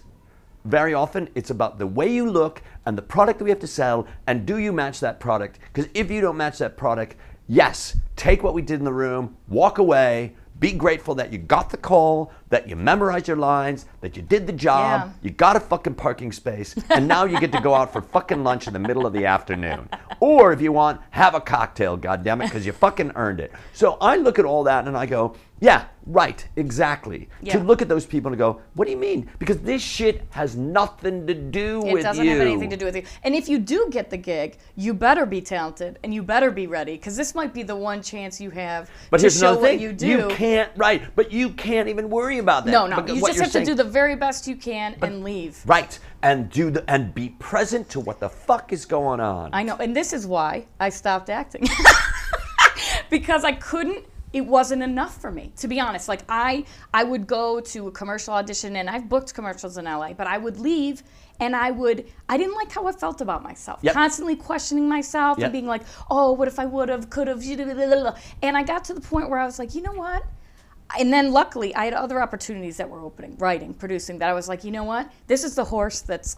very 0.65 0.93
often 0.93 1.27
it's 1.35 1.49
about 1.49 1.77
the 1.77 1.87
way 1.87 2.07
you 2.07 2.29
look 2.29 2.61
and 2.85 2.97
the 2.97 3.01
product 3.01 3.37
that 3.37 3.43
we 3.43 3.49
have 3.49 3.59
to 3.59 3.67
sell 3.67 4.07
and 4.27 4.45
do 4.45 4.57
you 4.57 4.71
match 4.71 4.99
that 5.01 5.19
product 5.19 5.59
because 5.67 5.89
if 5.93 6.09
you 6.09 6.21
don't 6.21 6.37
match 6.37 6.57
that 6.57 6.77
product 6.77 7.17
yes 7.49 7.97
take 8.15 8.43
what 8.43 8.53
we 8.53 8.61
did 8.61 8.79
in 8.79 8.85
the 8.85 8.93
room 8.93 9.35
walk 9.49 9.77
away 9.77 10.33
be 10.61 10.71
grateful 10.71 11.13
that 11.15 11.33
you 11.33 11.37
got 11.37 11.69
the 11.69 11.75
call 11.75 12.31
that 12.53 12.69
you 12.69 12.75
memorized 12.75 13.27
your 13.27 13.35
lines 13.37 13.87
that 14.01 14.15
you 14.15 14.21
did 14.21 14.45
the 14.45 14.53
job 14.53 15.01
Yeah. 15.07 15.13
you 15.23 15.29
got 15.31 15.55
a 15.55 15.59
fucking 15.59 15.95
parking 15.95 16.31
space 16.31 16.75
and 16.91 17.07
now 17.07 17.25
you 17.25 17.39
get 17.39 17.51
to 17.53 17.59
go 17.59 17.73
out 17.73 17.91
for 17.91 17.99
fucking 18.01 18.43
lunch 18.43 18.67
in 18.67 18.73
the 18.73 18.79
middle 18.79 19.07
of 19.07 19.13
the 19.13 19.25
afternoon 19.25 19.89
or 20.19 20.53
if 20.53 20.61
you 20.61 20.71
want 20.71 21.01
have 21.09 21.33
a 21.33 21.41
cocktail 21.41 21.97
goddammit 21.97 22.43
because 22.43 22.63
you 22.63 22.71
fucking 22.71 23.11
earned 23.15 23.39
it 23.39 23.51
so 23.73 23.97
i 24.01 24.15
look 24.17 24.37
at 24.37 24.45
all 24.45 24.63
that 24.63 24.87
and 24.87 24.95
i 24.95 25.03
go 25.07 25.35
yeah 25.61 25.85
right 26.05 26.47
exactly 26.57 27.29
Yeah. 27.41 27.53
to 27.53 27.59
look 27.63 27.81
at 27.81 27.87
those 27.87 28.05
people 28.05 28.29
and 28.31 28.37
go 28.37 28.61
what 28.75 28.85
do 28.85 28.91
you 28.91 28.97
mean 28.97 29.29
because 29.39 29.59
this 29.59 29.81
shit 29.81 30.21
has 30.31 30.55
nothing 30.55 31.25
to 31.27 31.33
do 31.33 31.79
It 31.79 31.83
with 31.85 31.91
you. 31.93 31.97
It 31.99 32.03
doesn't 32.03 32.27
have 32.27 32.41
anything 32.41 32.69
to 32.71 32.75
do 32.77 32.83
with 32.85 32.95
you. 32.97 33.03
And 33.23 33.33
if 33.33 33.47
you 33.47 33.57
do 33.57 33.87
get 33.89 34.09
the 34.09 34.17
gig, 34.17 34.57
you 34.75 34.93
better 34.93 35.25
be 35.25 35.39
talented 35.39 35.99
and 36.03 36.13
you 36.13 36.21
better 36.21 36.51
be 36.51 36.67
ready 36.67 36.93
because 36.97 37.15
this 37.15 37.33
might 37.33 37.53
be 37.53 37.63
the 37.63 37.75
one 37.75 38.01
chance 38.01 38.41
you 38.41 38.49
have 38.49 38.89
but 39.11 39.17
to 39.19 39.23
here's 39.23 39.39
show 39.39 39.51
another 39.51 39.61
what 39.61 39.67
thing 39.69 39.79
you 39.79 39.93
do. 39.93 40.27
can't 40.31 40.69
right 40.75 41.03
but 41.15 41.31
you 41.31 41.49
can't 41.51 41.87
even 41.87 42.09
worry 42.09 42.39
about 42.43 42.65
that 42.65 42.71
no, 42.71 42.85
no, 42.85 42.97
you 43.11 43.19
just 43.21 43.39
have 43.39 43.51
saying- 43.51 43.65
to 43.65 43.71
do 43.71 43.75
the 43.75 43.89
very 43.99 44.15
best 44.15 44.47
you 44.47 44.55
can 44.55 44.95
and 45.01 45.23
leave. 45.23 45.61
right 45.65 45.97
and 46.21 46.49
do 46.49 46.69
the 46.69 46.81
and 46.89 47.13
be 47.15 47.29
present 47.29 47.89
to 47.89 47.99
what 47.99 48.19
the 48.19 48.29
fuck 48.29 48.71
is 48.71 48.85
going 48.85 49.19
on 49.19 49.49
I 49.53 49.63
know, 49.63 49.75
and 49.77 49.95
this 49.95 50.13
is 50.13 50.27
why 50.27 50.67
I 50.79 50.89
stopped 50.89 51.29
acting 51.29 51.65
because 53.09 53.43
I 53.43 53.53
couldn't. 53.53 54.05
It 54.33 54.45
wasn't 54.47 54.81
enough 54.81 55.21
for 55.21 55.31
me, 55.31 55.53
to 55.57 55.67
be 55.67 55.79
honest. 55.79 56.07
Like 56.07 56.21
I, 56.27 56.65
I 56.91 57.03
would 57.03 57.27
go 57.27 57.59
to 57.59 57.87
a 57.87 57.91
commercial 57.91 58.33
audition, 58.33 58.75
and 58.77 58.89
I've 58.89 59.07
booked 59.07 59.33
commercials 59.35 59.77
in 59.77 59.85
LA, 59.85 60.13
but 60.13 60.25
I 60.25 60.39
would 60.39 60.57
leave, 60.59 61.03
and 61.39 61.55
I 61.55 61.69
would. 61.69 62.05
I 62.27 62.37
didn't 62.37 62.55
like 62.55 62.71
how 62.71 62.87
I 62.87 62.93
felt 62.93 63.21
about 63.21 63.43
myself. 63.43 63.79
Yep. 63.83 63.93
Constantly 63.93 64.35
questioning 64.35 64.89
myself 64.89 65.37
Yep. 65.37 65.45
and 65.45 65.53
being 65.53 65.67
like, 65.67 65.83
"Oh, 66.09 66.31
what 66.33 66.47
if 66.47 66.57
I 66.57 66.65
would 66.65 66.89
have, 66.89 67.11
could 67.11 67.27
have?" 67.27 67.43
And 68.41 68.57
I 68.57 68.63
got 68.63 68.85
to 68.85 68.93
the 68.95 69.01
point 69.01 69.29
where 69.29 69.37
I 69.37 69.45
was 69.45 69.59
like, 69.59 69.75
you 69.75 69.83
know 69.83 69.93
what? 69.93 70.23
And 70.99 71.11
then 71.11 71.31
luckily, 71.31 71.73
I 71.75 71.85
had 71.85 71.93
other 71.93 72.21
opportunities 72.21 72.77
that 72.77 72.89
were 72.89 72.99
opening, 73.01 73.35
writing, 73.37 73.73
producing. 73.73 74.19
That 74.19 74.29
I 74.29 74.33
was 74.33 74.47
like, 74.47 74.63
you 74.63 74.71
know 74.71 74.83
what? 74.83 75.11
This 75.27 75.43
is 75.43 75.55
the 75.55 75.63
horse 75.65 76.01
that's 76.01 76.37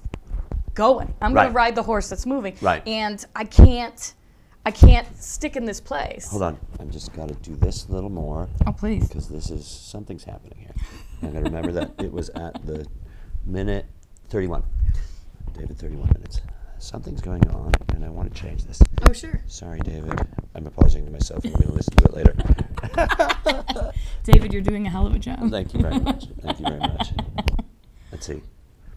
going. 0.74 1.14
I'm 1.22 1.34
going 1.34 1.48
to 1.48 1.54
ride 1.54 1.76
the 1.76 1.84
horse 1.84 2.10
that's 2.10 2.26
moving. 2.26 2.56
Right. 2.62 2.86
And 2.88 3.24
I 3.36 3.44
can't, 3.46 4.14
I 4.66 4.72
can't 4.72 5.08
stick 5.22 5.56
in 5.56 5.66
this 5.66 5.80
place. 5.82 6.30
hold 6.30 6.44
on 6.44 6.58
I'm 6.80 6.90
just 6.90 7.14
got 7.14 7.28
to 7.30 7.34
do 7.36 7.56
this 7.56 7.88
a 7.88 7.92
little 7.92 8.10
more 8.10 8.48
Oh, 8.66 8.72
please. 8.72 9.08
because 9.08 9.28
this 9.30 9.50
is 9.52 9.66
something's 9.66 10.24
happening 10.24 10.58
here. 10.60 10.74
I 11.22 11.26
got 11.28 11.34
to 11.34 11.42
remember 11.42 11.72
that 11.74 11.92
it 12.00 12.12
was 12.12 12.30
at 12.30 12.66
the 12.66 12.86
minute 13.46 13.86
31. 14.30 14.64
David, 15.54 15.78
31 15.78 16.10
minutes. 16.14 16.42
Something's 16.86 17.20
going 17.20 17.42
on, 17.50 17.72
and 17.96 18.06
I 18.06 18.10
want 18.10 18.32
to 18.32 18.40
change 18.40 18.64
this. 18.64 18.80
Oh, 19.10 19.12
sure. 19.12 19.42
Sorry, 19.48 19.80
David. 19.80 20.20
I'm 20.54 20.68
apologizing 20.68 21.08
to 21.08 21.12
myself. 21.12 21.44
I'm 21.44 21.54
going 21.54 21.70
to 21.70 21.74
listen 21.74 21.96
to 21.96 22.04
it 22.04 22.14
later. 22.14 23.92
David, 24.24 24.54
you're 24.54 24.62
doing 24.62 24.86
a 24.86 24.92
hell 24.92 25.08
of 25.08 25.16
a 25.16 25.18
job. 25.18 25.50
Thank 25.50 25.74
you 25.74 25.82
very 25.82 26.00
much. 26.00 26.28
Thank 26.44 26.60
you 26.60 26.66
very 26.68 26.80
much. 26.80 27.14
Let's 28.12 28.28
see. 28.28 28.44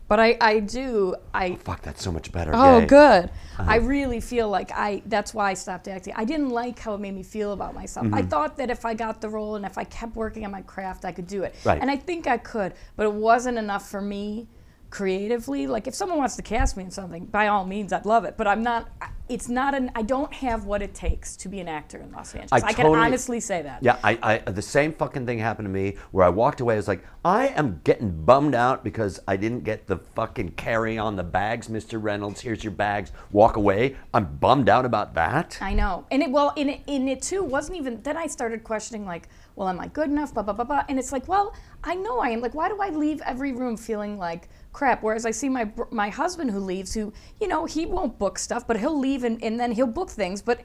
But 0.07 0.21
I, 0.21 0.37
I 0.39 0.61
do, 0.61 1.17
I. 1.33 1.53
Oh, 1.53 1.57
fuck, 1.57 1.81
that's 1.81 2.05
so 2.05 2.13
much 2.13 2.31
better. 2.31 2.51
Oh, 2.53 2.81
Yay. 2.81 2.87
good. 2.87 3.31
I 3.59 3.79
uh-huh. 3.79 3.87
really 3.87 4.21
feel 4.21 4.51
like 4.51 4.71
I. 4.71 5.03
That's 5.07 5.33
why 5.33 5.51
I 5.51 5.55
stopped 5.55 5.89
acting. 5.89 6.13
I 6.15 6.27
didn't 6.27 6.51
like 6.51 6.79
how 6.79 6.93
it 6.93 7.01
made 7.01 7.15
me 7.15 7.23
feel 7.23 7.55
about 7.55 7.75
myself. 7.75 8.09
I 8.09 8.21
mm-hmm. 8.21 8.29
thought 8.29 8.59
that 8.59 8.69
if 8.69 8.85
I 8.85 8.93
got 8.93 9.23
the 9.23 9.31
role 9.31 9.57
and 9.57 9.65
if 9.65 9.79
I 9.79 9.85
kept 9.85 10.15
working 10.15 10.45
on 10.45 10.51
my 10.51 10.61
craft, 10.61 11.07
I 11.07 11.13
could 11.13 11.27
do 11.27 11.43
it. 11.43 11.55
Right. 11.65 11.81
And 11.81 11.91
I 11.91 11.97
think 11.97 12.27
I 12.27 12.37
could, 12.37 12.75
but 12.97 13.07
it 13.07 13.15
wasn't 13.15 13.57
enough 13.57 13.89
for 13.89 14.03
me 14.03 14.47
creatively. 14.91 15.67
Like 15.67 15.87
if 15.87 15.95
someone 15.95 16.19
wants 16.19 16.37
to 16.37 16.43
cast 16.43 16.77
me 16.77 16.85
in 16.85 16.91
something, 16.91 17.27
by 17.27 17.49
all 17.49 17.65
means, 17.65 17.93
I'd 17.93 18.07
love 18.07 18.25
it. 18.25 18.37
But 18.37 18.47
I'm 18.47 18.63
not. 18.63 18.89
It's 19.29 19.49
not 19.49 19.75
an. 19.75 19.91
I 19.95 20.03
don't 20.03 20.33
have 20.33 20.65
what 20.65 20.81
it 20.81 20.95
takes 20.95 21.37
to 21.39 21.51
be 21.51 21.61
an 21.61 21.69
actor 21.69 21.99
in 21.99 22.11
Los 22.13 22.35
Angeles. 22.35 22.63
I, 22.63 22.73
can 22.73 22.87
totally- 22.87 22.99
honestly 22.99 23.41
say 23.41 23.61
that. 23.61 23.83
Yeah, 23.83 23.99
I, 24.03 24.19
I 24.47 24.51
the 24.51 24.63
same 24.63 24.95
fucking 24.95 25.27
thing 25.27 25.39
happened 25.39 25.67
to 25.67 25.71
me 25.71 25.97
where 26.13 26.25
I 26.25 26.31
walked 26.31 26.61
away. 26.63 26.75
I 26.75 26.77
was 26.79 26.89
like, 26.89 27.05
I 27.25 27.49
am 27.49 27.83
getting 27.85 28.25
bummed 28.25 28.55
out 28.55 28.83
because 28.83 29.21
I 29.29 29.37
didn't 29.37 29.65
get 29.65 29.87
the 29.87 29.99
fucking 29.99 30.53
carry 30.53 30.97
on 30.97 31.17
the 31.17 31.25
bags, 31.25 31.69
Mr. 31.69 32.03
Reynolds. 32.03 32.41
Here's 32.41 32.65
your 32.65 32.73
bags. 32.73 33.13
Walk 33.31 33.57
away. 33.57 33.97
I'm 34.15 34.37
bummed 34.37 34.71
out 34.71 34.87
about 34.87 35.15
that. 35.15 35.59
I 35.61 35.75
know, 35.75 36.07
and 36.11 36.23
it 36.23 36.31
well 36.31 36.55
in 36.57 36.71
it, 36.71 36.81
in 36.87 37.07
it 37.07 37.21
too 37.21 37.43
wasn't 37.43 37.77
even. 37.77 38.01
Then 38.03 38.17
I 38.17 38.27
started 38.29 38.65
questioning 38.65 39.05
like, 39.05 39.29
well, 39.57 39.69
am 39.69 39.79
I 39.79 39.89
good 39.89 40.09
enough? 40.09 40.33
Blah 40.33 40.45
blah 40.45 40.55
blah 40.55 40.65
blah. 40.65 40.85
And 40.89 40.99
it's 40.99 41.13
like, 41.13 41.29
well, 41.29 41.55
I 41.85 41.97
know 41.97 42.21
I 42.21 42.31
am. 42.31 42.41
Like, 42.41 42.55
why 42.55 42.71
do 42.71 42.81
I 42.81 42.89
leave 42.89 43.21
every 43.27 43.53
room 43.53 43.77
feeling 43.77 44.17
like 44.17 44.49
crap? 44.73 45.03
Whereas 45.03 45.27
I 45.27 45.31
see 45.31 45.49
my 45.49 45.71
my 45.91 46.09
husband 46.09 46.51
who 46.51 46.61
leaves, 46.61 46.95
who 46.95 47.13
you 47.41 47.49
know 47.49 47.65
he 47.65 47.87
won't 47.87 48.19
book 48.19 48.39
stuff, 48.39 48.67
but 48.67 48.79
he'll 48.79 48.99
leave 48.99 49.25
and, 49.25 49.43
and 49.43 49.59
then 49.59 49.73
he'll 49.73 49.87
book 49.87 50.11
things, 50.11 50.43
but 50.43 50.61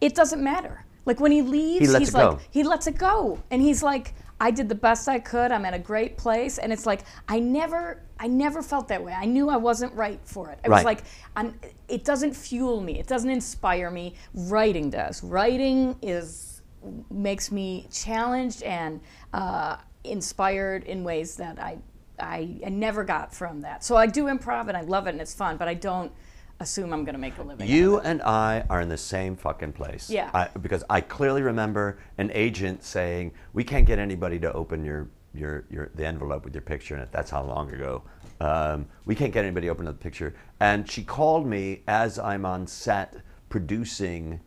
it 0.00 0.14
doesn't 0.14 0.42
matter. 0.42 0.84
Like 1.04 1.20
when 1.20 1.32
he 1.32 1.42
leaves, 1.42 1.90
lets 1.90 1.98
he's 1.98 2.14
like 2.14 2.30
go. 2.30 2.38
he 2.50 2.62
lets 2.62 2.86
it 2.86 2.98
go, 2.98 3.42
and 3.50 3.62
he's 3.62 3.82
like. 3.82 4.14
I 4.40 4.52
did 4.52 4.68
the 4.68 4.76
best 4.76 5.08
I 5.08 5.18
could. 5.18 5.50
I'm 5.50 5.64
at 5.64 5.74
a 5.74 5.80
great 5.80 6.16
place, 6.16 6.58
and 6.58 6.72
it's 6.72 6.86
like 6.86 7.00
I 7.26 7.40
never, 7.40 8.04
I 8.20 8.28
never 8.28 8.62
felt 8.62 8.86
that 8.86 9.02
way. 9.02 9.12
I 9.12 9.24
knew 9.24 9.48
I 9.48 9.56
wasn't 9.56 9.92
right 9.94 10.20
for 10.22 10.50
it. 10.50 10.60
I 10.64 10.68
was 10.68 10.84
like, 10.84 11.02
I'm, 11.34 11.58
it 11.88 12.04
doesn't 12.04 12.34
fuel 12.36 12.80
me. 12.80 13.00
It 13.00 13.08
doesn't 13.08 13.30
inspire 13.30 13.90
me. 13.90 14.14
Writing 14.34 14.90
does. 14.90 15.24
Writing 15.24 15.96
is 16.02 16.62
makes 17.10 17.50
me 17.50 17.88
challenged 17.90 18.62
and 18.62 19.00
uh, 19.32 19.78
inspired 20.04 20.84
in 20.84 21.04
ways 21.04 21.36
that 21.36 21.58
I, 21.58 21.78
I 22.20 22.60
I 22.64 22.68
never 22.68 23.04
got 23.04 23.34
from 23.34 23.60
that. 23.62 23.84
So 23.84 23.96
I 23.96 24.06
do 24.06 24.24
improv 24.24 24.68
and 24.68 24.76
I 24.76 24.82
love 24.82 25.06
it 25.06 25.10
and 25.10 25.20
it's 25.20 25.34
fun, 25.34 25.56
but 25.56 25.68
I 25.68 25.74
don't 25.74 26.12
assume 26.60 26.92
I'm 26.92 27.04
going 27.04 27.14
to 27.14 27.20
make 27.20 27.38
a 27.38 27.42
living. 27.42 27.62
out 27.62 27.68
You 27.68 27.98
of 27.98 28.04
it. 28.04 28.08
and 28.08 28.22
I 28.22 28.64
are 28.68 28.80
in 28.80 28.88
the 28.88 28.96
same 28.98 29.36
fucking 29.36 29.72
place. 29.74 30.10
Yeah. 30.10 30.30
I, 30.34 30.48
because 30.58 30.82
I 30.90 31.00
clearly 31.00 31.42
remember 31.42 31.98
an 32.18 32.30
agent 32.34 32.82
saying, 32.82 33.32
"We 33.52 33.62
can't 33.64 33.86
get 33.86 33.98
anybody 33.98 34.38
to 34.40 34.52
open 34.52 34.84
your 34.84 35.08
your 35.34 35.64
your 35.70 35.90
the 35.94 36.04
envelope 36.06 36.44
with 36.44 36.54
your 36.54 36.62
picture 36.62 36.96
in 36.96 37.02
it." 37.02 37.12
That's 37.12 37.30
how 37.30 37.42
long 37.44 37.72
ago. 37.72 38.02
Um, 38.40 38.86
we 39.04 39.14
can't 39.16 39.32
get 39.32 39.44
anybody 39.44 39.66
to 39.66 39.72
open 39.72 39.84
the 39.84 39.92
picture. 39.92 40.34
And 40.60 40.88
she 40.88 41.02
called 41.02 41.44
me 41.46 41.82
as 41.88 42.18
I'm 42.20 42.44
on 42.46 42.66
set 42.68 43.16
producing 43.48 44.40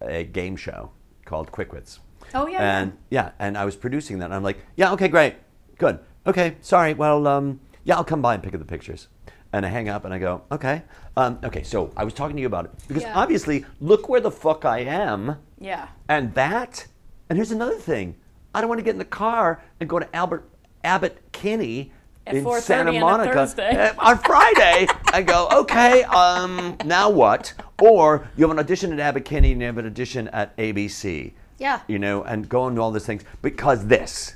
a 0.00 0.24
game 0.24 0.56
show 0.56 0.90
called 1.24 1.52
Quickwits. 1.52 1.98
Oh, 2.34 2.46
yeah, 2.46 2.60
yeah. 2.60 2.78
And 2.80 2.98
yeah, 3.10 3.30
and 3.38 3.56
I 3.58 3.64
was 3.66 3.76
producing 3.76 4.18
that. 4.20 4.26
And 4.26 4.34
I'm 4.34 4.42
like, 4.42 4.58
yeah, 4.76 4.92
okay, 4.92 5.08
great, 5.08 5.34
good, 5.78 5.98
okay, 6.26 6.56
sorry. 6.60 6.94
Well, 6.94 7.26
um, 7.26 7.60
yeah, 7.84 7.96
I'll 7.96 8.04
come 8.04 8.22
by 8.22 8.34
and 8.34 8.42
pick 8.42 8.54
up 8.54 8.60
the 8.60 8.66
pictures. 8.66 9.08
And 9.52 9.64
I 9.64 9.68
hang 9.68 9.88
up 9.88 10.04
and 10.04 10.12
I 10.12 10.18
go, 10.18 10.42
okay, 10.50 10.82
um, 11.16 11.38
okay. 11.44 11.62
So 11.62 11.92
I 11.96 12.02
was 12.02 12.12
talking 12.12 12.34
to 12.34 12.40
you 12.40 12.48
about 12.48 12.64
it 12.64 12.72
because 12.88 13.04
Yeah. 13.04 13.12
obviously, 13.16 13.64
look 13.80 14.08
where 14.08 14.20
the 14.20 14.30
fuck 14.32 14.64
I 14.64 14.80
am, 14.80 15.36
Yeah. 15.60 15.86
and 16.08 16.34
that. 16.34 16.86
And 17.30 17.36
here's 17.38 17.52
another 17.52 17.76
thing: 17.76 18.16
I 18.52 18.60
don't 18.60 18.68
want 18.68 18.80
to 18.80 18.84
get 18.84 18.90
in 18.90 18.98
the 18.98 19.04
car 19.04 19.62
and 19.78 19.88
go 19.88 20.00
to 20.00 20.16
Albert 20.16 20.48
Abbott 20.82 21.18
Kinney 21.30 21.92
At 22.26 22.34
in 22.34 22.60
Santa 22.60 22.92
Monica 22.98 23.32
Thursday. 23.46 23.76
uh, 23.76 23.94
on 23.98 24.18
Friday. 24.18 24.88
I 25.12 25.22
go, 25.22 25.48
okay, 25.52 26.02
um, 26.02 26.76
now 26.84 27.08
what? 27.08 27.52
Or 27.80 28.26
you 28.36 28.42
have 28.42 28.50
an 28.50 28.58
audition 28.58 28.92
at 28.92 28.98
Abbott 28.98 29.24
Kinney 29.24 29.52
and 29.52 29.60
you 29.60 29.66
have 29.68 29.78
an 29.78 29.86
audition 29.86 30.26
at 30.28 30.56
ABC. 30.56 31.32
Yeah. 31.58 31.80
You 31.86 32.00
know, 32.00 32.24
and 32.24 32.48
go 32.48 32.68
do 32.70 32.80
all 32.80 32.90
these 32.90 33.06
things 33.06 33.22
because 33.40 33.86
this. 33.86 34.34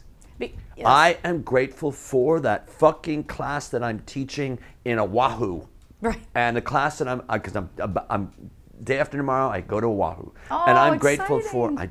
Yes. 0.79 0.87
I 0.87 1.19
am 1.25 1.43
grateful 1.43 1.91
for 1.91 2.39
that 2.41 2.71
fucking 2.71 3.25
class 3.25 3.67
that 3.71 3.83
I'm 3.83 3.99
teaching 4.01 4.61
in 4.85 5.01
Oahu. 5.01 5.67
Right. 6.01 6.21
And 6.37 6.57
the 6.57 6.63
class 6.63 6.99
that 6.99 7.09
I'm, 7.09 7.23
uh, 7.29 7.39
because 7.39 7.57
I'm, 7.57 7.69
uh, 7.81 7.89
I'm, 8.09 8.33
day 8.85 9.01
after 9.01 9.17
tomorrow, 9.17 9.49
I 9.49 9.61
go 9.61 9.81
to 9.81 9.89
Oahu. 9.89 10.31
Oh, 10.53 10.65
and 10.69 10.79
I'm 10.79 10.99
grateful 10.99 11.41
for. 11.41 11.77
I, 11.77 11.91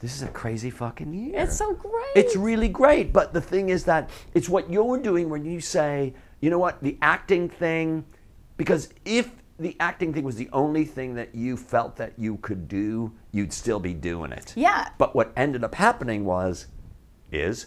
this 0.00 0.16
is 0.16 0.22
a 0.22 0.28
crazy 0.28 0.70
fucking 0.70 1.14
year. 1.14 1.42
It's 1.42 1.56
so 1.56 1.74
great. 1.74 2.16
It's 2.16 2.34
really 2.34 2.68
great. 2.68 3.12
But 3.12 3.32
the 3.32 3.40
thing 3.40 3.68
is 3.68 3.84
that 3.84 4.10
it's 4.34 4.48
what 4.48 4.68
you're 4.68 4.98
doing 4.98 5.28
when 5.28 5.44
you 5.44 5.60
say, 5.60 6.12
you 6.40 6.50
know 6.50 6.58
what, 6.58 6.82
the 6.82 6.98
acting 7.00 7.48
thing, 7.48 8.04
because 8.56 8.88
if 9.04 9.30
the 9.60 9.76
acting 9.78 10.12
thing 10.12 10.24
was 10.24 10.34
the 10.34 10.48
only 10.52 10.84
thing 10.84 11.14
that 11.14 11.36
you 11.36 11.56
felt 11.56 11.94
that 11.96 12.14
you 12.18 12.38
could 12.38 12.66
do, 12.66 13.12
you'd 13.30 13.52
still 13.52 13.78
be 13.78 13.94
doing 13.94 14.32
it. 14.32 14.52
Yeah. 14.56 14.88
But 14.98 15.14
what 15.14 15.32
ended 15.36 15.62
up 15.62 15.76
happening 15.76 16.24
was, 16.24 16.66
is 17.30 17.66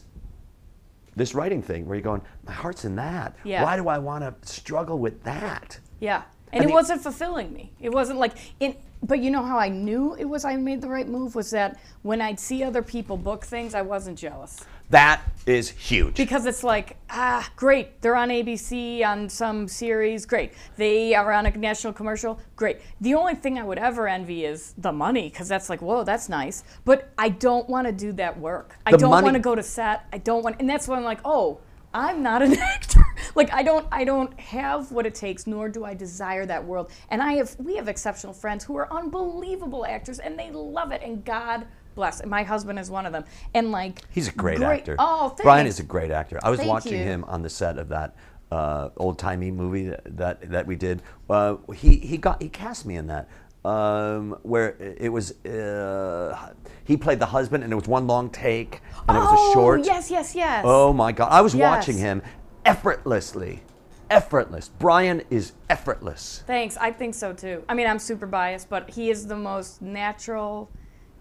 this 1.16 1.34
writing 1.36 1.62
thing 1.62 1.86
where 1.86 1.96
you're 1.96 2.04
going, 2.04 2.22
my 2.46 2.54
heart's 2.54 2.86
in 2.86 2.96
that. 2.96 3.36
Yeah. 3.44 3.64
Why 3.64 3.76
do 3.76 3.88
I 3.88 3.98
want 3.98 4.24
to 4.24 4.52
struggle 4.52 5.00
with 5.00 5.24
that? 5.24 5.80
Yeah. 6.00 6.24
And 6.54 6.62
I 6.62 6.64
it 6.64 6.68
mean- 6.68 6.74
wasn't 6.76 7.02
fulfilling 7.02 7.54
me. 7.54 7.72
It 7.80 7.90
wasn't 7.90 8.20
like 8.20 8.34
in 8.60 8.76
but 9.04 9.20
you 9.20 9.32
know 9.32 9.44
how 9.44 9.58
I 9.58 9.68
knew 9.68 10.14
it 10.14 10.26
was 10.26 10.46
I 10.46 10.56
made 10.58 10.80
the 10.82 10.88
right 10.88 11.08
move 11.08 11.34
was 11.34 11.50
that 11.52 11.80
when 12.04 12.22
I'd 12.22 12.40
see 12.40 12.64
other 12.64 12.84
people 12.84 13.18
book 13.18 13.44
things, 13.44 13.74
I 13.74 13.82
wasn't 13.82 14.18
jealous. 14.18 14.64
That 14.92 15.22
is 15.46 15.70
huge. 15.70 16.16
Because 16.18 16.46
it's 16.46 16.64
like, 16.64 16.98
ah, 17.10 17.50
great, 17.56 18.02
they're 18.02 18.16
on 18.16 18.30
ABC 18.30 19.04
on 19.06 19.30
some 19.30 19.68
series, 19.68 20.26
great. 20.26 20.52
They 20.76 21.16
are 21.16 21.32
on 21.32 21.46
a 21.46 21.52
national 21.58 21.94
commercial, 21.94 22.40
great. 22.58 22.80
The 23.00 23.14
only 23.16 23.36
thing 23.36 23.58
I 23.58 23.64
would 23.64 23.80
ever 23.80 24.08
envy 24.08 24.44
is 24.46 24.74
the 24.78 24.92
money, 24.92 25.30
because 25.30 25.48
that's 25.48 25.70
like, 25.70 25.82
whoa, 25.82 26.04
that's 26.04 26.28
nice. 26.30 26.64
But 26.86 27.10
I 27.18 27.30
don't 27.30 27.68
want 27.70 27.88
to 27.88 27.94
do 27.94 28.12
that 28.14 28.38
work. 28.38 28.78
The 28.86 28.94
I 28.94 28.98
don't 28.98 29.10
money- 29.12 29.24
want 29.24 29.36
to 29.36 29.40
go 29.42 29.56
to 29.56 29.64
set. 29.64 30.06
I 30.12 30.18
don't 30.18 30.44
want, 30.44 30.58
and 30.60 30.70
that's 30.70 30.88
when 30.90 31.00
I'm 31.00 31.06
like, 31.06 31.22
oh, 31.24 31.62
I'm 31.94 32.22
not 32.22 32.42
an 32.42 32.54
actor. 32.60 33.04
like 33.36 33.52
I 33.54 33.64
don't 33.64 33.86
I 33.92 34.04
don't 34.06 34.38
have 34.40 34.92
what 34.92 35.06
it 35.06 35.16
takes, 35.16 35.48
nor 35.48 35.68
do 35.70 35.84
I 35.86 35.94
desire 35.94 36.46
that 36.46 36.64
world. 36.64 36.92
And 37.10 37.22
I 37.22 37.34
have 37.34 37.56
we 37.60 37.76
have 37.78 37.88
exceptional 37.88 38.34
friends 38.34 38.64
who 38.64 38.76
are 38.78 38.92
unbelievable 38.94 39.86
actors, 39.86 40.20
and 40.20 40.38
they 40.40 40.52
love 40.52 40.92
it. 40.92 41.02
And 41.02 41.24
God 41.26 41.66
bless. 41.96 42.26
My 42.26 42.44
husband 42.44 42.80
is 42.80 42.90
one 42.90 43.06
of 43.06 43.14
them. 43.14 43.26
And 43.54 43.72
like 43.72 44.02
He's 44.10 44.28
a 44.28 44.32
great, 44.32 44.58
great- 44.58 44.80
actor. 44.80 44.96
Oh, 45.00 45.30
thanks. 45.30 45.44
Brian 45.44 45.68
is 45.68 45.80
a 45.80 45.84
great 45.84 46.12
actor. 46.12 46.40
I 46.44 46.50
was 46.50 46.60
Thank 46.60 46.70
watching 46.72 46.94
you. 47.00 47.04
him 47.04 47.24
on 47.26 47.42
the 47.42 47.50
set 47.50 47.78
of 47.78 47.90
that 47.90 48.16
uh, 48.52 48.90
old 48.98 49.18
timey 49.18 49.50
movie 49.52 49.88
that, 49.88 50.18
that 50.18 50.50
that 50.52 50.68
we 50.68 50.76
did. 50.76 51.02
Uh, 51.30 51.56
he 51.74 51.98
he 51.98 52.18
got 52.18 52.42
he 52.42 52.50
cast 52.50 52.86
me 52.86 52.96
in 52.96 53.08
that. 53.08 53.30
Um, 53.64 54.40
where 54.42 54.76
it 54.80 55.10
was, 55.14 55.34
uh, 55.46 56.52
he 56.84 56.98
played 56.98 57.20
the 57.20 57.28
husband, 57.28 57.64
and 57.64 57.72
it 57.72 57.76
was 57.76 57.88
one 57.88 58.08
long 58.08 58.32
take, 58.32 58.82
and 59.08 59.16
it 59.16 59.20
was 59.20 59.30
oh, 59.32 59.52
a 59.52 59.54
short. 59.54 59.86
Yes, 59.86 60.10
yes, 60.10 60.34
yes. 60.34 60.64
Oh 60.66 60.92
my 60.92 61.12
God! 61.12 61.30
I 61.32 61.42
was 61.42 61.54
Yes. 61.54 61.70
watching 61.78 62.00
him 62.00 62.24
effortlessly, 62.66 63.62
effortless. 64.10 64.70
Brian 64.80 65.22
is 65.30 65.54
effortless. 65.70 66.44
Thanks. 66.48 66.76
I 66.78 66.92
think 66.92 67.14
so 67.14 67.34
too. 67.34 67.64
I 67.70 67.76
mean, 67.76 67.86
I'm 67.86 68.00
super 68.00 68.26
biased, 68.26 68.68
but 68.68 68.90
he 68.90 69.12
is 69.12 69.28
the 69.28 69.36
most 69.38 69.80
natural, 69.80 70.72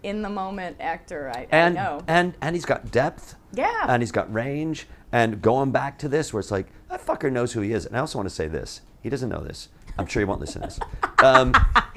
in 0.03 0.23
the 0.23 0.29
moment 0.31 0.77
actor 0.81 1.31
I, 1.35 1.47
and 1.51 1.79
I 1.79 1.83
know. 1.83 2.01
and 2.09 2.35
and 2.41 2.55
he's 2.57 2.65
got 2.65 2.91
depth. 2.91 3.35
Yeah. 3.53 3.87
And 3.89 4.03
he's 4.03 4.13
got 4.13 4.33
range. 4.33 4.87
And 5.13 5.43
going 5.43 5.73
back 5.73 5.99
to 6.01 6.09
this, 6.09 6.33
where 6.33 6.41
it's 6.41 6.51
like 6.53 6.67
that 6.89 7.05
fucker 7.05 7.31
knows 7.33 7.53
who 7.53 7.61
he 7.63 7.73
is. 7.73 7.85
And 7.87 7.97
I 7.97 8.01
also 8.01 8.19
want 8.19 8.29
to 8.29 8.35
say 8.35 8.47
this: 8.49 8.81
he 9.03 9.09
doesn't 9.11 9.29
know 9.29 9.41
this. 9.43 9.69
I'm 9.99 10.07
sure 10.07 10.21
he 10.21 10.25
won't 10.25 10.41
listen 10.41 10.63
to 10.63 10.69
this. 10.69 10.79
Um, 11.23 11.53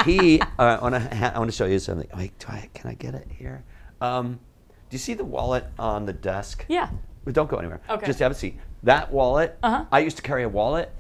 he, 0.05 0.41
uh, 0.41 0.45
I 0.59 0.81
want 0.81 0.95
to, 0.95 1.33
I 1.33 1.39
want 1.39 1.49
to 1.49 1.55
show 1.55 1.63
you 1.65 1.79
something. 1.79 2.09
Wait, 2.13 2.37
do 2.39 2.47
I, 2.49 2.69
can 2.73 2.89
I 2.89 2.93
get 2.93 3.15
it 3.15 3.25
here? 3.31 3.63
Um, 4.01 4.33
do 4.89 4.95
you 4.95 4.97
see 4.97 5.13
the 5.13 5.23
wallet 5.23 5.63
on 5.79 6.05
the 6.05 6.11
desk? 6.11 6.65
Yeah. 6.67 6.89
But 7.23 7.33
don't 7.33 7.49
go 7.49 7.55
anywhere. 7.55 7.79
Okay. 7.89 8.05
Just 8.05 8.19
have 8.19 8.33
a 8.33 8.35
seat. 8.35 8.57
That 8.83 9.13
wallet. 9.13 9.57
Uh-huh. 9.63 9.85
I 9.93 9.99
used 9.99 10.17
to 10.17 10.23
carry 10.23 10.43
a 10.43 10.49
wallet, 10.49 10.91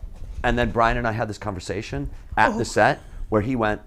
and 0.41 0.57
then 0.57 0.71
Brian 0.71 0.95
and 0.95 1.05
I 1.05 1.11
had 1.11 1.27
this 1.27 1.37
conversation 1.37 2.11
at 2.37 2.51
Oh. 2.51 2.57
the 2.57 2.63
set 2.63 3.01
where 3.27 3.41
he 3.41 3.57
went, 3.57 3.81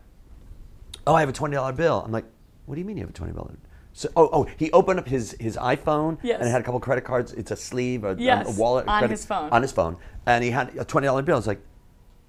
"Oh, 1.06 1.14
I 1.14 1.20
have 1.20 1.30
a 1.30 1.32
twenty 1.32 1.54
dollar 1.56 1.72
bill." 1.72 2.02
I'm 2.04 2.12
like, 2.12 2.26
"What 2.66 2.74
do 2.76 2.80
you 2.80 2.84
mean 2.84 2.96
you 2.98 3.02
have 3.02 3.10
a 3.10 3.12
twenty 3.14 3.32
dollar?" 3.32 3.54
So, 3.92 4.10
oh, 4.14 4.28
oh, 4.30 4.46
he 4.58 4.70
opened 4.72 4.98
up 4.98 5.08
his 5.08 5.34
his 5.40 5.56
iPhone 5.56 6.18
Yes. 6.22 6.38
and 6.40 6.48
it 6.48 6.52
had 6.52 6.60
a 6.60 6.64
couple 6.64 6.78
credit 6.80 7.04
cards. 7.04 7.32
It's 7.32 7.50
a 7.50 7.56
sleeve, 7.56 8.04
a, 8.04 8.10
a- 8.10 8.16
Yes, 8.16 8.46
a 8.56 8.60
wallet, 8.60 8.86
a 8.86 8.90
on 8.90 8.98
credit- 8.98 9.12
his 9.14 9.24
phone. 9.24 9.48
on 9.50 9.62
his 9.62 9.72
phone, 9.72 9.96
and 10.26 10.44
he 10.44 10.50
had 10.50 10.76
a 10.76 10.84
twenty 10.84 11.06
dollar 11.06 11.22
bill. 11.22 11.36
I 11.36 11.38
was 11.38 11.46
like, 11.46 11.60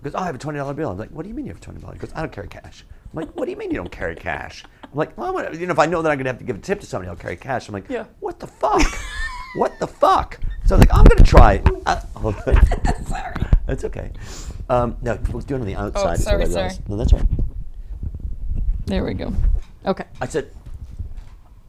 goes, 0.02 0.16
"Oh, 0.16 0.20
I 0.20 0.26
have 0.26 0.36
a 0.36 0.38
twenty 0.38 0.58
dollar 0.60 0.74
bill." 0.74 0.92
I'm 0.92 0.98
like, 0.98 1.10
"What 1.12 1.24
do 1.24 1.30
you 1.30 1.36
mean 1.36 1.46
you 1.46 1.52
have 1.52 1.62
a 1.62 1.64
twenty 1.66 1.82
dollar?" 1.82 1.94
He 1.94 2.00
goes, 2.00 2.12
"I 2.16 2.22
don't 2.22 2.32
carry 2.32 2.48
cash." 2.48 2.86
I'm 3.14 3.20
like, 3.22 3.36
"What 3.36 3.46
do 3.46 3.52
you 3.52 3.58
mean 3.58 3.72
you 3.72 3.78
don't 3.78 3.92
carry 3.92 4.16
cash?" 4.16 4.64
I'm 4.84 4.92
like, 4.94 5.18
"Well, 5.18 5.34
what- 5.34 5.54
you 5.60 5.66
know, 5.66 5.74
if 5.74 5.80
I 5.80 5.86
know 5.88 6.02
that 6.02 6.10
I'm 6.12 6.18
gonna 6.18 6.30
have 6.30 6.40
to 6.40 6.46
give 6.46 6.56
a 6.56 6.60
tip 6.60 6.80
to 6.80 6.86
somebody, 6.86 7.10
I'll 7.10 7.16
carry 7.18 7.36
cash." 7.36 7.68
I'm 7.68 7.74
like, 7.74 7.90
Yeah. 7.90 8.06
"What 8.22 8.40
the 8.40 8.48
fuck? 8.48 8.82
what 9.56 9.78
the 9.80 9.88
fuck?" 9.88 10.40
So 10.66 10.76
I 10.76 10.78
was 10.80 10.88
like, 10.88 10.98
"I'm 10.98 11.04
gonna 11.04 11.24
try." 11.24 11.54
it." 11.56 11.68
Uh, 11.86 12.00
hold 12.16 12.36
on. 12.48 12.66
Sorry. 13.08 13.36
That's 13.66 13.84
okay. 13.84 14.12
Um, 14.70 14.96
no, 15.02 15.18
we'll 15.34 15.42
do 15.42 15.56
it 15.56 15.60
on 15.62 15.68
the 15.68 15.76
outside. 15.76 16.14
is 16.20 16.24
sorry, 16.24 16.46
sorry. 16.46 16.72
No, 16.88 16.96
that's 16.96 17.12
right. 17.12 17.26
There 18.86 19.04
we 19.04 19.14
go. 19.14 19.34
Okay. 19.88 20.04
I 20.22 20.28
said, 20.28 20.52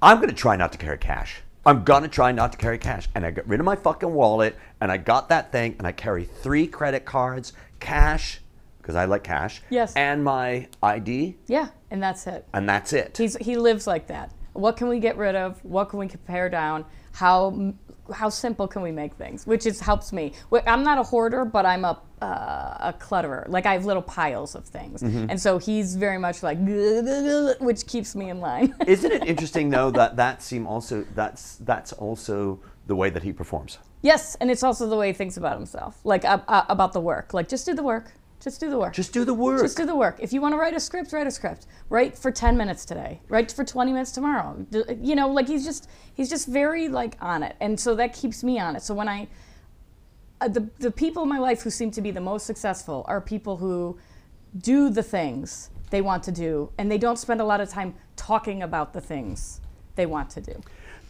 I'm 0.03 0.19
going 0.19 0.29
to 0.29 0.35
try 0.35 0.57
not 0.57 0.73
to 0.73 0.79
carry 0.79 0.99
cash. 0.99 1.41
I'm 1.65 1.85
going 1.85 2.03
to 2.03 2.09
try 2.09 2.33
not 2.33 2.53
to 2.53 2.59
carry 2.59 2.79
cash. 2.79 3.09
And 3.15 3.25
I 3.25 3.31
got 3.31 3.47
rid 3.49 3.61
of 3.61 3.67
my 3.67 3.77
fucking 3.77 4.13
wallet 4.13 4.57
and 4.81 4.91
I 4.91 4.97
got 4.97 5.29
that 5.29 5.53
thing 5.53 5.77
and 5.79 5.87
I 5.87 5.93
carry 5.93 6.25
three 6.25 6.67
credit 6.67 7.05
cards, 7.05 7.53
cash, 7.81 8.41
because 8.81 8.97
I 8.97 9.05
like 9.05 9.23
cash, 9.23 9.63
Yes. 9.71 9.95
and 9.95 10.25
my 10.25 10.67
ID, 10.83 11.37
Yeah, 11.47 11.69
and 11.91 12.03
that's 12.03 12.27
it. 12.27 12.47
and 12.55 12.67
that's 12.69 12.93
it. 12.95 13.17
He's 13.19 13.37
he 13.37 13.57
lives 13.59 13.87
like 13.87 14.07
that. 14.07 14.33
What 14.55 14.77
can 14.79 14.89
we 14.89 14.99
get 14.99 15.17
rid 15.19 15.37
of? 15.37 15.63
What 15.65 15.91
can 15.91 15.99
we 15.99 16.09
pare 16.09 16.49
down? 16.49 16.87
How 17.13 17.75
how 18.13 18.29
simple 18.29 18.67
can 18.69 18.83
we 18.83 18.91
make 18.93 19.15
things? 19.15 19.47
Which 19.47 19.67
is 19.67 19.81
helps 19.81 20.13
me. 20.13 20.33
I'm 20.67 20.83
not 20.83 20.99
a 20.99 21.03
hoarder, 21.03 21.45
but 21.45 21.65
I'm 21.67 21.85
a 21.85 22.01
uh, 22.21 22.91
a 22.91 22.95
clutterer. 22.99 23.47
Like 23.49 23.65
I 23.67 23.73
have 23.75 23.85
little 23.85 24.03
piles 24.03 24.55
of 24.55 24.65
things, 24.65 25.03
Mm-hmm. 25.03 25.31
and 25.31 25.41
so 25.41 25.59
he's 25.59 25.95
very 25.97 26.19
much 26.19 26.43
like, 26.43 26.59
which 27.61 27.87
keeps 27.87 28.15
me 28.17 28.31
in 28.31 28.41
line. 28.41 28.75
Isn't 28.87 29.13
it 29.13 29.25
interesting 29.27 29.71
though 29.71 29.91
that 29.93 30.17
that 30.17 30.43
seem 30.43 30.67
also 30.67 31.05
that's 31.15 31.57
that's 31.57 31.93
also 31.93 32.59
the 32.87 32.97
way 32.97 33.11
that 33.11 33.23
he 33.23 33.33
performs. 33.33 33.79
yes, 34.03 34.35
and 34.41 34.51
it's 34.51 34.63
also 34.63 34.89
the 34.89 34.97
way 34.97 35.09
he 35.09 35.13
thinks 35.13 35.37
about 35.37 35.57
himself, 35.57 35.99
like 36.05 36.25
uh, 36.25 36.39
uh, 36.49 36.65
about 36.69 36.93
the 36.93 37.01
work. 37.01 37.35
Like 37.35 37.49
just 37.49 37.67
do 37.67 37.75
the 37.75 37.83
work. 37.83 38.13
Just 38.49 38.61
do 38.61 38.71
the 38.71 38.79
work. 38.79 38.95
Just 38.95 39.13
do 39.13 39.27
the 39.27 39.35
work. 39.35 39.61
Just 39.61 39.77
do 39.77 39.85
the 39.85 39.95
work. 39.95 40.17
If 40.21 40.33
you 40.33 40.41
want 40.41 40.55
to 40.55 40.57
write 40.57 40.73
a 40.73 40.81
script, 40.81 41.13
write 41.13 41.27
a 41.27 41.31
script. 41.31 41.67
Write 41.91 42.17
for 42.17 42.31
10 42.31 42.57
minutes 42.57 42.87
today. 42.87 43.21
Write 43.29 43.53
for 43.53 43.63
20 43.63 43.93
minutes 43.93 44.11
tomorrow. 44.11 44.65
You 44.71 45.15
know, 45.15 45.29
like 45.29 45.47
he's 45.47 45.67
just 45.67 45.91
he's 46.15 46.31
just 46.31 46.49
very 46.49 46.89
like 46.89 47.19
on 47.21 47.43
it. 47.43 47.57
And 47.61 47.79
so 47.79 47.95
that 47.97 48.15
keeps 48.15 48.43
me 48.43 48.59
on 48.59 48.75
it. 48.75 48.83
So 48.83 48.95
when 48.95 49.07
I 49.07 49.29
uh, 50.41 50.49
the 50.49 50.71
the 50.79 50.91
people 50.91 51.23
in 51.25 51.29
my 51.29 51.39
life 51.39 51.61
who 51.61 51.69
seem 51.69 51.91
to 51.91 52.01
be 52.01 52.11
the 52.11 52.23
most 52.23 52.47
successful 52.47 53.05
are 53.07 53.21
people 53.21 53.59
who 53.59 53.99
do 54.57 54.89
the 54.89 55.03
things 55.03 55.69
they 55.91 56.01
want 56.01 56.23
to 56.23 56.33
do 56.33 56.73
and 56.79 56.91
they 56.91 56.97
don't 56.97 57.19
spend 57.19 57.43
a 57.43 57.45
lot 57.45 57.61
of 57.61 57.69
time 57.69 57.95
talking 58.17 58.63
about 58.63 58.95
the 58.95 59.01
things 59.03 59.61
they 59.97 60.07
want 60.07 60.31
to 60.31 60.41
do. 60.41 60.59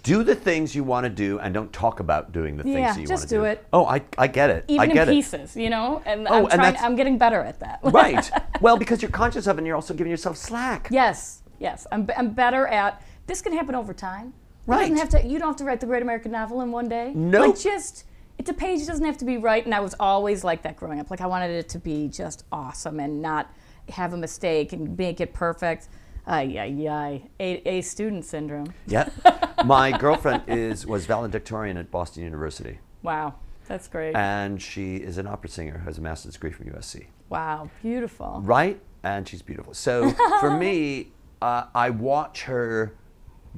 Do 0.02 0.22
the 0.22 0.34
things 0.34 0.74
you 0.74 0.84
want 0.84 1.04
to 1.04 1.10
do 1.10 1.38
and 1.40 1.52
don't 1.52 1.72
talk 1.72 2.00
about 2.00 2.32
doing 2.32 2.56
the 2.56 2.62
things 2.62 2.74
Yeah, 2.76 2.92
that 2.94 3.00
you 3.00 3.08
want 3.08 3.22
to 3.22 3.28
do. 3.28 3.36
do 3.38 3.44
it. 3.44 3.64
Oh, 3.72 3.84
I, 3.84 4.02
I 4.16 4.26
get 4.26 4.50
it. 4.50 4.64
Even 4.68 4.80
I 4.80 4.86
get 4.92 5.08
in 5.08 5.14
it. 5.14 5.16
pieces, 5.16 5.56
you 5.56 5.70
know? 5.70 6.02
And 6.06 6.26
Oh, 6.28 6.34
I'm 6.34 6.42
and 6.44 6.52
trying 6.52 6.76
I'm 6.78 6.96
getting 6.96 7.18
better 7.18 7.40
at 7.42 7.60
that. 7.60 7.80
Right. 7.92 8.30
well, 8.60 8.76
because 8.76 9.02
you're 9.02 9.10
conscious 9.10 9.46
of 9.46 9.56
it 9.56 9.60
and 9.60 9.66
you're 9.66 9.76
also 9.76 9.94
giving 9.94 10.10
yourself 10.10 10.36
slack. 10.36 10.88
Yes, 10.90 11.42
yes. 11.58 11.86
I'm, 11.92 12.08
I'm 12.16 12.30
better 12.30 12.66
at 12.66 13.02
this 13.26 13.42
can 13.42 13.52
happen 13.52 13.74
over 13.74 13.92
time. 13.92 14.28
It 14.66 14.70
Right. 14.70 14.92
have 14.96 15.08
to 15.10 15.26
you 15.26 15.38
don't 15.38 15.48
have 15.48 15.56
to 15.56 15.64
write 15.64 15.80
the 15.80 15.86
great 15.86 16.02
American 16.02 16.32
novel 16.32 16.60
in 16.62 16.70
one 16.72 16.88
day. 16.88 17.12
Nope. 17.14 17.48
Like 17.54 17.58
just 17.60 18.04
it's 18.38 18.50
a 18.50 18.54
page 18.54 18.86
doesn't 18.86 19.04
have 19.04 19.18
to 19.18 19.24
be 19.24 19.36
right 19.38 19.64
and 19.64 19.74
I 19.74 19.80
was 19.80 19.94
always 19.98 20.44
like 20.44 20.62
that 20.62 20.76
growing 20.76 21.00
up. 21.00 21.10
Like 21.10 21.20
I 21.20 21.26
wanted 21.26 21.50
it 21.50 21.68
to 21.70 21.78
be 21.78 22.08
just 22.08 22.44
awesome 22.52 23.00
and 23.00 23.20
not 23.22 23.50
have 23.88 24.12
a 24.12 24.16
mistake 24.16 24.72
and 24.74 24.96
make 24.96 25.20
it 25.20 25.32
perfect. 25.32 25.88
Ay 26.28 26.58
ay 26.58 26.88
ay. 26.88 27.22
A, 27.40 27.68
a 27.68 27.80
student 27.80 28.24
syndrome. 28.24 28.72
Yeah. 28.86 29.08
My 29.64 29.96
girlfriend 29.96 30.42
is 30.46 30.86
was 30.86 31.06
valedictorian 31.06 31.76
at 31.76 31.90
Boston 31.90 32.22
University, 32.24 32.78
Wow. 33.02 33.34
That's 33.66 33.88
great. 33.88 34.14
and 34.16 34.60
she 34.62 34.96
is 34.96 35.18
an 35.18 35.26
opera 35.26 35.50
singer, 35.50 35.78
has 35.84 35.98
a 35.98 36.00
master's 36.00 36.34
degree 36.34 36.52
from 36.52 36.66
USC. 36.66 37.06
wow. 37.28 37.68
Beautiful. 37.82 38.40
Right? 38.44 38.80
And 39.02 39.26
she's 39.28 39.42
beautiful. 39.42 39.74
So 39.74 40.10
for 40.40 40.50
me, 40.56 41.12
uh, 41.42 41.64
I 41.74 41.90
watch 41.90 42.42
her 42.44 42.94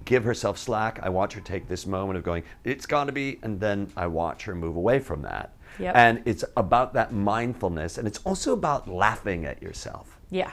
give 0.05 0.25
herself 0.25 0.59
slack. 0.59 0.99
I 1.03 1.09
watch 1.09 1.33
her 1.35 1.41
take 1.41 1.69
this 1.69 1.87
moment 1.87 2.17
of 2.19 2.25
going, 2.25 2.43
it's 2.65 2.87
got 2.87 3.05
to 3.05 3.13
be, 3.13 3.39
and 3.43 3.59
then 3.61 3.91
I 3.97 4.07
watch 4.07 4.45
her 4.45 4.55
move 4.55 4.77
away 4.77 4.99
from 4.99 5.23
that. 5.23 5.55
Yep. 5.79 5.95
And 5.97 6.23
it's 6.25 6.45
about 6.57 6.93
that 6.95 7.13
mindfulness, 7.13 7.97
and 7.99 8.07
it's 8.09 8.19
also 8.25 8.53
about 8.53 8.89
laughing 8.89 9.45
at 9.47 9.63
yourself, 9.63 10.19
Yeah. 10.31 10.53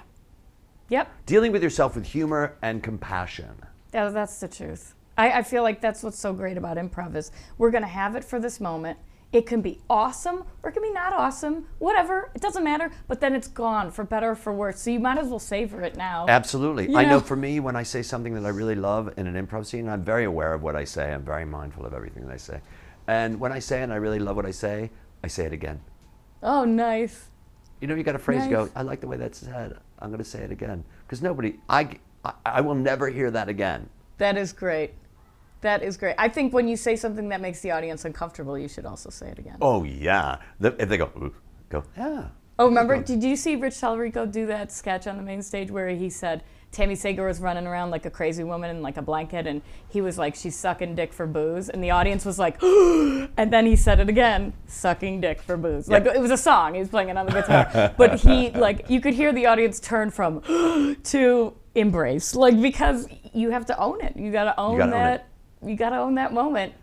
Yep. 0.90 1.10
dealing 1.26 1.52
with 1.52 1.62
yourself 1.64 1.96
with 1.96 2.06
humor 2.06 2.56
and 2.62 2.82
compassion. 2.82 3.64
Yeah, 3.94 4.10
that's 4.10 4.40
the 4.40 4.48
truth. 4.48 4.94
I, 5.18 5.40
I 5.40 5.44
feel 5.44 5.64
like 5.64 5.82
that's 5.82 6.04
what's 6.04 6.20
so 6.20 6.32
great 6.34 6.58
about 6.58 6.78
improv 6.78 7.16
is 7.16 7.32
we're 7.58 7.72
gonna 7.72 7.88
have 7.88 8.16
it 8.16 8.24
for 8.24 8.40
this 8.40 8.60
moment. 8.60 8.98
It 9.34 9.46
can 9.46 9.62
be 9.62 9.82
awesome 9.90 10.46
or 10.64 10.70
it 10.70 10.74
can 10.74 10.84
be 10.84 10.92
not 10.92 11.12
awesome, 11.12 11.66
whatever. 11.80 12.32
It 12.34 12.42
doesn't 12.42 12.64
matter. 12.64 12.90
But 13.10 13.20
then 13.20 13.36
it's 13.36 13.48
gone 13.50 13.92
for 13.92 14.06
better 14.06 14.32
or 14.32 14.36
for 14.36 14.54
worse. 14.54 14.80
So 14.80 14.90
you 14.90 15.02
might 15.02 15.18
as 15.18 15.28
well 15.28 15.40
savor 15.40 15.82
it 15.82 15.98
now. 15.98 16.26
Absolutely. 16.30 16.90
You 16.90 16.98
I 16.98 17.04
know 17.04 17.10
know? 17.12 17.20
for 17.20 17.36
me, 17.36 17.60
when 17.60 17.76
I 17.76 17.84
say 17.84 18.02
something 18.02 18.34
that 18.36 18.46
I 18.46 18.50
really 18.50 18.76
love 18.76 19.14
in 19.18 19.28
an 19.28 19.46
improv 19.46 19.66
scene, 19.66 19.90
I'm 19.90 20.04
very 20.04 20.24
aware 20.24 20.54
of 20.54 20.64
what 20.64 20.78
I 20.78 20.86
say. 20.86 21.12
I'm 21.14 21.26
very 21.26 21.44
mindful 21.44 21.86
of 21.86 21.94
everything 21.94 22.26
that 22.26 22.34
I 22.34 22.38
say. 22.38 22.62
And 23.08 23.38
when 23.40 23.52
I 23.52 23.60
say 23.60 23.82
and 23.84 23.92
I 23.92 23.98
really 23.98 24.20
love 24.20 24.38
what 24.38 24.46
I 24.46 24.52
say, 24.52 24.92
I 25.24 25.28
say 25.28 25.46
it 25.46 25.52
again. 25.54 25.82
Oh, 26.42 26.64
nice. 26.64 27.26
You 27.80 27.88
know, 27.88 27.95
you 27.95 28.03
got 28.03 28.15
a 28.15 28.19
phrase, 28.19 28.45
you 28.45 28.51
go, 28.51 28.69
I 28.75 28.82
like 28.82 29.01
the 29.01 29.07
way 29.07 29.17
that's 29.17 29.39
said. 29.39 29.78
I'm 29.99 30.09
going 30.09 30.23
to 30.23 30.30
say 30.30 30.39
it 30.39 30.51
again. 30.51 30.84
Because 31.05 31.21
nobody, 31.21 31.55
I, 31.69 31.99
I, 32.25 32.34
I 32.45 32.61
will 32.61 32.75
never 32.75 33.09
hear 33.09 33.30
that 33.32 33.49
again. 33.49 33.89
That 34.17 34.38
is 34.38 34.51
great. 34.51 34.93
That 35.61 35.84
is 35.84 35.97
great. 35.97 36.15
I 36.17 36.30
think 36.30 36.53
when 36.53 36.67
you 36.67 36.75
say 36.75 36.95
something 36.95 37.30
that 37.30 37.41
makes 37.41 37.61
the 37.61 37.71
audience 37.71 38.05
uncomfortable, 38.05 38.57
you 38.57 38.67
should 38.67 38.86
also 38.86 39.09
say 39.09 39.30
it 39.30 39.39
again. 39.39 39.57
Oh, 39.61 39.84
yeah. 39.84 40.38
The, 40.59 40.75
if 40.80 40.89
they 40.89 40.97
go, 40.97 41.11
"Ooh," 41.17 41.34
go, 41.69 41.84
yeah. 41.95 42.28
Oh, 42.59 42.65
remember? 42.65 43.01
Did 43.01 43.23
you 43.23 43.36
see 43.36 43.55
Rich 43.55 43.75
Talarico 43.75 44.32
do 44.32 44.47
that 44.47 44.71
sketch 44.71 45.05
on 45.07 45.17
the 45.17 45.23
main 45.23 45.41
stage 45.41 45.69
where 45.69 45.89
he 45.89 46.09
said 46.09 46.43
Tammy 46.72 46.95
Sager 46.95 47.26
was 47.26 47.39
running 47.39 47.65
around 47.65 47.91
like 47.91 48.05
a 48.05 48.09
crazy 48.09 48.43
woman 48.43 48.70
in 48.70 48.82
like 48.82 48.97
a 48.97 49.01
blanket, 49.01 49.47
and 49.47 49.61
he 49.89 50.01
was 50.01 50.18
like, 50.18 50.36
"She's 50.36 50.55
sucking 50.55 50.95
dick 50.95 51.13
for 51.13 51.26
booze," 51.26 51.70
and 51.70 51.84
the 51.84 51.91
audience 51.91 52.26
was 52.26 52.38
like, 52.38 52.61
and 52.61 53.51
then 53.51 53.65
he 53.65 53.76
said 53.76 53.99
it 53.99 54.09
again, 54.09 54.53
"Sucking 54.68 55.22
dick 55.22 55.41
for 55.41 55.57
booze." 55.57 55.88
Like 55.88 56.05
it 56.05 56.20
was 56.20 56.32
a 56.32 56.38
song. 56.38 56.74
He 56.74 56.80
was 56.80 56.89
playing 56.89 57.09
it 57.09 57.18
on 57.18 57.26
the 57.26 57.32
guitar, 57.32 57.93
but 57.97 58.20
he 58.20 58.49
like 58.68 58.89
you 58.89 59.01
could 59.01 59.13
hear 59.13 59.34
the 59.34 59.45
audience 59.45 59.80
turn 59.80 60.11
from 60.11 60.41
to 61.03 61.53
embrace, 61.76 62.36
like 62.36 62.61
because 62.61 63.07
you 63.34 63.49
have 63.51 63.65
to 63.68 63.78
own 63.80 64.01
it. 64.01 64.15
You 64.15 64.32
got 64.32 64.45
to 64.45 64.59
own 64.59 64.78
gotta 64.78 64.95
own 64.95 65.01
that. 65.01 65.28
You 65.65 65.76
got 65.76 65.89
to 65.89 65.97
own 65.97 66.15
that 66.15 66.34
moment. 66.34 66.74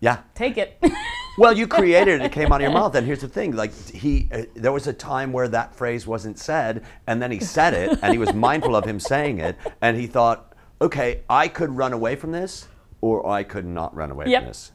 Yeah. 0.00 0.18
Take 0.34 0.58
it. 0.58 0.82
Well, 1.38 1.56
you 1.56 1.66
created 1.66 2.20
it. 2.20 2.26
It 2.26 2.32
came 2.32 2.52
out 2.52 2.56
of 2.56 2.62
your 2.62 2.72
mouth. 2.72 2.94
And 2.94 3.06
here's 3.06 3.20
the 3.20 3.28
thing: 3.28 3.56
like 3.56 3.72
he, 3.88 4.28
uh, 4.32 4.42
there 4.54 4.72
was 4.72 4.86
a 4.86 4.92
time 4.92 5.32
where 5.32 5.48
that 5.48 5.74
phrase 5.74 6.06
wasn't 6.06 6.38
said, 6.38 6.84
and 7.06 7.22
then 7.22 7.30
he 7.30 7.40
said 7.40 7.72
it, 7.74 7.98
and 8.02 8.12
he 8.12 8.18
was 8.18 8.32
mindful 8.34 8.76
of 8.76 8.84
him 8.84 9.00
saying 9.00 9.38
it, 9.38 9.56
and 9.80 9.96
he 9.96 10.06
thought, 10.06 10.52
okay, 10.80 11.20
I 11.28 11.48
could 11.48 11.70
run 11.76 11.92
away 11.92 12.16
from 12.16 12.32
this, 12.32 12.68
or 13.00 13.26
I 13.28 13.42
could 13.42 13.66
not 13.66 13.94
run 13.94 14.10
away 14.10 14.26
Yep. 14.28 14.42
from 14.42 14.48
this. 14.48 14.72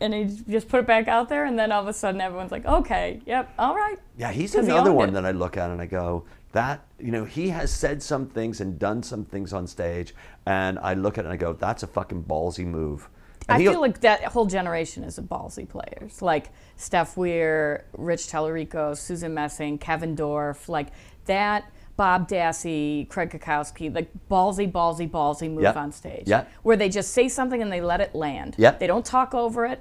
and 0.00 0.12
he 0.12 0.24
just 0.52 0.68
put 0.68 0.80
it 0.80 0.86
back 0.86 1.08
out 1.08 1.28
there, 1.28 1.44
and 1.46 1.58
then 1.58 1.72
all 1.72 1.80
of 1.82 1.88
a 1.88 1.92
sudden 1.92 2.20
everyone's 2.20 2.52
like, 2.52 2.66
okay, 2.66 3.20
yep, 3.24 3.50
all 3.58 3.74
right. 3.74 3.98
Yeah, 4.18 4.30
he's 4.30 4.54
another 4.54 4.90
owned 4.90 4.96
one 4.96 5.08
it. 5.08 5.12
that 5.12 5.24
I 5.24 5.30
look 5.30 5.56
at 5.56 5.70
and 5.70 5.80
I 5.80 5.86
go, 5.86 6.24
that, 6.52 6.84
you 6.98 7.10
know, 7.10 7.24
he 7.24 7.48
has 7.48 7.72
said 7.72 8.02
some 8.02 8.26
things 8.26 8.60
and 8.60 8.78
done 8.78 9.02
some 9.02 9.24
things 9.24 9.52
on 9.54 9.66
stage, 9.66 10.14
and 10.44 10.78
I 10.80 10.92
look 10.94 11.16
at 11.16 11.24
it 11.24 11.28
and 11.28 11.32
I 11.32 11.36
go, 11.36 11.54
that's 11.54 11.82
a 11.82 11.86
fucking 11.86 12.24
ballsy 12.24 12.66
move. 12.66 13.08
And 13.48 13.62
I 13.62 13.64
feel 13.64 13.80
like 13.80 14.00
that 14.00 14.24
whole 14.24 14.46
generation 14.46 15.04
is 15.04 15.18
a 15.18 15.22
ballsy 15.22 15.68
players, 15.68 16.20
like 16.20 16.50
Steph 16.76 17.16
Weir, 17.16 17.84
Rich 17.96 18.22
Talarico, 18.26 18.96
Susan 18.96 19.34
Messing, 19.34 19.78
Kevin 19.78 20.16
Dorff, 20.16 20.68
like 20.68 20.88
that. 21.26 21.70
Bob 21.96 22.28
Dassie, 22.28 23.08
Craig 23.08 23.30
Cackowski, 23.30 23.94
like 23.94 24.10
ballsy, 24.30 24.70
ballsy, 24.70 25.08
ballsy 25.10 25.50
move 25.50 25.62
Yep. 25.62 25.76
on 25.78 25.92
stage. 25.92 26.28
Yep. 26.28 26.50
Where 26.62 26.76
they 26.76 26.90
just 26.90 27.12
say 27.14 27.26
something 27.26 27.62
and 27.62 27.72
they 27.72 27.80
let 27.80 28.02
it 28.02 28.14
land. 28.14 28.54
Yep. 28.58 28.80
They 28.80 28.86
don't 28.86 29.04
talk 29.06 29.34
over 29.34 29.64
it. 29.64 29.80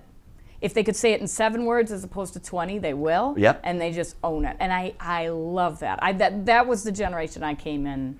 If 0.61 0.73
they 0.73 0.81
could 0.81 0.95
say 0.95 1.11
it 1.11 1.19
in 1.19 1.27
seven 1.27 1.65
words 1.65 1.91
as 1.91 2.05
opposed 2.05 2.31
to 2.33 2.39
20, 2.39 2.79
they 2.79 2.93
will. 2.93 3.35
Yep. 3.37 3.59
And 3.65 3.81
they 3.81 3.91
just 3.91 4.15
own 4.23 4.45
it. 4.45 4.55
And 4.61 4.71
I, 4.71 4.93
I 4.97 5.27
love 5.27 5.79
that. 5.79 5.99
I, 6.01 6.13
that. 6.13 6.45
That 6.45 6.67
was 6.67 6.83
the 6.83 6.91
generation 6.93 7.43
I 7.43 7.53
came 7.53 7.85
in 7.85 8.17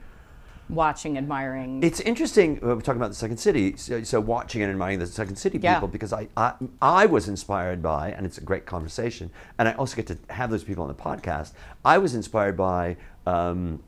watching, 0.70 1.18
admiring. 1.18 1.84
It's 1.84 2.00
interesting. 2.00 2.58
uh, 2.64 2.68
We're 2.76 2.82
talking 2.82 3.00
about 3.02 3.10
the 3.10 3.16
Second 3.16 3.38
City. 3.38 3.76
So, 3.78 4.04
so 4.04 4.20
watching 4.20 4.62
and 4.62 4.72
admiring 4.72 5.00
the 5.00 5.08
Second 5.08 5.36
City 5.38 5.60
Yeah. 5.62 5.76
people 5.76 5.88
because 5.88 6.12
I, 6.14 6.28
I 6.36 6.54
I 6.82 7.06
was 7.06 7.28
inspired 7.28 7.82
by, 7.82 8.12
and 8.12 8.26
it's 8.26 8.38
a 8.38 8.42
great 8.42 8.66
conversation, 8.66 9.32
and 9.60 9.68
I 9.68 9.74
also 9.74 9.96
get 9.96 10.08
to 10.08 10.18
have 10.34 10.50
those 10.50 10.64
people 10.64 10.84
on 10.84 10.90
the 10.90 10.96
podcast. 10.96 11.54
I 11.84 11.98
was 11.98 12.16
inspired 12.16 12.58
by 12.58 12.98
um, 13.26 13.82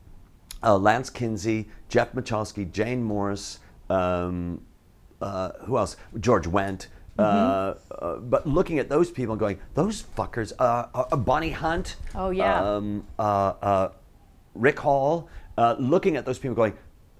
uh, 0.62 0.76
Lance 0.78 1.10
Kinsey, 1.10 1.68
Jeff 1.88 2.12
Michalski, 2.12 2.70
Jane 2.70 3.02
Morris, 3.02 3.60
um, 3.90 4.60
uh, 5.20 5.50
who 5.62 5.78
else? 5.78 5.96
George 6.20 6.46
Wendt. 6.46 6.86
Uh, 7.18 7.74
uh, 7.90 8.16
but 8.18 8.46
looking 8.46 8.78
at 8.78 8.88
those 8.88 9.10
people 9.10 9.32
and 9.32 9.40
going, 9.40 9.58
those 9.74 10.04
fuckers, 10.16 10.52
uh, 10.60 10.86
uh, 10.94 11.16
Bonnie 11.16 11.50
Hunt. 11.50 11.96
Oh, 12.14 12.30
yeah. 12.30 12.60
Um, 12.76 13.04
uh, 13.18 13.22
uh, 13.60 13.88
Rick 14.54 14.78
Hall, 14.78 15.28
uh, 15.58 15.74
looking 15.80 16.16
at 16.16 16.24
those 16.24 16.38
people 16.38 16.54
going, 16.54 16.72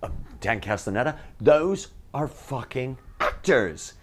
uh, 0.02 0.08
Dan 0.40 0.60
Castellaneta, 0.60 1.18
those 1.40 1.88
are 2.14 2.28
fucking 2.28 2.96
actors. 3.20 3.94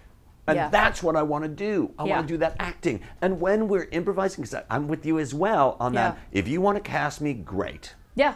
And 0.46 0.56
Yeah. 0.56 0.68
that's 0.68 1.02
what 1.02 1.16
I 1.16 1.22
want 1.22 1.44
to 1.44 1.48
do. 1.48 1.90
I 1.98 2.04
Yeah. 2.04 2.16
want 2.16 2.28
to 2.28 2.34
do 2.34 2.38
that 2.38 2.54
acting. 2.60 3.00
And 3.22 3.40
when 3.40 3.66
we're 3.66 3.88
improvising, 3.90 4.44
because 4.44 4.62
I'm 4.70 4.86
with 4.88 5.06
you 5.06 5.18
as 5.18 5.32
well 5.34 5.76
on 5.80 5.94
that, 5.94 6.14
Yeah. 6.14 6.38
if 6.40 6.48
you 6.48 6.60
want 6.60 6.76
to 6.76 6.82
cast 6.82 7.20
me, 7.22 7.32
great. 7.32 7.94
yeah. 8.14 8.34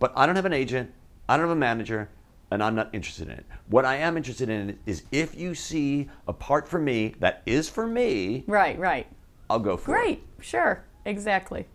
But 0.00 0.12
I 0.16 0.26
don't 0.26 0.36
have 0.36 0.44
an 0.44 0.52
agent, 0.52 0.90
I 1.28 1.36
don't 1.36 1.44
have 1.46 1.56
a 1.56 1.58
manager, 1.58 2.10
and 2.50 2.62
I'm 2.62 2.74
not 2.74 2.90
interested 2.92 3.28
in 3.28 3.34
it. 3.38 3.46
What 3.68 3.84
I 3.86 3.96
am 3.96 4.16
interested 4.16 4.48
in 4.50 4.78
is 4.84 5.04
if 5.12 5.34
you 5.36 5.54
see 5.54 6.10
a 6.28 6.32
part 6.32 6.68
for 6.68 6.78
me 6.80 7.14
that 7.20 7.42
is 7.46 7.68
for 7.70 7.86
me, 7.86 8.44
Right, 8.48 8.78
right. 8.78 9.06
I'll 9.48 9.58
go 9.60 9.76
for 9.76 9.92
it. 9.92 10.00
Great, 10.00 10.24
sure, 10.40 10.84
exactly. 11.04 11.66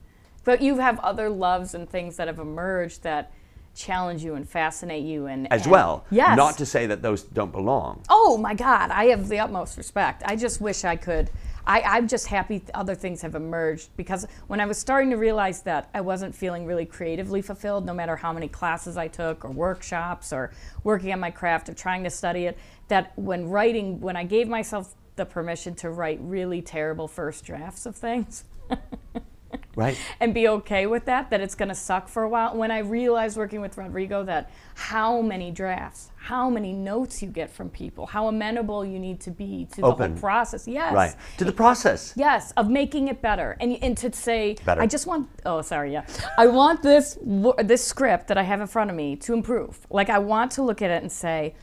But 0.43 0.61
you 0.61 0.77
have 0.77 0.99
other 0.99 1.29
loves 1.29 1.73
and 1.73 1.89
things 1.89 2.17
that 2.17 2.27
have 2.27 2.39
emerged 2.39 3.01
that 3.03 3.31
challenge 3.75 4.23
you 4.23 4.35
and 4.35 4.47
fascinate 4.47 5.03
you 5.03 5.27
and 5.27 5.51
As 5.51 5.63
and- 5.63 5.71
well. 5.71 6.05
Yes. 6.11 6.37
Not 6.37 6.57
to 6.57 6.65
say 6.65 6.87
that 6.87 7.01
those 7.01 7.23
don't 7.23 7.51
belong. 7.51 8.03
Oh 8.09 8.37
my 8.37 8.53
God, 8.53 8.91
I 8.91 9.05
have 9.05 9.27
the 9.29 9.39
utmost 9.39 9.77
respect. 9.77 10.23
I 10.25 10.35
just 10.35 10.61
wish 10.61 10.83
I 10.83 10.95
could. 10.95 11.29
I, 11.65 11.81
I'm 11.81 12.07
just 12.07 12.25
happy 12.25 12.63
other 12.73 12.95
things 12.95 13.21
have 13.21 13.35
emerged 13.35 13.89
because 13.95 14.25
when 14.47 14.59
I 14.59 14.65
was 14.65 14.79
starting 14.79 15.11
to 15.11 15.15
realize 15.17 15.61
that 15.61 15.89
I 15.93 16.01
wasn't 16.01 16.33
feeling 16.33 16.65
really 16.65 16.85
creatively 16.87 17.41
fulfilled, 17.43 17.85
no 17.85 17.93
matter 17.93 18.15
how 18.15 18.33
many 18.33 18.47
classes 18.47 18.97
I 18.97 19.07
took 19.07 19.45
or 19.45 19.51
workshops 19.51 20.33
or 20.33 20.51
working 20.83 21.13
on 21.13 21.19
my 21.19 21.29
craft 21.29 21.69
or 21.69 21.75
trying 21.75 22.03
to 22.03 22.09
study 22.09 22.45
it, 22.45 22.57
that 22.87 23.13
when 23.15 23.47
writing, 23.47 23.99
when 24.01 24.15
I 24.15 24.23
gave 24.23 24.47
myself 24.47 24.95
the 25.17 25.25
permission 25.25 25.75
to 25.75 25.91
write 25.91 26.19
really 26.21 26.63
terrible 26.63 27.07
first 27.07 27.45
drafts 27.45 27.85
of 27.85 27.95
things, 27.95 28.43
Right? 29.75 29.97
and 30.19 30.33
be 30.33 30.47
okay 30.47 30.85
with 30.85 31.05
that, 31.05 31.29
that 31.29 31.39
it's 31.41 31.55
going 31.55 31.69
to 31.69 31.75
suck 31.75 32.07
for 32.07 32.23
a 32.23 32.29
while. 32.29 32.55
When 32.55 32.71
I 32.71 32.79
realized 32.79 33.37
working 33.37 33.61
with 33.61 33.77
Rodrigo 33.77 34.23
that 34.25 34.51
how 34.75 35.21
many 35.21 35.49
drafts, 35.51 36.11
how 36.17 36.49
many 36.49 36.73
notes 36.73 37.21
you 37.21 37.29
get 37.29 37.49
from 37.49 37.69
people, 37.69 38.05
how 38.05 38.27
amenable 38.27 38.85
you 38.85 38.99
need 38.99 39.19
to 39.21 39.31
be 39.31 39.67
to 39.71 39.81
the 39.81 39.91
whole 39.91 40.09
process. 40.09 40.67
Yes. 40.67 40.93
Right. 40.93 41.15
To 41.37 41.45
the 41.45 41.51
process. 41.51 42.13
Yes, 42.15 42.51
of 42.57 42.69
making 42.69 43.07
it 43.07 43.21
better, 43.21 43.57
and 43.59 43.77
and 43.81 43.97
to 43.97 44.11
say, 44.13 44.55
Better. 44.65 44.81
I 44.81 44.87
just 44.87 45.07
want. 45.07 45.29
Oh, 45.45 45.61
sorry. 45.61 45.93
Yeah, 45.93 46.05
I 46.37 46.47
want 46.47 46.83
this 46.83 47.17
this 47.63 47.83
script 47.83 48.27
that 48.27 48.37
I 48.37 48.43
have 48.43 48.61
in 48.61 48.67
front 48.67 48.89
of 48.89 48.95
me 48.95 49.15
to 49.17 49.33
improve. 49.33 49.79
Like 49.89 50.09
I 50.09 50.19
want 50.19 50.51
to 50.53 50.61
look 50.63 50.81
at 50.81 50.91
it 50.91 51.01
and 51.01 51.11
say, 51.11 51.55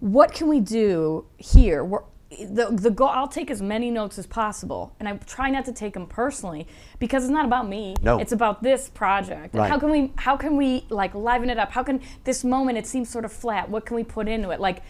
what 0.00 0.32
can 0.32 0.48
we 0.48 0.60
do 0.60 1.26
here? 1.36 1.84
We're, 1.84 2.02
the 2.30 2.68
the 2.72 2.90
goal. 2.90 3.08
I'll 3.08 3.28
take 3.28 3.50
as 3.50 3.62
many 3.62 3.90
notes 3.90 4.18
as 4.18 4.26
possible, 4.26 4.94
and 4.98 5.08
I 5.08 5.12
try 5.18 5.50
not 5.50 5.64
to 5.66 5.72
take 5.72 5.94
them 5.94 6.06
personally 6.06 6.66
because 6.98 7.22
it's 7.24 7.30
not 7.30 7.44
about 7.44 7.68
me. 7.68 7.94
No. 8.02 8.18
it's 8.18 8.32
about 8.32 8.62
this 8.62 8.88
project. 8.88 9.54
Right. 9.54 9.70
how 9.70 9.78
can 9.78 9.90
we 9.90 10.12
how 10.16 10.36
can 10.36 10.56
we 10.56 10.86
like 10.88 11.14
liven 11.14 11.50
it 11.50 11.58
up? 11.58 11.70
How 11.70 11.82
can 11.82 12.00
this 12.24 12.42
moment 12.42 12.78
it 12.78 12.86
seems 12.86 13.08
sort 13.08 13.24
of 13.24 13.32
flat? 13.32 13.68
What 13.68 13.86
can 13.86 13.96
we 13.96 14.02
put 14.04 14.28
into 14.28 14.50
it? 14.50 14.60
Like 14.60 14.82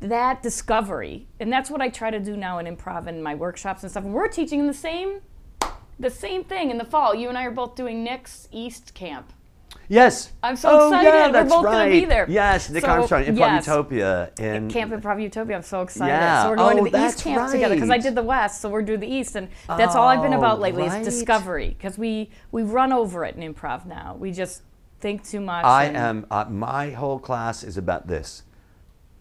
that 0.00 0.42
discovery, 0.42 1.26
and 1.40 1.52
that's 1.52 1.70
what 1.70 1.80
I 1.80 1.88
try 1.88 2.10
to 2.10 2.20
do 2.20 2.36
now 2.36 2.58
in 2.58 2.66
improv 2.66 3.06
and 3.06 3.24
my 3.24 3.34
workshops 3.34 3.82
and 3.82 3.90
stuff. 3.90 4.04
And 4.04 4.12
we're 4.12 4.28
teaching 4.28 4.66
the 4.66 4.74
same 4.74 5.20
the 5.98 6.10
same 6.10 6.44
thing 6.44 6.70
in 6.70 6.78
the 6.78 6.84
fall. 6.84 7.14
You 7.14 7.28
and 7.28 7.38
I 7.38 7.44
are 7.44 7.50
both 7.50 7.76
doing 7.76 8.04
Nick's 8.04 8.48
East 8.52 8.94
Camp. 8.94 9.32
Yes. 9.88 10.32
I'm 10.42 10.56
so 10.56 10.68
oh, 10.70 10.88
excited. 10.88 11.06
Yeah, 11.06 11.26
We're 11.26 11.32
that's 11.32 11.52
both 11.52 11.64
right. 11.64 11.72
gonna 11.72 11.90
be 11.90 12.04
there. 12.04 12.26
Yes, 12.28 12.70
Nick 12.70 12.84
So, 12.84 12.90
Armstrong, 12.90 13.24
Improv 13.24 13.36
yes. 13.38 13.66
Utopia. 13.66 14.30
In, 14.38 14.70
Camp 14.70 14.92
Improv 14.92 15.22
Utopia. 15.22 15.56
I'm 15.56 15.62
so 15.62 15.82
excited. 15.82 16.10
Yeah. 16.10 16.42
So 16.42 16.50
we're 16.50 16.56
going 16.56 16.78
Oh, 16.80 16.84
to 16.84 16.90
the 16.90 17.06
East 17.06 17.22
Camp 17.22 17.50
together 17.50 17.74
because 17.74 17.90
I 17.90 17.98
did 17.98 18.14
the 18.14 18.22
West, 18.22 18.60
so 18.60 18.68
we're 18.68 18.82
doing 18.82 19.00
the 19.00 19.06
East, 19.06 19.36
and 19.36 19.48
that's 19.68 19.94
all 19.94 20.08
I've 20.08 20.22
been 20.22 20.32
about 20.32 20.58
Oh, 20.58 20.62
lately 20.62 20.84
right. 20.88 21.00
is 21.00 21.06
discovery 21.14 21.74
because 21.78 21.98
we 21.98 22.30
we 22.52 22.62
run 22.62 22.92
over 22.92 23.24
it 23.24 23.36
in 23.36 23.54
improv 23.54 23.86
now. 23.86 24.16
We 24.18 24.32
just 24.32 24.62
think 25.00 25.24
too 25.24 25.40
much. 25.40 25.64
I 25.64 25.86
am, 25.86 26.26
uh, 26.30 26.46
my 26.48 26.90
whole 26.90 27.18
class 27.18 27.62
is 27.62 27.76
about 27.76 28.06
this. 28.06 28.42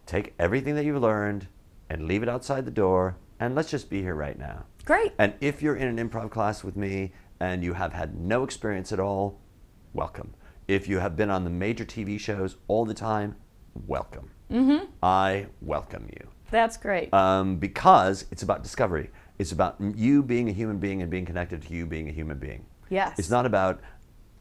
Take 0.06 0.34
everything 0.40 0.76
that 0.76 0.86
you've 0.86 1.02
learned 1.02 1.48
and 1.90 2.08
leave 2.08 2.24
it 2.24 2.30
outside 2.30 2.66
the 2.66 2.72
door, 2.72 3.18
and 3.40 3.54
let's 3.56 3.70
just 3.70 3.90
be 3.90 4.02
here 4.02 4.16
right 4.16 4.38
now. 4.40 4.66
great. 4.86 5.12
And 5.18 5.34
if 5.42 5.62
you're 5.62 5.76
in 5.76 5.88
an 5.98 6.10
improv 6.10 6.30
class 6.32 6.64
with 6.64 6.76
me 6.76 7.14
and 7.40 7.64
you 7.64 7.74
have 7.74 7.94
had 7.94 8.16
no 8.20 8.44
experience 8.44 8.92
at 8.92 9.00
all, 9.00 9.40
welcome. 9.94 10.34
If 10.74 10.88
you 10.90 10.98
have 10.98 11.16
been 11.16 11.30
on 11.30 11.44
the 11.44 11.52
major 11.52 11.86
TV 11.86 12.20
shows 12.20 12.56
all 12.68 12.84
the 12.84 12.96
time, 12.96 13.36
welcome. 13.86 14.32
Mm-hmm. 14.52 14.86
I 15.04 15.46
welcome 15.62 16.10
you. 16.12 16.28
That's 16.50 16.78
great. 16.78 17.14
um, 17.14 17.58
because 17.58 18.26
it's 18.32 18.42
about 18.42 18.64
discovery. 18.64 19.12
It's 19.38 19.52
about 19.52 19.76
you 19.80 20.24
being 20.24 20.50
a 20.50 20.52
human 20.52 20.80
being 20.80 21.04
and 21.04 21.12
being 21.12 21.26
connected 21.28 21.62
to 21.62 21.74
you 21.76 21.86
being 21.86 22.10
a 22.10 22.12
human 22.12 22.40
being. 22.40 22.66
Yes. 22.90 23.20
It's 23.20 23.30
not 23.30 23.46
about, 23.46 23.82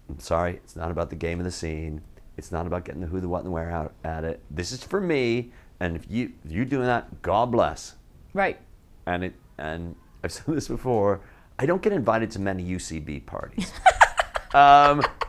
I'm 0.09 0.21
sorry, 0.21 0.55
it's 0.65 0.75
not 0.75 0.91
about 0.91 1.11
the 1.11 1.17
game 1.17 1.39
of 1.39 1.45
the 1.45 1.51
scene. 1.53 2.01
It's 2.39 2.51
not 2.51 2.67
about 2.67 2.87
getting 2.87 3.03
the 3.03 3.09
who, 3.09 3.21
the 3.21 3.29
what, 3.29 3.39
and 3.39 3.47
the 3.49 3.51
where 3.51 3.71
out 3.71 3.93
at 4.03 4.25
it. 4.25 4.41
This 4.51 4.73
is 4.73 4.83
for 4.83 5.03
me, 5.03 5.53
and 5.81 5.97
if 5.97 6.11
you 6.11 6.33
if 6.47 6.51
you're 6.51 6.65
doing 6.65 6.87
that, 6.87 7.21
God 7.21 7.53
bless. 7.53 7.97
right. 8.33 8.59
And 9.05 9.23
it 9.25 9.35
and 9.59 9.97
I've 10.25 10.33
said 10.33 10.47
this 10.47 10.69
before. 10.69 11.21
I 11.59 11.67
don't 11.67 11.83
get 11.83 11.93
invited 11.93 12.31
to 12.33 12.39
many 12.41 12.65
UCB 12.65 13.27
parties. 13.27 13.71
um, 14.55 15.01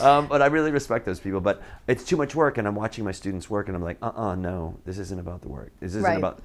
um, 0.00 0.26
but 0.28 0.42
I 0.42 0.46
really 0.50 0.70
respect 0.70 1.04
those 1.06 1.20
people. 1.20 1.40
But 1.40 1.62
it's 1.86 2.04
too 2.04 2.16
much 2.16 2.34
work, 2.34 2.58
and 2.58 2.66
I'm 2.66 2.74
watching 2.74 3.04
my 3.04 3.12
students 3.12 3.48
work, 3.50 3.68
and 3.68 3.76
I'm 3.76 3.82
like, 3.82 3.98
uh-uh, 4.02 4.34
no, 4.36 4.76
this 4.84 4.98
isn't 4.98 5.18
about 5.18 5.42
the 5.42 5.48
work. 5.48 5.72
This 5.80 5.90
isn't 5.90 6.02
Right. 6.02 6.18
about. 6.18 6.40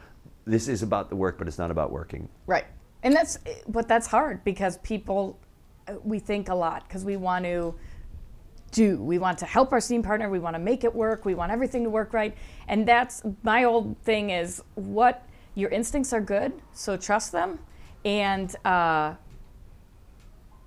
This 0.46 0.68
is 0.68 0.84
about 0.84 1.10
the 1.10 1.16
work, 1.16 1.38
but 1.38 1.48
it's 1.48 1.58
not 1.58 1.72
about 1.72 1.92
working. 1.92 2.28
Right. 2.48 2.66
And 3.04 3.16
that's, 3.16 3.38
but 3.68 3.88
that's 3.88 4.08
hard 4.08 4.44
because 4.44 4.78
people, 4.80 5.40
uh, 5.88 5.94
we 6.04 6.20
think 6.20 6.50
a 6.50 6.56
lot 6.56 6.86
because 6.88 7.06
we 7.06 7.16
want 7.16 7.46
to 7.46 7.76
do. 8.72 8.98
We 9.02 9.20
want 9.20 9.38
to 9.38 9.46
help 9.46 9.72
our 9.72 9.80
scene 9.80 10.04
partner. 10.04 10.30
We 10.30 10.40
want 10.40 10.56
to 10.56 10.60
make 10.60 10.84
it 10.84 10.94
work. 10.94 11.24
We 11.24 11.34
want 11.34 11.52
everything 11.52 11.84
to 11.84 11.90
work 11.90 12.12
right. 12.14 12.36
And 12.68 12.86
that's 12.86 13.22
my 13.44 13.64
old 13.64 13.98
thing 14.00 14.32
is 14.32 14.62
what 14.76 15.26
your 15.56 15.70
instincts 15.70 16.12
are 16.12 16.22
good, 16.22 16.52
so 16.74 16.98
trust 16.98 17.32
them. 17.32 17.60
And, 18.04 18.54
uh, 18.66 19.14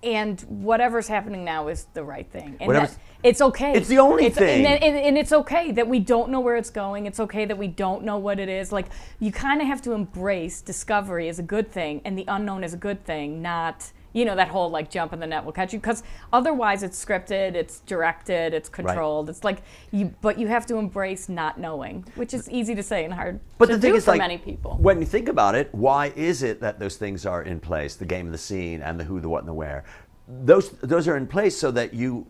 and 0.07 0.41
whatever's 0.43 1.09
happening 1.09 1.45
now 1.45 1.67
is 1.67 1.87
the 1.93 2.05
right 2.05 2.31
thing. 2.31 2.57
And 2.61 2.71
that, 2.73 2.97
it's 3.25 3.41
okay. 3.41 3.73
It's 3.73 3.89
the 3.89 3.99
only 3.99 4.27
It's- 4.27 4.39
thing. 4.39 4.65
And, 4.65 4.83
and, 4.83 4.97
and 4.97 5.19
it's 5.19 5.33
okay 5.33 5.73
that 5.73 5.89
we 5.89 5.99
don't 5.99 6.31
know 6.31 6.39
where 6.41 6.57
it's 6.57 6.71
going. 6.71 7.07
It's 7.07 7.19
okay 7.19 7.45
that 7.45 7.59
we 7.59 7.67
don't 7.67 8.05
know 8.05 8.17
what 8.17 8.39
it 8.39 8.49
is. 8.49 8.71
Like 8.71 8.87
you 9.19 9.33
kind 9.33 9.61
of 9.61 9.67
have 9.67 9.83
to 9.83 9.93
embrace 9.93 10.61
discovery 10.63 11.29
as 11.29 11.39
a 11.41 11.43
good 11.43 11.71
thing, 11.73 12.01
and 12.05 12.17
the 12.17 12.25
unknown 12.29 12.63
is 12.63 12.73
a 12.73 12.77
good 12.77 13.05
thing, 13.05 13.43
not 13.43 13.91
you 14.17 14.25
know 14.25 14.35
that 14.35 14.49
whole 14.49 14.71
like 14.71 14.91
jump 14.91 15.13
in 15.13 15.21
the 15.21 15.27
net 15.27 15.45
will 15.45 15.53
catch 15.53 15.75
you. 15.75 15.79
Because 15.79 16.03
otherwise, 16.33 16.83
it's 16.83 17.03
scripted, 17.05 17.55
it's 17.55 17.81
directed, 17.81 18.55
it's 18.55 18.71
controlled. 18.71 19.29
It's 19.29 19.45
like 19.45 19.59
you, 19.93 20.15
but 20.23 20.39
you 20.39 20.47
have 20.47 20.65
to 20.67 20.77
embrace 20.79 21.29
not 21.29 21.61
knowing, 21.61 22.03
which 22.15 22.33
is 22.33 22.49
easy 22.51 22.75
to 22.75 22.83
say 22.83 23.05
and 23.05 23.13
hard 23.13 23.39
But 23.59 23.67
to 23.67 23.75
the 23.75 23.81
thing 23.81 23.91
do 23.93 23.97
is, 23.99 24.05
for 24.07 24.13
like, 24.13 24.19
many 24.19 24.39
people. 24.39 24.79
when 24.81 25.01
you 25.01 25.07
think 25.07 25.29
about 25.29 25.55
it, 25.55 25.69
why 25.73 26.13
is 26.17 26.43
it 26.43 26.61
that 26.63 26.79
those 26.81 26.97
things 26.97 27.27
are 27.27 27.43
in 27.43 27.61
place? 27.61 27.95
The 27.97 28.07
game, 28.07 28.33
the 28.33 28.39
scene, 28.39 28.81
and 28.81 28.99
the 28.99 29.05
who, 29.05 29.21
the 29.21 29.29
what, 29.29 29.41
and 29.41 29.49
the 29.49 29.53
where. 29.53 29.85
Those 30.27 30.71
those 30.81 31.07
are 31.09 31.17
in 31.19 31.27
place 31.27 31.57
so 31.57 31.71
that 31.73 31.93
you 31.93 32.27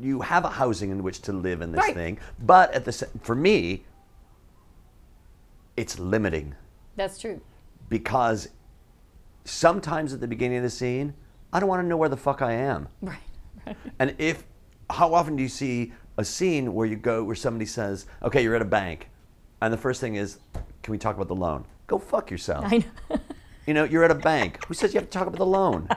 you 0.00 0.20
have 0.20 0.44
a 0.44 0.50
housing 0.50 0.90
in 0.90 1.02
which 1.02 1.22
to 1.22 1.32
live 1.32 1.60
in 1.60 1.72
this 1.72 1.80
Right. 1.80 1.94
thing. 1.94 2.18
But 2.38 2.72
at 2.72 2.84
the 2.84 2.92
for 3.22 3.34
me, 3.34 3.84
it's 5.76 5.98
limiting. 5.98 6.54
That's 6.94 7.18
true. 7.18 7.40
because 7.88 8.48
sometimes 9.46 10.12
at 10.12 10.20
the 10.20 10.28
beginning 10.28 10.58
of 10.58 10.62
the 10.64 10.70
scene, 10.70 11.14
I 11.52 11.60
don't 11.60 11.68
want 11.68 11.82
to 11.82 11.86
know 11.86 11.96
where 11.96 12.08
the 12.08 12.16
fuck 12.16 12.42
I 12.42 12.52
am. 12.52 12.88
Right. 13.00 13.18
right. 13.66 13.76
And 13.98 14.14
if, 14.18 14.44
how 14.90 15.14
often 15.14 15.36
do 15.36 15.42
you 15.42 15.48
see 15.48 15.92
a 16.18 16.24
scene 16.24 16.74
where 16.74 16.86
you 16.86 16.96
go, 16.96 17.24
where 17.24 17.36
somebody 17.36 17.66
says, 17.66 18.06
okay, 18.22 18.42
you're 18.42 18.56
at 18.56 18.62
a 18.62 18.66
bank, 18.66 19.08
and 19.62 19.72
the 19.72 19.78
first 19.78 20.00
thing 20.00 20.16
is, 20.16 20.38
can 20.82 20.92
we 20.92 20.98
talk 20.98 21.16
about 21.16 21.28
the 21.28 21.34
loan? 21.34 21.64
Go 21.86 21.98
fuck 21.98 22.30
yourself. 22.30 22.64
I 22.66 22.78
know. 22.78 23.20
You 23.66 23.74
know, 23.74 23.84
you're 23.84 24.04
at 24.04 24.10
a 24.10 24.14
bank. 24.16 24.64
Who 24.66 24.74
says 24.74 24.94
you 24.94 25.00
have 25.00 25.10
to 25.10 25.18
talk 25.18 25.26
about 25.26 25.38
the 25.38 25.46
loan? 25.46 25.88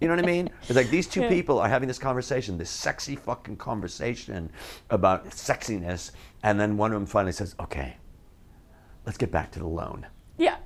You 0.00 0.08
know 0.08 0.16
what 0.16 0.24
I 0.24 0.26
mean? 0.26 0.50
It's 0.62 0.76
like 0.76 0.90
these 0.90 1.06
two 1.08 1.22
Yeah. 1.22 1.28
people 1.28 1.58
are 1.58 1.68
having 1.68 1.88
this 1.88 1.98
conversation, 1.98 2.58
this 2.58 2.70
sexy 2.70 3.16
fucking 3.16 3.56
conversation 3.56 4.50
about 4.90 5.30
sexiness, 5.30 6.10
and 6.42 6.60
then 6.60 6.76
one 6.76 6.92
of 6.92 6.96
them 7.00 7.06
finally 7.06 7.32
says, 7.32 7.54
okay, 7.58 7.96
let's 9.06 9.16
get 9.18 9.30
back 9.30 9.50
to 9.52 9.58
the 9.58 9.66
loan. 9.66 10.06
Yeah. 10.36 10.56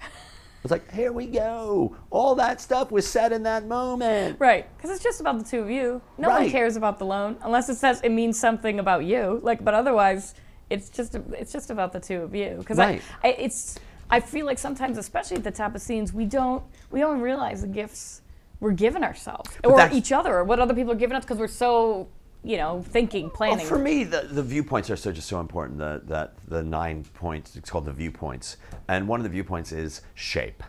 It's 0.69 0.73
like, 0.73 0.93
here 0.93 1.13
we 1.13 1.25
go. 1.25 1.97
All 2.11 2.35
that 2.35 2.61
stuff 2.61 2.91
was 2.91 3.07
said 3.07 3.33
in 3.33 3.43
that 3.45 3.67
moment. 3.67 4.37
Right. 4.39 4.67
Because 4.77 4.91
it's 4.91 5.03
just 5.03 5.19
about 5.19 5.39
the 5.39 5.45
two 5.45 5.61
of 5.61 5.71
you. 5.71 6.03
No 6.19 6.29
one 6.29 6.51
cares 6.51 6.77
about 6.77 6.99
the 6.99 7.07
loan 7.07 7.39
unless 7.43 7.71
it 7.71 7.77
says 7.77 8.03
it 8.03 8.11
means 8.11 8.39
something 8.39 8.79
about 8.79 9.07
you. 9.07 9.41
Like, 9.43 9.65
but 9.65 9.73
otherwise, 9.73 10.35
it's 10.69 10.91
just 10.91 11.15
it's 11.15 11.53
just 11.53 11.71
about 11.71 11.95
the 11.95 12.01
two 12.01 12.21
of 12.21 12.35
you. 12.35 12.57
Because 12.59 12.77
Right. 12.77 13.01
I, 13.25 13.29
I, 13.29 13.31
it's 13.39 13.79
I 14.11 14.21
feel 14.21 14.45
like 14.45 14.59
sometimes, 14.59 14.99
especially 14.99 15.39
at 15.39 15.45
the 15.45 15.51
top 15.51 15.75
of 15.75 15.81
scenes, 15.81 16.13
we 16.13 16.27
don't 16.27 16.63
we 16.91 17.01
don't 17.01 17.23
realize 17.23 17.63
the 17.63 17.69
gifts 17.69 18.21
we're 18.61 18.73
giving 18.73 19.05
ourselves 19.05 19.51
or 19.65 19.89
each 19.91 20.13
other 20.13 20.35
or 20.35 20.45
what 20.45 20.59
other 20.59 20.75
people 20.75 20.93
are 20.93 20.97
giving 20.97 21.17
us 21.17 21.25
because 21.25 21.39
we're 21.39 21.47
so 21.49 22.09
you 22.45 22.57
know 22.57 22.83
thinking, 22.89 23.25
Well, 23.25 23.33
planning. 23.33 23.67
for 23.67 23.79
me, 23.79 24.05
the, 24.05 24.29
the 24.31 24.43
viewpoints 24.43 24.91
are 24.91 24.97
so 24.97 25.13
just 25.13 25.29
so 25.29 25.41
important. 25.41 25.79
The, 25.79 26.03
that 26.07 26.35
the 26.47 26.63
nine 26.63 27.05
points, 27.15 27.57
it's 27.57 27.71
called 27.71 27.87
the 27.87 27.93
viewpoints, 27.93 28.57
and 28.89 29.09
one 29.09 29.21
of 29.21 29.25
the 29.25 29.31
viewpoints 29.31 29.73
is 29.73 30.03
shape. 30.15 30.63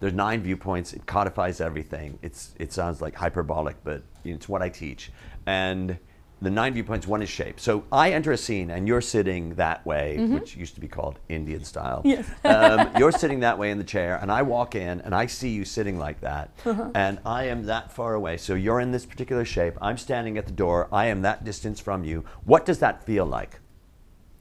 There's 0.00 0.14
nine 0.14 0.42
viewpoints. 0.42 0.92
It 0.94 1.04
codifies 1.06 1.60
everything. 1.60 2.18
It's 2.22 2.54
it 2.58 2.72
sounds 2.72 3.00
like 3.02 3.14
hyperbolic, 3.14 3.76
but 3.84 4.02
it's 4.24 4.48
what 4.48 4.62
I 4.62 4.68
teach. 4.70 5.12
And 5.46 5.98
the 6.42 6.50
nine 6.50 6.72
viewpoints. 6.72 7.06
One 7.06 7.22
is 7.22 7.28
shape. 7.28 7.60
So 7.60 7.84
I 7.92 8.12
enter 8.12 8.32
a 8.32 8.36
scene, 8.36 8.70
and 8.70 8.88
you're 8.88 9.00
sitting 9.00 9.54
that 9.56 9.84
way, 9.84 10.16
which 10.26 10.56
used 10.56 10.74
to 10.74 10.80
be 10.80 10.88
called 10.88 11.18
Indian 11.28 11.64
style. 11.64 12.02
Yes. 12.04 12.26
um, 12.44 12.90
you're 12.98 13.12
sitting 13.12 13.40
that 13.40 13.58
way 13.58 13.70
in 13.70 13.78
the 13.78 13.84
chair, 13.84 14.18
and 14.20 14.32
I 14.32 14.42
walk 14.42 14.74
in, 14.74 15.00
and 15.02 15.14
I 15.14 15.26
see 15.26 15.50
you 15.50 15.64
sitting 15.64 15.98
like 15.98 16.20
that, 16.22 16.50
and 16.94 17.18
I 17.26 17.44
am 17.44 17.66
that 17.66 17.92
far 17.92 18.14
away. 18.14 18.36
So 18.38 18.54
you're 18.54 18.80
in 18.80 18.90
this 18.92 19.04
particular 19.04 19.44
shape. 19.44 19.74
I'm 19.82 19.98
standing 19.98 20.38
at 20.38 20.46
the 20.46 20.52
door. 20.52 20.88
I 20.92 21.06
am 21.06 21.22
that 21.22 21.44
distance 21.44 21.78
from 21.80 22.04
you. 22.04 22.24
What 22.44 22.64
does 22.64 22.78
that 22.78 23.04
feel 23.04 23.26
like? 23.26 23.60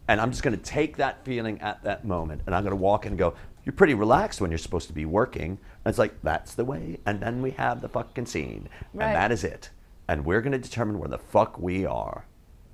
And 0.07 0.19
I'm 0.19 0.31
just 0.31 0.41
going 0.41 0.57
to 0.57 0.63
take 0.63 0.97
that 0.97 1.23
feeling 1.23 1.61
at 1.61 1.83
that 1.83 2.05
moment, 2.05 2.41
and 2.45 2.55
I'm 2.55 2.63
going 2.63 2.71
to 2.71 2.75
walk 2.81 3.05
in 3.05 3.11
and 3.13 3.19
go. 3.19 3.33
You're 3.65 3.73
pretty 3.73 3.93
relaxed 3.93 4.41
when 4.41 4.49
you're 4.49 4.57
supposed 4.57 4.87
to 4.87 4.93
be 4.93 5.05
working. 5.05 5.51
And 5.51 5.91
it's 5.91 5.99
like 5.99 6.13
that's 6.23 6.55
the 6.55 6.65
way. 6.65 6.97
And 7.05 7.19
then 7.19 7.41
we 7.43 7.51
have 7.51 7.81
the 7.81 7.89
fucking 7.89 8.25
scene, 8.25 8.67
Right. 8.93 9.07
and 9.07 9.15
that 9.15 9.31
is 9.31 9.43
it. 9.43 9.69
And 10.09 10.25
we're 10.25 10.41
going 10.41 10.53
to 10.53 10.57
determine 10.57 10.97
where 10.97 11.07
the 11.07 11.19
fuck 11.19 11.59
we 11.59 11.85
are 11.85 12.25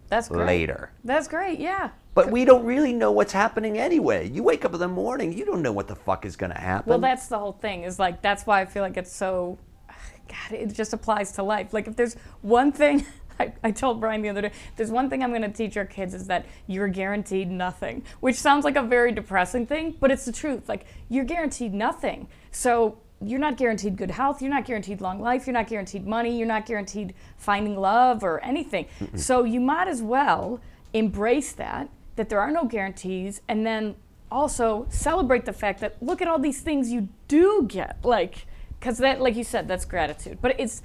That's 0.07 0.29
great. 0.29 0.47
later. 0.47 0.91
That's 1.03 1.27
great. 1.27 1.59
Yeah. 1.59 1.89
But 2.13 2.31
we 2.31 2.45
don't 2.45 2.63
really 2.63 2.93
know 2.93 3.11
what's 3.11 3.33
happening 3.33 3.77
anyway. 3.77 4.29
You 4.29 4.41
wake 4.41 4.63
up 4.63 4.73
in 4.73 4.79
the 4.79 4.87
morning, 4.87 5.37
you 5.37 5.43
don't 5.43 5.61
know 5.61 5.73
what 5.73 5.89
the 5.89 5.97
fuck 5.97 6.25
is 6.25 6.37
going 6.37 6.53
to 6.53 6.57
happen. 6.57 6.89
Well, 6.89 6.99
that's 6.99 7.27
the 7.27 7.37
whole 7.37 7.51
thing. 7.51 7.83
Is 7.83 7.99
like 7.99 8.21
that's 8.21 8.45
why 8.45 8.61
I 8.61 8.65
feel 8.65 8.83
like 8.83 8.95
it's 8.95 9.11
so. 9.11 9.57
God, 10.29 10.57
it 10.57 10.73
just 10.73 10.93
applies 10.93 11.33
to 11.33 11.43
life. 11.43 11.73
Like 11.73 11.87
if 11.87 11.97
there's 11.97 12.15
one 12.41 12.71
thing. 12.71 13.05
I, 13.37 13.51
I 13.65 13.71
told 13.71 13.99
Brian 13.99 14.21
the 14.21 14.29
other 14.29 14.43
day, 14.43 14.51
there's 14.77 14.91
one 14.91 15.09
thing 15.09 15.21
I'm 15.21 15.31
going 15.31 15.41
to 15.41 15.49
teach 15.49 15.75
our 15.75 15.83
kids 15.83 16.13
is 16.13 16.27
that 16.27 16.45
you're 16.67 16.87
guaranteed 16.87 17.51
nothing, 17.51 18.03
which 18.21 18.37
sounds 18.37 18.63
like 18.63 18.77
a 18.77 18.81
very 18.81 19.11
depressing 19.11 19.67
thing, 19.67 19.93
but 19.99 20.09
it's 20.09 20.23
the 20.23 20.31
truth. 20.31 20.69
Like, 20.69 20.85
you're 21.09 21.25
guaranteed 21.25 21.73
nothing. 21.73 22.29
So, 22.51 22.97
you're 23.21 23.39
not 23.39 23.57
guaranteed 23.57 23.95
good 23.97 24.11
health, 24.11 24.41
you're 24.41 24.51
not 24.51 24.65
guaranteed 24.65 25.01
long 25.01 25.19
life, 25.19 25.47
you're 25.47 25.53
not 25.53 25.67
guaranteed 25.67 26.05
money, 26.05 26.37
you're 26.37 26.47
not 26.47 26.65
guaranteed 26.65 27.13
finding 27.37 27.77
love 27.77 28.23
or 28.23 28.43
anything. 28.43 28.87
So, 29.15 29.43
you 29.43 29.59
might 29.59 29.87
as 29.87 30.01
well 30.01 30.59
embrace 30.93 31.51
that, 31.53 31.89
that 32.15 32.29
there 32.29 32.39
are 32.39 32.51
no 32.51 32.65
guarantees, 32.65 33.41
and 33.47 33.65
then 33.65 33.95
also 34.31 34.85
celebrate 34.89 35.45
the 35.45 35.53
fact 35.53 35.79
that 35.79 36.01
look 36.01 36.21
at 36.21 36.27
all 36.27 36.39
these 36.39 36.61
things 36.61 36.91
you 36.91 37.07
do 37.27 37.65
get 37.67 37.97
like 38.03 38.45
because 38.79 38.97
that 38.97 39.21
like 39.21 39.35
you 39.35 39.43
said 39.43 39.67
that's 39.67 39.85
gratitude. 39.85 40.39
But 40.41 40.59
it's 40.59 40.81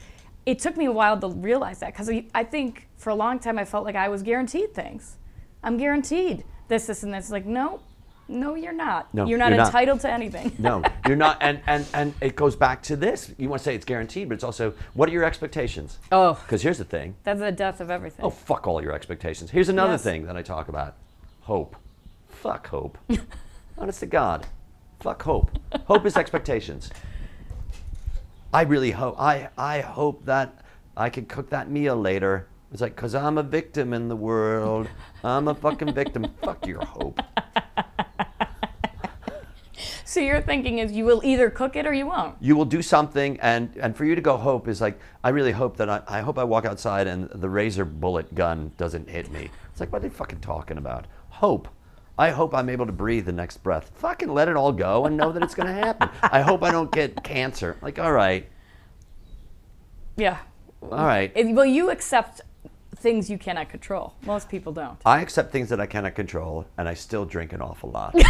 it 0.47 0.59
took 0.59 0.76
me 0.76 0.87
a 0.87 0.93
while 0.93 1.18
to 1.20 1.28
realize 1.28 1.81
that 1.81 1.93
because 1.93 2.09
I, 2.09 2.26
I 2.35 2.45
think 2.45 2.89
for 2.97 3.11
a 3.11 3.14
long 3.14 3.39
time 3.39 3.59
i 3.59 3.64
felt 3.64 3.85
like 3.85 3.97
i 3.97 4.09
was 4.09 4.22
guaranteed 4.22 4.74
things. 4.74 5.16
I'm 5.62 5.76
guaranteed 5.76 6.45
this 6.68 6.87
this 6.87 7.03
and 7.03 7.12
this. 7.12 7.31
Like 7.31 7.47
no 7.47 7.81
no 8.31 8.55
you're 8.55 8.72
not 8.72 9.12
No, 9.12 9.26
you're 9.26 9.37
not 9.39 9.49
you're 9.49 9.59
not. 9.59 9.66
entitled 9.66 10.01
to 10.01 10.11
anything 10.11 10.53
no, 10.59 10.83
you're 11.07 11.16
not. 11.16 11.39
And, 11.41 11.61
and, 11.66 11.87
and 11.93 12.14
it 12.20 12.37
goes 12.37 12.55
back 12.57 12.83
to 12.85 12.97
this. 12.97 13.33
You 13.39 13.49
want 13.49 13.61
to 13.61 13.64
say 13.64 13.74
it's 13.74 13.85
guaranteed, 13.85 14.28
but 14.28 14.35
it's 14.35 14.45
also 14.45 14.72
what 14.95 15.09
are 15.09 15.12
your 15.12 15.24
expectations? 15.24 15.99
oh 16.12 16.35
Because 16.45 16.62
here's 16.62 16.78
the 16.78 16.85
thing. 16.85 17.16
that's 17.24 17.41
the 17.41 17.53
death 17.53 17.81
of 17.81 17.91
everything 17.91 18.24
Oh, 18.24 18.31
fuck 18.31 18.66
all 18.66 18.83
your 18.83 18.93
expectations. 18.93 19.51
Here's 19.51 19.68
another 19.68 19.93
Yes. 19.95 20.03
thing 20.05 20.26
that 20.26 20.37
I 20.37 20.43
talk 20.43 20.68
about 20.68 20.95
hope. 21.43 21.76
Fuck 22.28 22.68
hope. 22.68 22.97
Honest 23.78 24.01
to 24.01 24.07
God. 24.07 24.47
Fuck 25.01 25.22
hope. 25.22 25.51
Hope 25.87 26.07
is 26.07 26.16
expectations. 26.16 26.91
I 28.53 28.62
really 28.62 28.91
hope. 28.91 29.16
I, 29.20 29.49
I 29.59 29.81
hope 29.81 30.24
that 30.26 30.64
I 30.97 31.09
can 31.11 31.26
cook 31.26 31.51
that 31.51 31.70
meal 31.70 31.97
later. 31.97 32.47
It's 32.72 32.81
like, 32.81 32.95
because 32.95 33.14
I'm 33.14 33.39
a 33.39 33.43
victim 33.43 33.93
in 33.93 34.09
the 34.09 34.16
world. 34.16 34.89
I'm 35.24 35.49
a 35.49 35.55
fucking 35.55 35.93
victim. 35.95 36.26
Fuck 36.43 36.66
your 36.66 36.85
hope. 36.85 37.20
So 40.11 40.19
your 40.19 40.41
thinking 40.41 40.81
is 40.81 40.91
you 40.91 41.05
will 41.05 41.21
either 41.25 41.49
cook 41.51 41.77
it 41.77 41.87
or 41.87 41.93
you 41.93 42.05
won't. 42.05 42.35
You 42.41 42.57
will 42.57 42.65
do 42.65 42.83
something 42.83 43.39
and 43.39 43.71
and 43.77 43.97
for 43.97 44.05
you 44.05 44.17
to 44.17 44.21
go 44.21 44.37
hope 44.37 44.67
is 44.67 44.81
like 44.81 44.99
i 45.23 45.29
really 45.29 45.53
hope 45.53 45.77
that 45.77 45.89
i, 45.89 46.03
I 46.09 46.21
hope 46.21 46.37
i 46.37 46.43
walk 46.43 46.65
outside 46.65 47.07
and 47.07 47.31
the 47.31 47.49
razor 47.49 47.85
bullet 47.85 48.35
gun 48.35 48.73
doesn't 48.77 49.09
hit 49.09 49.31
me. 49.31 49.51
It's 49.71 49.79
like 49.79 49.93
what 49.93 49.99
are 49.99 50.09
they 50.09 50.09
fucking 50.09 50.41
talking 50.41 50.79
about? 50.79 51.07
Hope. 51.29 51.69
I 52.19 52.31
hope 52.31 52.57
i'm 52.57 52.69
able 52.69 52.87
to 52.87 52.93
breathe 52.93 53.25
the 53.25 53.33
next 53.33 53.59
breath. 53.63 53.93
Fucking 53.95 54.35
let 54.35 54.49
it 54.49 54.57
all 54.57 54.73
go 54.73 55.07
and 55.07 55.17
know 55.17 55.31
that 55.31 55.45
it's 55.45 55.55
going 55.55 55.69
to 55.69 55.73
happen. 55.73 56.09
I 56.25 56.41
hope 56.41 56.65
i 56.65 56.73
don't 56.73 56.91
get 56.91 57.23
cancer. 57.23 57.77
Like 57.81 58.01
all 58.01 58.13
right. 58.13 58.49
Yeah. 60.17 60.39
All 60.83 61.07
right. 61.07 61.31
It- 61.37 61.55
well 61.55 61.65
you 61.67 61.91
accept 61.91 62.41
things 62.97 63.31
you 63.31 63.39
cannot 63.39 63.69
control. 63.69 64.15
Most 64.27 64.49
people 64.49 64.73
don't. 64.73 64.99
I 65.07 65.21
accept 65.23 65.53
things 65.53 65.69
that 65.69 65.79
i 65.81 65.87
cannot 65.87 66.17
control 66.17 66.67
and 66.77 66.89
i 66.89 66.95
still 66.95 67.25
drink 67.25 67.53
an 67.53 67.63
awful 67.63 67.93
lot 67.93 68.17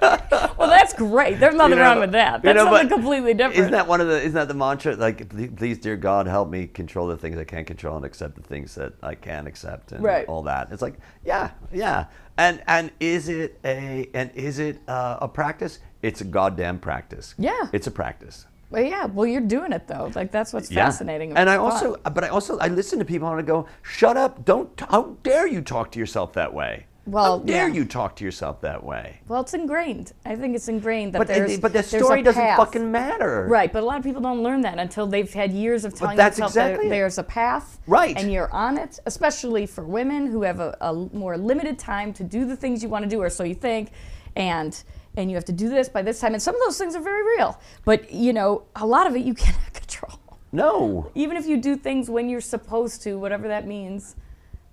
well 0.58 0.68
that's 0.68 0.92
great 0.94 1.38
there's 1.40 1.54
nothing 1.54 1.70
You 1.72 1.76
know- 1.76 1.82
wrong 1.90 2.00
with 2.00 2.12
that 2.12 2.36
you 2.42 2.52
that's 2.52 2.56
know, 2.56 2.64
something 2.70 2.88
completely 2.88 3.34
different 3.34 3.58
Isn't 3.58 3.72
that 3.72 3.86
one 3.86 4.00
of 4.00 4.08
the? 4.08 4.18
Isn't 4.20 4.34
that 4.34 4.48
the 4.48 4.54
mantra? 4.54 4.94
Like, 4.96 5.28
please, 5.56 5.78
dear 5.78 5.96
God, 5.96 6.26
help 6.26 6.48
me 6.50 6.66
control 6.66 7.06
the 7.08 7.16
things 7.16 7.38
I 7.38 7.44
can't 7.44 7.66
control 7.66 7.96
and 7.96 8.04
accept 8.04 8.34
the 8.36 8.42
things 8.42 8.74
that 8.76 8.92
I 9.02 9.14
can 9.14 9.46
accept, 9.46 9.92
and 9.92 10.02
Right. 10.02 10.26
all 10.26 10.42
that. 10.42 10.68
It's 10.70 10.82
like, 10.82 10.94
yeah, 11.24 11.50
yeah. 11.72 12.06
And 12.36 12.62
and 12.66 12.90
is 13.00 13.28
it 13.28 13.58
a 13.64 14.08
and 14.14 14.30
is 14.34 14.58
it 14.58 14.78
uh, 14.88 15.18
a 15.20 15.28
practice? 15.28 15.78
It's 16.02 16.20
a 16.20 16.24
goddamn 16.24 16.78
practice. 16.78 17.34
Yeah. 17.38 17.66
it's 17.72 17.86
a 17.86 17.90
practice. 17.90 18.46
well 18.70 18.82
yeah 18.84 19.06
well 19.06 19.26
you're 19.26 19.40
doing 19.56 19.72
it 19.72 19.88
though 19.88 20.10
like 20.14 20.30
that's 20.30 20.52
what's 20.52 20.68
fascinating. 20.68 21.30
Yeah. 21.30 21.36
fascinating 21.36 21.36
And 21.36 21.48
I 21.50 21.56
also, 21.56 21.96
but 22.14 22.22
I 22.24 22.28
also, 22.28 22.58
I 22.58 22.68
listen 22.68 22.98
to 22.98 23.04
people 23.04 23.28
and 23.30 23.38
I 23.40 23.42
go, 23.42 23.66
shut 23.82 24.16
up! 24.16 24.44
Don't! 24.44 24.68
How 24.90 25.16
dare 25.22 25.46
you 25.46 25.60
talk 25.62 25.90
to 25.92 25.98
yourself 25.98 26.32
that 26.34 26.52
way? 26.52 26.86
Well, 27.10 27.38
how 27.38 27.44
dare 27.44 27.68
yeah. 27.68 27.74
you 27.74 27.84
talk 27.84 28.16
to 28.16 28.24
yourself 28.24 28.60
that 28.60 28.84
way? 28.84 29.20
Well, 29.28 29.40
it's 29.40 29.54
ingrained. 29.54 30.12
I 30.26 30.36
think 30.36 30.54
it's 30.54 30.68
ingrained 30.68 31.14
that 31.14 31.18
But 31.18 31.28
there's 31.28 31.58
but 31.58 31.72
the 31.72 31.82
story 31.82 32.22
doesn't 32.22 32.40
path. 32.40 32.58
fucking 32.58 32.90
matter. 32.92 33.46
Right, 33.48 33.72
but 33.72 33.82
a 33.82 33.86
lot 33.86 33.96
of 33.98 34.04
people 34.04 34.20
don't 34.20 34.42
learn 34.42 34.60
that 34.62 34.78
until 34.78 35.06
they've 35.06 35.32
had 35.32 35.52
years 35.52 35.84
of 35.84 35.94
telling 35.94 36.16
that's 36.16 36.36
themselves 36.36 36.56
exactly 36.56 36.88
that 36.88 36.94
there's 36.94 37.16
a 37.18 37.22
path, 37.22 37.80
Right. 37.86 38.16
and 38.18 38.30
you're 38.30 38.52
on 38.52 38.76
it. 38.76 38.98
Especially 39.06 39.64
for 39.66 39.84
women 39.84 40.26
who 40.26 40.42
have 40.42 40.60
a, 40.60 40.76
a 40.80 40.92
more 40.94 41.38
limited 41.38 41.78
time 41.78 42.12
to 42.14 42.24
do 42.24 42.44
the 42.44 42.56
things 42.56 42.82
you 42.82 42.88
want 42.88 43.04
to 43.04 43.08
do, 43.08 43.20
or 43.22 43.30
so 43.30 43.42
you 43.44 43.54
think, 43.54 43.90
and 44.36 44.82
and 45.16 45.30
you 45.30 45.36
have 45.36 45.46
to 45.46 45.52
do 45.52 45.68
this 45.68 45.88
by 45.88 46.02
this 46.02 46.20
time. 46.20 46.34
And 46.34 46.42
some 46.42 46.54
of 46.54 46.60
those 46.64 46.78
things 46.78 46.94
are 46.94 47.02
very 47.02 47.24
real, 47.36 47.58
but 47.84 48.12
you 48.12 48.32
know, 48.32 48.64
a 48.76 48.86
lot 48.86 49.06
of 49.06 49.16
it 49.16 49.24
you 49.24 49.34
cannot 49.44 49.72
control. 49.72 50.18
No. 50.52 51.10
Even 51.14 51.36
if 51.36 51.46
you 51.46 51.56
do 51.56 51.74
things 51.76 52.08
when 52.10 52.28
you're 52.28 52.40
supposed 52.40 53.02
to, 53.02 53.18
whatever 53.18 53.48
that 53.48 53.66
means. 53.66 54.16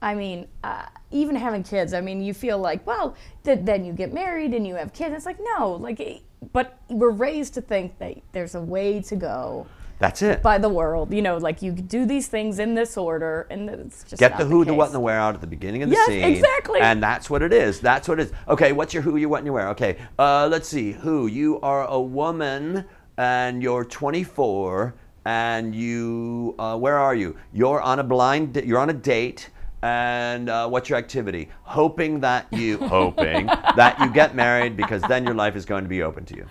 I 0.01 0.13
mean, 0.13 0.47
uh, 0.63 0.85
even 1.15 1.35
having 1.35 1.63
kids, 1.63 1.93
I 1.93 2.01
mean, 2.01 2.21
you 2.21 2.33
feel 2.33 2.57
like, 2.59 2.85
well, 2.85 3.15
th- 3.43 3.59
then 3.63 3.85
you 3.85 3.93
get 3.93 4.13
married 4.13 4.53
and 4.53 4.67
you 4.67 4.75
have 4.75 4.93
kids. 4.93 5.15
It's 5.15 5.25
like, 5.25 5.39
no, 5.57 5.71
like, 5.71 6.21
but 6.53 6.77
we're 6.89 7.09
raised 7.11 7.53
to 7.55 7.61
think 7.61 7.97
that 7.99 8.17
there's 8.33 8.53
a 8.55 8.61
way 8.61 9.01
to 9.03 9.15
go 9.15 9.65
That's 9.99 10.21
it. 10.21 10.41
by 10.43 10.57
the 10.57 10.67
world. 10.69 11.13
You 11.13 11.21
know, 11.21 11.37
like 11.37 11.61
you 11.61 11.71
do 11.71 12.05
these 12.05 12.27
things 12.27 12.59
in 12.59 12.75
this 12.75 12.97
order, 12.97 13.47
and 13.49 13.69
it's 13.69 14.03
just 14.03 14.19
Get 14.19 14.37
the 14.37 14.45
who, 14.45 14.65
the 14.65 14.71
case. 14.71 14.77
what, 14.77 14.85
and 14.87 14.95
the 14.95 14.99
where 14.99 15.17
out 15.17 15.33
at 15.35 15.41
the 15.41 15.47
beginning 15.47 15.83
of 15.83 15.89
the 15.89 15.95
Yes, 15.95 16.07
scene. 16.07 16.23
exactly. 16.23 16.81
And 16.81 17.01
that's 17.01 17.29
what 17.29 17.41
it 17.41 17.53
is. 17.53 17.79
That's 17.79 18.07
what 18.07 18.19
it 18.19 18.27
is. 18.27 18.33
Okay, 18.49 18.73
what's 18.73 18.93
your 18.93 19.01
who, 19.03 19.15
your 19.15 19.29
what, 19.29 19.37
and 19.37 19.45
your 19.47 19.53
where? 19.53 19.69
Okay, 19.69 19.97
uh, 20.19 20.47
let's 20.51 20.67
see. 20.67 20.91
Who? 20.91 21.27
You 21.27 21.59
are 21.61 21.87
a 21.87 21.99
woman 21.99 22.83
and 23.17 23.63
you're 23.63 23.85
24 23.85 24.93
and 25.27 25.73
you, 25.73 26.53
uh, 26.59 26.77
where 26.77 26.97
are 26.99 27.15
you? 27.15 27.35
You're 27.53 27.81
on 27.81 27.97
a 27.99 28.03
blind, 28.03 28.57
you're 28.63 28.77
on 28.77 28.89
a 28.91 28.93
date 28.93 29.49
And 29.85 30.49
uh, 30.49 30.67
what's 30.67 30.89
your 30.89 30.97
activity? 30.97 31.47
Hoping 31.61 32.19
that 32.21 32.51
you 32.51 32.77
hoping 32.87 33.45
that 33.45 33.99
you 33.99 34.09
get 34.09 34.33
married 34.33 34.75
because 34.75 35.03
then 35.03 35.23
your 35.23 35.35
life 35.35 35.55
is 35.55 35.63
going 35.63 35.83
to 35.83 35.87
be 35.87 36.01
open 36.01 36.25
to 36.25 36.35
you. 36.35 36.47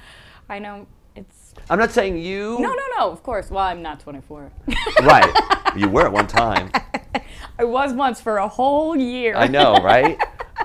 I 0.49 0.61
know 0.61 0.87
it's. 1.17 1.53
I'm 1.69 1.81
not 1.81 1.91
saying 1.91 2.19
you. 2.19 2.57
No, 2.61 2.73
no, 2.73 2.83
no. 2.97 3.11
Of 3.11 3.25
course. 3.25 3.51
Well, 3.51 3.65
I'm 3.65 3.83
not 3.83 3.99
24. 3.99 4.53
Right. 5.03 5.35
You 5.77 5.89
were 5.89 6.03
at 6.03 6.13
one 6.13 6.29
time. 6.29 6.71
I 7.59 7.65
was 7.65 7.93
once 7.93 8.21
for 8.21 8.37
a 8.37 8.47
whole 8.47 8.95
year. 8.95 9.35
I 9.35 9.49
know, 9.49 9.79
right? 9.83 10.17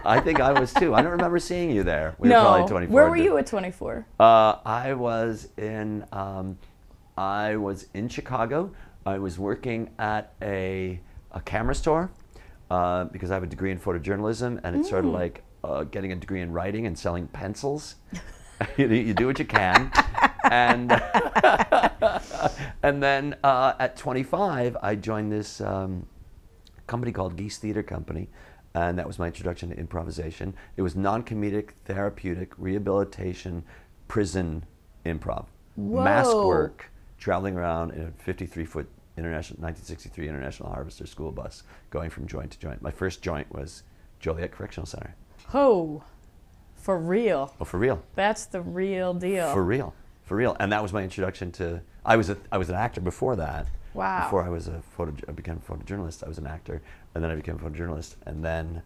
I 0.05 0.19
think 0.19 0.39
I 0.39 0.59
was 0.59 0.71
too. 0.71 0.93
I 0.93 1.01
don't 1.01 1.13
remember 1.13 1.39
seeing 1.39 1.71
you 1.71 1.81
there. 1.81 2.13
We 2.19 2.29
no. 2.29 2.35
were 2.35 2.49
probably 2.49 2.69
24. 2.69 2.93
Where 2.93 3.09
were 3.09 3.17
you 3.17 3.37
at 3.37 3.47
24? 3.47 4.05
Uh, 4.19 4.57
I 4.63 4.93
was 4.93 5.47
in. 5.57 6.05
Um, 6.11 6.59
I 7.17 7.55
was 7.55 7.87
in 7.95 8.09
Chicago. 8.09 8.71
I 9.07 9.17
was 9.17 9.39
working 9.39 9.89
at 9.97 10.33
a, 10.43 10.99
a 11.31 11.41
camera 11.41 11.73
store 11.73 12.11
uh, 12.69 13.05
because 13.05 13.31
I 13.31 13.33
have 13.33 13.43
a 13.43 13.47
degree 13.47 13.71
in 13.71 13.79
photojournalism, 13.79 14.61
and 14.63 14.75
it's 14.75 14.89
sort 14.89 15.05
of 15.05 15.11
like 15.11 15.43
uh, 15.63 15.83
getting 15.83 16.11
a 16.11 16.15
degree 16.15 16.41
in 16.41 16.51
writing 16.51 16.85
and 16.85 16.97
selling 16.97 17.27
pencils. 17.27 17.95
you, 18.77 18.87
you 18.87 19.13
do 19.13 19.27
what 19.27 19.39
you 19.39 19.45
can, 19.45 19.91
and 20.51 20.91
and 22.83 23.01
then 23.01 23.35
uh, 23.43 23.73
at 23.79 23.97
25, 23.97 24.77
I 24.81 24.95
joined 24.95 25.31
this 25.31 25.61
um, 25.61 26.05
company 26.87 27.11
called 27.11 27.35
Geese 27.35 27.57
Theater 27.57 27.83
Company, 27.83 28.29
and 28.73 28.97
that 28.97 29.07
was 29.07 29.19
my 29.19 29.27
introduction 29.27 29.69
to 29.69 29.77
improvisation. 29.77 30.53
It 30.77 30.81
was 30.81 30.95
non-comedic, 30.95 31.71
therapeutic, 31.85 32.53
rehabilitation, 32.57 33.63
prison 34.07 34.65
improv, 35.05 35.45
mask 35.77 36.35
work, 36.35 36.91
traveling 37.17 37.55
around 37.55 37.91
in 37.91 38.01
a 38.01 38.31
53-foot 38.31 38.87
international 39.19 39.61
1963 39.61 40.27
International 40.27 40.69
Harvester 40.69 41.05
school 41.05 41.31
bus, 41.31 41.63
going 41.89 42.09
from 42.09 42.27
joint 42.27 42.51
to 42.51 42.59
joint. 42.59 42.81
My 42.81 42.91
first 42.91 43.21
joint 43.21 43.51
was 43.53 43.83
Joliet 44.19 44.51
Correctional 44.51 44.85
Center. 44.85 45.15
Oh, 45.53 46.03
for 46.75 46.97
real. 46.97 47.53
Oh, 47.59 47.65
for 47.65 47.77
real. 47.77 48.01
That's 48.15 48.45
the 48.45 48.61
real 48.61 49.13
deal. 49.13 49.51
For 49.53 49.63
real, 49.63 49.93
for 50.23 50.35
real, 50.35 50.55
and 50.59 50.71
that 50.71 50.81
was 50.81 50.93
my 50.93 51.03
introduction 51.03 51.51
to. 51.53 51.81
I 52.05 52.15
was 52.15 52.29
a, 52.29 52.37
I 52.51 52.57
was 52.57 52.69
an 52.69 52.75
actor 52.75 53.01
before 53.01 53.35
that. 53.35 53.67
Wow. 53.93 54.23
Before 54.23 54.43
I 54.43 54.49
was 54.49 54.67
a 54.67 54.81
photo, 54.81 55.13
I 55.27 55.31
became 55.31 55.57
a 55.57 55.71
photojournalist. 55.71 56.23
I 56.23 56.27
was 56.27 56.37
an 56.37 56.47
actor, 56.47 56.81
and 57.13 57.23
then 57.23 57.31
I 57.31 57.35
became 57.35 57.55
a 57.55 57.59
photojournalist, 57.59 58.15
and 58.25 58.43
then, 58.43 58.81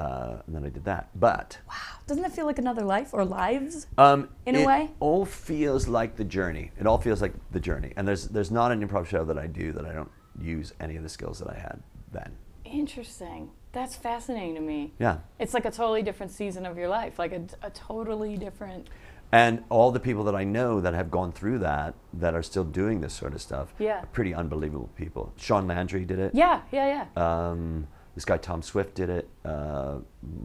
uh, 0.00 0.42
and 0.46 0.54
then 0.54 0.64
I 0.64 0.70
did 0.70 0.84
that. 0.84 1.10
But 1.14 1.58
wow. 1.68 1.74
Doesn't 2.06 2.24
it 2.24 2.32
feel 2.32 2.46
like 2.46 2.58
another 2.58 2.84
life 2.96 3.10
or 3.12 3.24
lives? 3.24 3.86
um, 3.98 4.28
In 4.46 4.56
a 4.56 4.64
way? 4.66 4.82
it 4.84 4.90
all 5.00 5.24
feels 5.26 5.86
like 5.88 6.16
the 6.16 6.24
journey. 6.24 6.70
It 6.80 6.86
all 6.86 6.98
feels 6.98 7.20
like 7.22 7.34
the 7.52 7.60
journey, 7.60 7.92
and 7.96 8.06
there's 8.08 8.28
there's 8.28 8.50
not 8.50 8.72
an 8.72 8.86
improv 8.86 9.06
show 9.06 9.24
that 9.24 9.38
I 9.38 9.46
do 9.46 9.72
that 9.72 9.84
I 9.84 9.92
don't 9.92 10.10
use 10.56 10.72
any 10.80 10.96
of 10.96 11.02
the 11.02 11.08
skills 11.08 11.38
that 11.40 11.50
I 11.50 11.58
had 11.68 11.82
then. 12.12 12.30
Interesting. 12.64 13.50
That's 13.72 13.94
fascinating 13.94 14.54
to 14.56 14.60
me. 14.60 14.92
Yeah. 14.98 15.18
It's 15.38 15.54
like 15.54 15.64
a 15.64 15.70
totally 15.70 16.02
different 16.02 16.32
season 16.32 16.66
of 16.66 16.76
your 16.78 16.88
life, 16.88 17.18
like 17.18 17.32
a, 17.32 17.42
a 17.62 17.70
totally 17.70 18.36
different. 18.36 18.88
And 19.32 19.62
all 19.68 19.92
the 19.92 20.00
people 20.00 20.24
that 20.24 20.34
I 20.34 20.42
know 20.42 20.80
that 20.80 20.92
have 20.94 21.08
gone 21.10 21.30
through 21.30 21.58
that, 21.60 21.94
that 22.14 22.34
are 22.34 22.42
still 22.42 22.64
doing 22.64 23.00
this 23.00 23.12
sort 23.14 23.32
of 23.32 23.40
stuff, 23.40 23.72
Yeah. 23.78 24.00
are 24.02 24.06
pretty 24.06 24.34
unbelievable 24.34 24.90
people. 24.96 25.32
Sean 25.36 25.68
Landry 25.68 26.04
did 26.04 26.18
it. 26.18 26.34
Yeah, 26.34 26.62
yeah, 26.72 27.06
yeah. 27.16 27.48
Um, 27.50 27.86
this 28.20 28.26
guy 28.26 28.36
Tom 28.36 28.60
Swift 28.60 28.94
did 28.94 29.08
it. 29.08 29.30
Uh, 29.46 29.94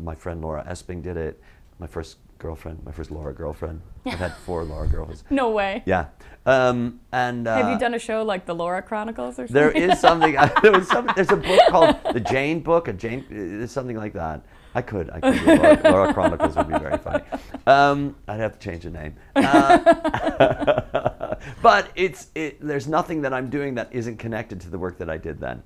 my 0.01 0.15
friend 0.15 0.41
Laura 0.41 0.63
Esping 0.65 1.03
did 1.03 1.17
it. 1.17 1.41
My 1.78 1.88
first 1.88 2.19
girlfriend, 2.39 2.82
my 2.86 2.93
first 2.93 3.11
Laura 3.11 3.34
girlfriend. 3.34 3.82
I've 4.05 4.13
had 4.13 4.34
four 4.45 4.63
Laura 4.71 4.88
girlfriends. 4.88 5.26
no 5.30 5.49
way. 5.49 5.84
Yeah. 5.86 6.05
Um, 6.45 7.01
and 7.11 7.45
uh, 7.45 7.57
Have 7.57 7.73
you 7.73 7.78
done 7.78 7.93
a 7.93 7.99
show 7.99 8.23
like 8.23 8.45
the 8.45 8.55
Laura 8.55 8.82
Chronicles 8.82 9.39
or 9.39 9.47
something? 9.47 9.55
There 9.55 9.71
is 9.71 9.99
something. 9.99 10.38
there 10.61 10.71
was 10.71 10.88
some, 10.88 11.11
There's 11.17 11.32
a 11.32 11.36
book 11.36 11.59
called 11.69 11.97
the 12.13 12.21
Jane 12.21 12.61
Book. 12.61 12.88
A 12.88 12.93
Jane. 12.93 13.26
It's 13.30 13.73
something 13.73 13.97
like 13.97 14.13
that. 14.13 14.45
I 14.73 14.82
could. 14.82 15.09
I 15.09 15.19
could. 15.19 15.45
Laura, 15.45 15.82
Laura 15.84 16.13
Chronicles 16.13 16.55
would 16.55 16.69
be 16.69 16.80
very 16.80 16.97
funny. 16.97 17.26
Um, 17.67 18.15
I'd 18.30 18.39
have 18.39 18.57
to 18.57 18.69
change 18.69 18.84
the 18.84 18.89
name. 18.89 19.15
Uh, 19.36 21.36
but 21.61 21.89
it's. 21.95 22.28
It, 22.36 22.65
there's 22.65 22.88
nothing 22.88 23.21
that 23.23 23.34
I'm 23.34 23.49
doing 23.49 23.76
that 23.76 23.89
isn't 23.91 24.15
connected 24.15 24.61
to 24.61 24.69
the 24.69 24.80
work 24.80 24.97
that 24.99 25.09
I 25.09 25.17
did 25.17 25.41
then. 25.41 25.61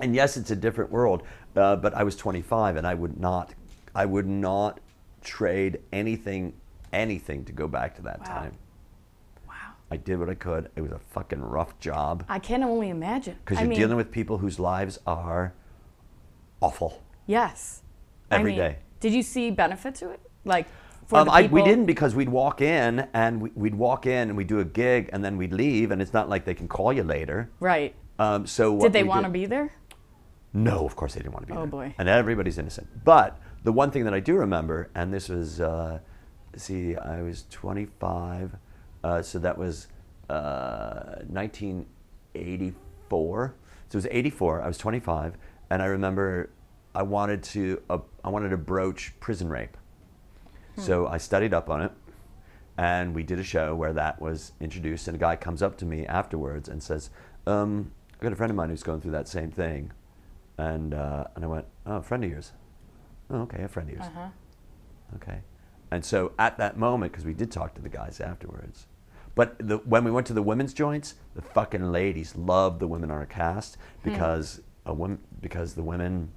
And 0.00 0.14
yes, 0.14 0.36
it's 0.36 0.50
a 0.50 0.56
different 0.56 0.90
world. 0.90 1.22
Uh, 1.56 1.76
but 1.76 1.94
I 1.94 2.02
was 2.02 2.16
25, 2.16 2.76
and 2.76 2.86
I 2.86 2.94
would 2.94 3.18
not. 3.20 3.54
I 3.94 4.06
would 4.06 4.26
not 4.26 4.80
trade 5.22 5.80
anything, 5.92 6.54
anything 6.92 7.44
to 7.44 7.52
go 7.52 7.66
back 7.68 7.94
to 7.96 8.02
that 8.02 8.20
Wow. 8.20 8.24
time. 8.26 8.52
wow. 9.48 9.54
I 9.90 9.96
did 9.96 10.18
what 10.18 10.30
I 10.30 10.34
could. 10.34 10.70
It 10.76 10.80
was 10.80 10.92
a 10.92 10.98
fucking 10.98 11.40
rough 11.42 11.78
job 11.80 12.24
I 12.28 12.38
can 12.38 12.62
only 12.62 12.88
imagine. 12.88 13.36
because 13.44 13.58
you're 13.58 13.68
mean, 13.68 13.78
dealing 13.78 13.96
with 13.96 14.10
people 14.12 14.38
whose 14.38 14.58
lives 14.60 14.98
are 15.06 15.52
awful. 16.62 17.02
Yes. 17.26 17.82
Every 18.30 18.54
I 18.54 18.56
day. 18.56 18.76
Did 19.00 19.12
you 19.12 19.22
see 19.22 19.50
benefit 19.50 19.94
to 19.96 20.10
it? 20.10 20.20
Like, 20.44 20.66
for 21.06 21.18
Um, 21.18 21.28
I, 21.28 21.48
we 21.48 21.62
didn't 21.62 21.86
because 21.86 22.14
we'd 22.14 22.28
walk 22.28 22.60
in 22.60 23.08
and 23.12 23.42
we, 23.42 23.50
we'd 23.56 23.74
walk 23.74 24.06
in 24.06 24.28
and 24.28 24.36
we'd 24.36 24.46
do 24.46 24.60
a 24.60 24.64
gig 24.64 25.10
and 25.12 25.24
then 25.24 25.36
we'd 25.36 25.52
leave 25.52 25.90
and 25.90 26.00
it's 26.00 26.12
not 26.12 26.28
like 26.28 26.44
they 26.44 26.54
can 26.54 26.68
call 26.68 26.92
you 26.92 27.02
later. 27.02 27.50
Right. 27.58 27.94
Um, 28.20 28.46
so 28.46 28.72
what 28.72 28.84
Did 28.84 28.92
they 28.92 29.02
want 29.02 29.24
to 29.24 29.30
be 29.30 29.46
there? 29.46 29.72
No, 30.52 30.84
of 30.84 30.96
course 30.96 31.14
they 31.14 31.20
didn't 31.20 31.32
want 31.34 31.46
to 31.46 31.52
be 31.52 31.56
Oh, 31.56 31.60
there. 31.62 31.66
boy. 31.68 31.94
And 31.98 32.08
everybody's 32.08 32.58
innocent. 32.58 32.88
But 33.04 33.38
the 33.62 33.72
one 33.72 33.90
thing 33.90 34.04
that 34.04 34.14
I 34.14 34.20
do 34.20 34.34
remember, 34.36 34.90
and 34.94 35.12
this 35.14 35.28
was, 35.28 35.60
uh, 35.60 36.00
see, 36.56 36.96
I 36.96 37.22
was 37.22 37.44
25, 37.50 38.56
uh, 39.04 39.22
so 39.22 39.38
that 39.38 39.56
was 39.58 39.86
uh, 40.28 41.20
1984. 41.28 43.54
So 43.88 43.96
it 43.96 43.98
was 43.98 44.06
84. 44.10 44.62
I 44.62 44.66
was 44.68 44.78
25, 44.78 45.34
and 45.70 45.82
I 45.82 45.86
remember 45.86 46.50
I 46.94 47.02
wanted 47.02 47.42
to 47.44 47.80
uh, 47.90 47.98
I 48.24 48.30
wanted 48.30 48.48
to 48.50 48.56
broach 48.56 49.12
prison 49.20 49.48
rape. 49.48 49.76
So 50.76 51.06
I 51.08 51.18
studied 51.18 51.52
up 51.52 51.68
on 51.68 51.82
it, 51.82 51.92
and 52.78 53.14
we 53.14 53.22
did 53.22 53.38
a 53.38 53.42
show 53.44 53.74
where 53.74 53.92
that 53.92 54.18
was 54.22 54.52
introduced. 54.60 55.06
And 55.08 55.14
a 55.14 55.18
guy 55.20 55.36
comes 55.36 55.62
up 55.62 55.76
to 55.78 55.84
me 55.84 56.06
afterwards 56.06 56.70
and 56.70 56.82
says, 56.82 57.10
um, 57.46 57.90
"I 58.18 58.22
got 58.24 58.32
a 58.32 58.36
friend 58.36 58.48
of 58.50 58.56
mine 58.56 58.70
who's 58.70 58.82
going 58.82 59.02
through 59.02 59.10
that 59.12 59.28
same 59.28 59.50
thing," 59.50 59.92
and 60.60 60.94
uh, 60.94 61.24
and 61.34 61.44
I 61.44 61.48
went, 61.48 61.66
"Oh, 61.86 61.96
a 61.96 62.02
friend 62.02 62.24
of 62.24 62.30
yours? 62.30 62.52
Oh, 63.30 63.42
okay, 63.42 63.62
a 63.62 63.68
friend 63.68 63.88
of 63.88 63.96
yours. 63.96 64.06
Uh 64.06 64.10
huh. 64.14 64.28
Okay." 65.16 65.40
And 65.90 66.04
so 66.04 66.32
at 66.38 66.56
that 66.58 66.78
moment, 66.78 67.12
because 67.12 67.24
we 67.24 67.34
did 67.34 67.50
talk 67.50 67.74
to 67.74 67.82
the 67.82 67.88
guys 67.88 68.20
afterwards, 68.20 68.86
but 69.34 69.56
the, 69.58 69.78
when 69.78 70.04
we 70.04 70.10
went 70.10 70.26
to 70.28 70.32
the 70.32 70.42
women's 70.42 70.72
joints, 70.72 71.14
the 71.34 71.42
fucking 71.42 71.90
ladies 71.90 72.36
loved 72.36 72.78
the 72.78 72.86
women 72.86 73.10
on 73.10 73.16
our 73.18 73.26
cast 73.26 73.76
because 74.04 74.60
a 74.86 74.94
woman, 74.94 75.18
because 75.40 75.74
the 75.74 75.82
women, 75.82 76.30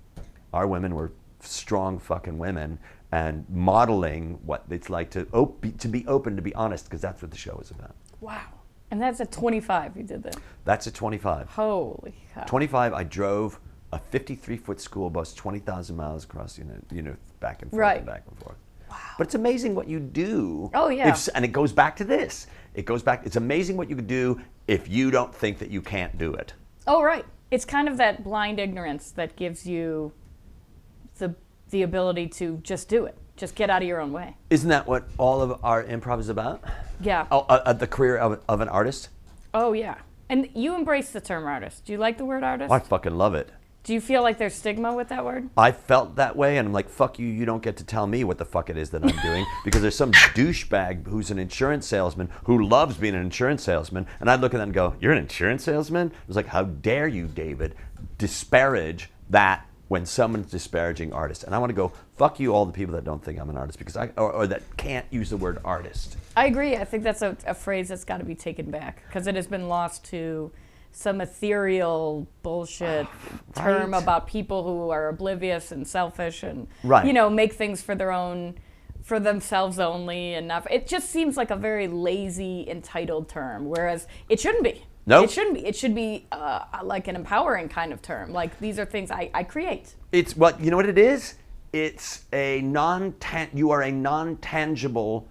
our 0.54 0.68
women 0.68 0.96
were 0.96 1.12
strong 1.40 2.00
fucking 2.00 2.38
women 2.38 2.80
and 3.12 3.46
modeling 3.50 4.40
what 4.44 4.64
it's 4.70 4.90
like 4.90 5.12
to 5.12 5.28
op- 5.34 5.62
be, 5.62 5.72
to 5.72 5.88
be 5.88 6.06
open, 6.08 6.36
to 6.36 6.42
be 6.42 6.54
honest, 6.56 6.86
because 6.86 7.02
that's 7.02 7.22
what 7.22 7.30
the 7.30 7.38
show 7.38 7.60
is 7.62 7.70
about. 7.70 7.96
Wow. 8.22 8.42
And 8.90 9.02
that's 9.02 9.20
at 9.22 9.32
25 9.32 9.98
you 9.98 10.04
did 10.04 10.24
that. 10.24 10.38
That's 10.66 10.88
at 10.88 10.94
25. 10.94 11.50
Holy 11.50 12.16
cow. 12.34 12.44
25, 12.44 12.94
I 12.94 13.04
drove 13.04 13.60
a 13.94 14.00
53 14.10 14.58
foot 14.58 14.82
school 14.82 15.10
bus 15.10 15.34
20,000 15.34 15.96
miles 15.96 16.24
across, 16.24 16.58
you 16.58 16.64
know, 16.64 16.74
you 16.92 17.02
know, 17.04 17.16
back 17.40 17.62
and 17.62 17.70
forth 17.72 17.80
Right. 17.80 17.98
and 17.98 18.06
back 18.06 18.24
and 18.28 18.38
forth. 18.40 18.56
Wow. 18.90 18.98
But 19.18 19.28
it's 19.28 19.36
amazing 19.36 19.76
what 19.76 19.88
you 19.88 20.00
do. 20.00 20.72
Oh, 20.74 20.90
yeah. 20.90 21.10
if- 21.10 21.30
and 21.36 21.46
it 21.46 21.50
goes 21.52 21.72
back 21.72 21.96
to 21.98 22.04
this. 22.04 22.48
It 22.74 22.86
goes 22.86 23.04
back, 23.04 23.26
it's 23.26 23.36
amazing 23.36 23.78
what 23.78 23.90
you 23.90 23.96
could 23.96 24.08
do 24.08 24.42
if 24.68 24.90
you 24.90 25.12
don't 25.12 25.34
think 25.34 25.60
that 25.60 25.70
you 25.70 25.82
can't 25.82 26.18
do 26.18 26.34
it. 26.34 26.54
Oh, 26.88 27.04
right. 27.04 27.24
It's 27.52 27.66
kind 27.66 27.88
of 27.88 27.98
that 27.98 28.24
blind 28.24 28.60
ignorance 28.60 29.12
that 29.12 29.36
gives 29.36 29.66
you 29.68 30.12
the 31.20 31.36
the 31.70 31.84
ability 31.84 32.28
to 32.28 32.58
just 32.64 32.88
do 32.90 33.06
it. 33.06 33.16
Just 33.36 33.56
get 33.56 33.70
out 33.70 33.82
of 33.82 33.88
your 33.88 34.00
own 34.00 34.12
way. 34.12 34.36
Isn't 34.50 34.70
that 34.70 34.86
what 34.88 35.08
all 35.18 35.42
of 35.42 35.60
our 35.64 35.84
improv 35.84 36.20
is 36.20 36.30
about? 36.30 36.64
Yeah. 37.02 37.26
Oh, 37.32 37.46
uh, 37.50 37.62
uh, 37.66 37.74
the 37.74 37.88
career 37.88 38.18
of, 38.18 38.40
of 38.48 38.62
an 38.62 38.70
artist? 38.70 39.10
Oh, 39.56 39.74
yeah. 39.74 39.96
And 40.30 40.50
you 40.54 40.76
embrace 40.76 41.10
the 41.12 41.20
term 41.22 41.46
artist. 41.46 41.86
Do 41.86 41.92
you 41.92 41.98
like 41.98 42.18
the 42.20 42.26
word 42.26 42.44
artist? 42.44 42.72
I 42.72 42.78
fucking 42.80 43.16
love 43.16 43.34
it. 43.36 43.50
Do 43.84 43.94
you 43.94 44.00
feel 44.00 44.22
like 44.22 44.38
there's 44.38 44.56
stigma 44.56 44.96
with 44.96 45.10
that 45.10 45.26
word? 45.26 45.50
I 45.58 45.74
felt 45.74 46.16
that 46.16 46.38
way, 46.38 46.58
and 46.58 46.70
I'm 46.70 46.74
like, 46.74 46.88
fuck 46.88 47.20
you, 47.20 47.28
you 47.28 47.44
don't 47.44 47.62
get 47.62 47.76
to 47.78 47.84
tell 47.84 48.08
me 48.08 48.24
what 48.24 48.38
the 48.38 48.46
fuck 48.46 48.70
it 48.70 48.78
is 48.78 48.92
that 48.92 49.04
I'm 49.04 49.22
doing 49.22 49.46
because 49.66 49.82
there's 49.82 49.98
some 49.98 50.14
douchebag 50.14 51.06
who's 51.06 51.32
an 51.32 51.38
insurance 51.38 51.86
salesman 51.86 52.30
who 52.46 52.66
loves 52.66 52.96
being 52.96 53.14
an 53.14 53.20
insurance 53.20 53.62
salesman. 53.62 54.08
And 54.22 54.32
I'd 54.32 54.40
look 54.40 54.54
at 54.54 54.60
them 54.60 54.70
and 54.70 54.74
go, 54.74 54.96
You're 55.02 55.12
an 55.12 55.18
insurance 55.18 55.66
salesman? 55.66 56.08
It 56.08 56.28
was 56.28 56.38
like, 56.38 56.48
How 56.48 56.64
dare 56.64 57.10
you, 57.10 57.28
David, 57.28 57.76
disparage 58.18 59.10
that 59.30 59.68
when 59.90 60.06
someone's 60.06 60.50
disparaging 60.50 61.12
artists? 61.12 61.44
And 61.44 61.54
I 61.54 61.58
want 61.58 61.72
to 61.72 61.76
go, 61.76 61.92
Fuck 62.16 62.40
you, 62.40 62.54
all 62.54 62.66
the 62.66 62.72
people 62.72 62.96
that 62.96 63.04
don't 63.04 63.22
think 63.22 63.38
I'm 63.38 63.50
an 63.50 63.58
artist 63.58 63.80
because 63.80 63.98
I, 63.98 64.12
or, 64.16 64.32
or 64.32 64.48
that 64.48 64.62
can't 64.78 65.06
use 65.10 65.30
the 65.30 65.36
word 65.38 65.60
artist. 65.66 66.16
I 66.38 66.46
agree. 66.46 66.78
I 66.78 66.86
think 66.86 67.04
that's 67.04 67.22
a, 67.22 67.36
a 67.46 67.54
phrase 67.54 67.90
that's 67.90 68.06
got 68.06 68.20
to 68.20 68.24
be 68.24 68.36
taken 68.36 68.72
back 68.72 69.04
because 69.08 69.28
it 69.28 69.36
has 69.36 69.48
been 69.48 69.68
lost 69.68 70.06
to 70.06 70.54
some 70.96 71.22
ethereal 71.22 72.28
bullshit 72.44 73.08
term 73.56 73.94
about 73.94 74.28
people 74.28 74.64
who 74.64 74.90
are 74.90 75.10
oblivious 75.10 75.72
and 75.72 75.88
selfish 75.88 76.44
and 76.44 76.68
Right. 76.84 77.06
you 77.06 77.14
know 77.14 77.30
make 77.30 77.54
things 77.54 77.82
for 77.82 77.96
their 77.96 78.12
own 78.12 78.56
for 79.02 79.20
themselves 79.20 79.80
only 79.80 80.34
and 80.36 80.48
not 80.48 80.72
it 80.72 80.88
just 80.88 81.10
seems 81.10 81.36
like 81.36 81.52
a 81.52 81.58
very 81.58 81.88
lazy 81.88 82.66
entitled 82.70 83.28
term 83.28 83.68
whereas 83.68 84.08
it 84.30 84.40
shouldn't 84.40 84.64
be 84.64 84.84
Nope. 85.06 85.26
It 85.26 85.32
shouldn't 85.32 85.56
be. 85.56 85.66
It 85.66 85.76
should 85.76 85.94
be 85.96 86.28
uh, 86.32 86.62
like 86.84 87.08
an 87.08 87.16
empowering 87.16 87.68
kind 87.68 87.92
of 87.92 88.02
term. 88.02 88.32
Like 88.32 88.58
these 88.60 88.80
are 88.80 88.86
things 88.86 89.12
I, 89.12 89.30
I 89.34 89.44
create. 89.44 89.96
It's 90.12 90.36
what 90.36 90.62
you 90.62 90.72
know 90.72 90.78
what 90.78 90.88
it 90.88 90.98
is. 90.98 91.36
It's 91.74 92.24
a 92.32 92.62
non 92.62 93.16
you 93.54 93.72
are 93.72 93.82
a 93.82 93.92
non 93.92 94.38
tangible 94.38 95.28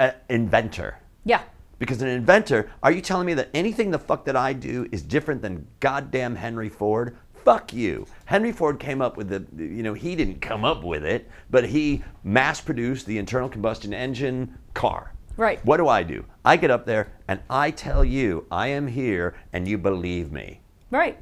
uh, 0.00 0.12
inventor. 0.30 0.98
Yeah. 1.24 1.42
Because 1.78 2.00
an 2.00 2.08
inventor, 2.08 2.70
are 2.82 2.92
you 2.92 3.00
telling 3.00 3.26
me 3.26 3.34
that 3.34 3.50
anything 3.52 3.90
the 3.90 3.98
fuck 3.98 4.24
that 4.24 4.36
I 4.36 4.52
do 4.52 4.88
is 4.92 5.02
different 5.02 5.42
than 5.42 5.66
goddamn 5.80 6.36
Henry 6.36 6.68
Ford? 6.68 7.16
Fuck 7.44 7.72
you. 7.72 8.06
Henry 8.24 8.50
Ford 8.50 8.80
came 8.80 9.02
up 9.02 9.16
with 9.16 9.28
the, 9.28 9.44
you 9.62 9.82
know, 9.82 9.94
he 9.94 10.16
didn't 10.16 10.40
come 10.40 10.64
up 10.64 10.82
with 10.82 11.04
it, 11.04 11.30
but 11.50 11.66
he 11.66 12.02
mass 12.24 12.60
produced 12.60 13.06
the 13.06 13.18
internal 13.18 13.48
combustion 13.48 13.92
engine 13.92 14.58
car. 14.74 15.12
Right. 15.36 15.64
What 15.64 15.76
do 15.76 15.86
I 15.86 16.02
do? 16.02 16.24
I 16.44 16.56
get 16.56 16.70
up 16.70 16.86
there 16.86 17.12
and 17.28 17.40
I 17.50 17.70
tell 17.70 18.04
you 18.04 18.46
I 18.50 18.68
am 18.68 18.86
here 18.86 19.34
and 19.52 19.68
you 19.68 19.76
believe 19.76 20.32
me. 20.32 20.60
Right. 20.90 21.18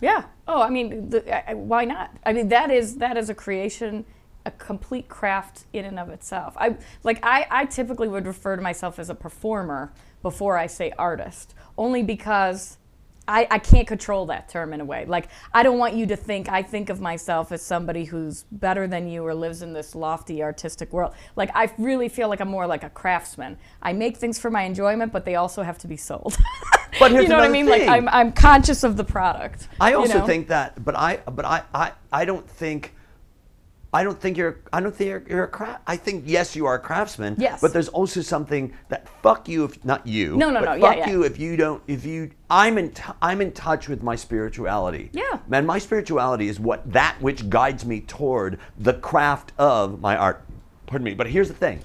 Yeah. 0.00 0.24
Oh, 0.46 0.62
I 0.62 0.70
mean, 0.70 1.10
the, 1.10 1.50
I, 1.50 1.54
why 1.54 1.84
not? 1.84 2.16
I 2.24 2.32
mean, 2.32 2.48
that 2.48 2.70
is 2.70 2.96
that 2.96 3.16
is 3.16 3.30
a 3.30 3.34
creation, 3.34 4.04
a 4.44 4.50
complete 4.52 5.08
craft 5.08 5.64
in 5.72 5.84
and 5.84 5.98
of 5.98 6.08
itself. 6.08 6.54
I 6.56 6.76
like 7.02 7.20
I, 7.22 7.46
I 7.50 7.64
typically 7.66 8.08
would 8.08 8.26
refer 8.26 8.56
to 8.56 8.62
myself 8.62 8.98
as 8.98 9.10
a 9.10 9.14
performer 9.14 9.92
before 10.22 10.56
I 10.56 10.66
say 10.66 10.92
artist, 10.98 11.54
only 11.76 12.02
because 12.02 12.78
I, 13.28 13.46
I 13.50 13.58
can't 13.58 13.86
control 13.86 14.26
that 14.26 14.48
term 14.48 14.72
in 14.72 14.80
a 14.80 14.84
way. 14.84 15.04
Like, 15.04 15.28
I 15.54 15.62
don't 15.62 15.78
want 15.78 15.94
you 15.94 16.06
to 16.06 16.16
think 16.16 16.48
I 16.48 16.62
think 16.62 16.90
of 16.90 17.00
myself 17.00 17.52
as 17.52 17.62
somebody 17.62 18.04
who's 18.04 18.44
better 18.50 18.88
than 18.88 19.08
you 19.08 19.24
or 19.24 19.34
lives 19.34 19.62
in 19.62 19.72
this 19.72 19.94
lofty 19.94 20.42
artistic 20.42 20.92
world. 20.92 21.14
Like, 21.36 21.50
I 21.54 21.72
really 21.78 22.08
feel 22.08 22.28
like 22.28 22.40
I'm 22.40 22.48
more 22.48 22.66
like 22.66 22.82
a 22.82 22.90
craftsman. 22.90 23.58
I 23.80 23.92
make 23.92 24.16
things 24.16 24.38
for 24.38 24.50
my 24.50 24.62
enjoyment, 24.62 25.12
but 25.12 25.24
they 25.24 25.36
also 25.36 25.62
have 25.62 25.78
to 25.78 25.88
be 25.88 25.96
sold. 25.96 26.36
But 26.98 27.12
you 27.12 27.26
know 27.26 27.36
what 27.36 27.44
I 27.44 27.48
mean? 27.48 27.66
thing. 27.66 27.86
Like, 27.86 27.88
I'm, 27.88 28.08
I'm 28.10 28.32
conscious 28.32 28.84
of 28.84 28.96
the 28.98 29.04
product. 29.04 29.66
I 29.80 29.90
you 29.90 29.96
also 29.98 30.18
know? 30.18 30.26
think 30.26 30.48
that, 30.48 30.84
but 30.84 30.94
I, 30.94 31.16
but 31.16 31.44
I, 31.44 31.62
I, 31.74 31.92
I 32.12 32.24
don't 32.26 32.48
think, 32.48 32.94
I 33.94 34.02
don't 34.02 34.18
think 34.18 34.38
you're, 34.38 34.60
I 34.72 34.80
don't 34.80 34.94
think 34.94 35.08
you're, 35.08 35.24
you're 35.28 35.44
a 35.44 35.48
craft. 35.48 35.82
I 35.86 35.96
think 35.96 36.24
yes, 36.26 36.56
you 36.56 36.64
are 36.64 36.76
a 36.76 36.78
craftsman. 36.78 37.36
Yes. 37.38 37.60
But 37.60 37.74
there's 37.74 37.88
also 37.88 38.22
something 38.22 38.72
that 38.88 39.06
fuck 39.22 39.48
you 39.48 39.64
if 39.64 39.84
not 39.84 40.06
you. 40.06 40.36
No, 40.36 40.48
no, 40.48 40.60
but 40.60 40.64
no, 40.66 40.74
yeah, 40.74 40.88
Fuck 40.88 40.96
yeah. 40.98 41.10
you 41.10 41.22
if 41.24 41.38
you 41.38 41.56
don't. 41.56 41.82
If 41.86 42.06
you, 42.06 42.30
I'm 42.48 42.78
in, 42.78 42.92
t- 42.92 43.02
I'm 43.20 43.42
in 43.42 43.52
touch 43.52 43.88
with 43.88 44.02
my 44.02 44.16
spirituality. 44.16 45.10
Yeah. 45.12 45.40
Man, 45.46 45.66
my 45.66 45.78
spirituality 45.78 46.48
is 46.48 46.58
what 46.58 46.90
that 46.90 47.20
which 47.20 47.50
guides 47.50 47.84
me 47.84 48.00
toward 48.00 48.58
the 48.78 48.94
craft 48.94 49.52
of 49.58 50.00
my 50.00 50.16
art. 50.16 50.42
Pardon 50.86 51.04
me. 51.04 51.12
But 51.14 51.26
here's 51.26 51.48
the 51.48 51.54
thing. 51.54 51.80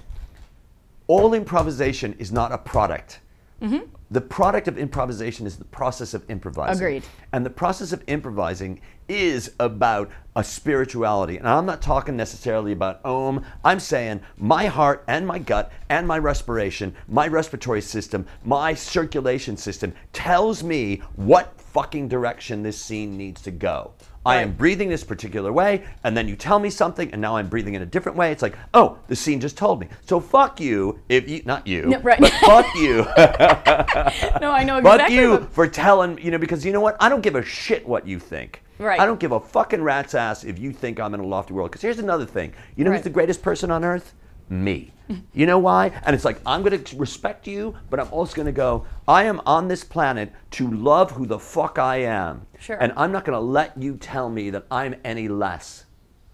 All 1.07 1.33
improvisation 1.33 2.15
is 2.19 2.31
not 2.31 2.53
a 2.53 2.57
product. 2.57 3.19
Mm-hmm. 3.61 3.85
The 4.11 4.21
product 4.21 4.69
of 4.69 4.77
improvisation 4.77 5.45
is 5.45 5.57
the 5.57 5.65
process 5.65 6.13
of 6.13 6.29
improvising. 6.29 6.77
Agreed. 6.77 7.03
And 7.33 7.45
the 7.45 7.49
process 7.49 7.91
of 7.91 8.01
improvising 8.07 8.79
is 9.07 9.53
about 9.59 10.09
a 10.35 10.43
spirituality. 10.43 11.37
And 11.37 11.47
I'm 11.47 11.65
not 11.65 11.81
talking 11.81 12.15
necessarily 12.15 12.71
about 12.71 13.03
Om. 13.03 13.43
I'm 13.63 13.79
saying 13.79 14.21
my 14.37 14.65
heart 14.67 15.03
and 15.07 15.25
my 15.25 15.39
gut 15.39 15.71
and 15.89 16.07
my 16.07 16.19
respiration, 16.19 16.95
my 17.07 17.27
respiratory 17.27 17.81
system, 17.81 18.25
my 18.43 18.73
circulation 18.73 19.57
system 19.57 19.93
tells 20.13 20.63
me 20.63 21.01
what 21.15 21.59
fucking 21.59 22.07
direction 22.07 22.61
this 22.63 22.79
scene 22.79 23.17
needs 23.17 23.41
to 23.43 23.51
go. 23.51 23.93
I 24.25 24.41
am 24.41 24.51
breathing 24.51 24.89
this 24.89 25.05
particular 25.05 25.53
way, 25.53 25.85
and 26.03 26.15
then 26.17 26.27
you 26.27 26.35
tell 26.35 26.59
me 26.59 26.69
something, 26.69 27.09
and 27.13 27.21
now 27.21 27.37
I'm 27.37 27.47
breathing 27.47 27.75
in 27.75 27.81
a 27.81 27.85
different 27.85 28.17
way. 28.17 28.29
It's 28.33 28.41
like, 28.41 28.57
oh, 28.73 28.97
the 29.07 29.15
scene 29.15 29.39
just 29.39 29.57
told 29.57 29.79
me. 29.79 29.87
So 30.05 30.19
fuck 30.19 30.59
you 30.59 30.99
if 31.07 31.29
you, 31.29 31.43
not 31.45 31.65
you, 31.65 31.85
No, 31.85 31.99
right. 32.01 32.19
but 32.19 32.33
fuck 32.45 32.65
you. 32.75 33.03
No, 34.41 34.51
I 34.51 34.63
know 34.65 34.77
exactly. 34.79 34.83
Fuck 34.83 35.09
you 35.11 35.31
what- 35.31 35.53
for 35.53 35.65
telling, 35.67 36.17
you 36.17 36.31
know, 36.31 36.37
because 36.37 36.65
you 36.65 36.73
know 36.73 36.81
what? 36.81 36.97
I 36.99 37.07
don't 37.07 37.21
give 37.21 37.35
a 37.35 37.43
shit 37.43 37.87
what 37.87 38.05
you 38.05 38.19
think. 38.19 38.63
Right. 38.79 38.99
I 38.99 39.05
don't 39.05 39.19
give 39.19 39.31
a 39.31 39.39
fucking 39.39 39.81
rat's 39.81 40.13
ass 40.13 40.43
if 40.43 40.59
you 40.59 40.71
think 40.71 40.99
I'm 40.99 41.13
in 41.13 41.19
a 41.19 41.25
lofty 41.25 41.53
world. 41.53 41.71
Because 41.71 41.81
here's 41.81 41.99
another 41.99 42.25
thing. 42.25 42.53
You 42.75 42.85
know 42.85 42.91
who's 42.91 43.01
the 43.01 43.09
greatest 43.09 43.41
person 43.41 43.71
on 43.71 43.83
earth? 43.83 44.13
Me. 44.49 44.93
you 45.33 45.45
know 45.45 45.57
why? 45.57 45.91
And 46.05 46.15
it's 46.15 46.23
like, 46.23 46.39
I'm 46.45 46.63
going 46.63 46.81
to 46.81 46.95
respect 46.95 47.47
you, 47.47 47.75
but 47.89 47.99
I'm 47.99 48.11
also 48.11 48.35
going 48.35 48.45
to 48.45 48.51
go, 48.51 48.85
I 49.07 49.23
am 49.23 49.41
on 49.45 49.67
this 49.67 49.83
planet 49.83 50.31
to 50.51 50.69
love 50.71 51.11
who 51.11 51.25
the 51.25 51.39
fuck 51.39 51.79
I 51.79 51.97
am. 51.97 52.45
Sure. 52.59 52.77
And 52.81 52.93
I'm 52.95 53.11
not 53.11 53.25
going 53.25 53.35
to 53.35 53.43
let 53.43 53.77
you 53.81 53.97
tell 53.97 54.29
me 54.29 54.49
that 54.51 54.65
I'm 54.71 54.95
any 55.03 55.27
less. 55.27 55.85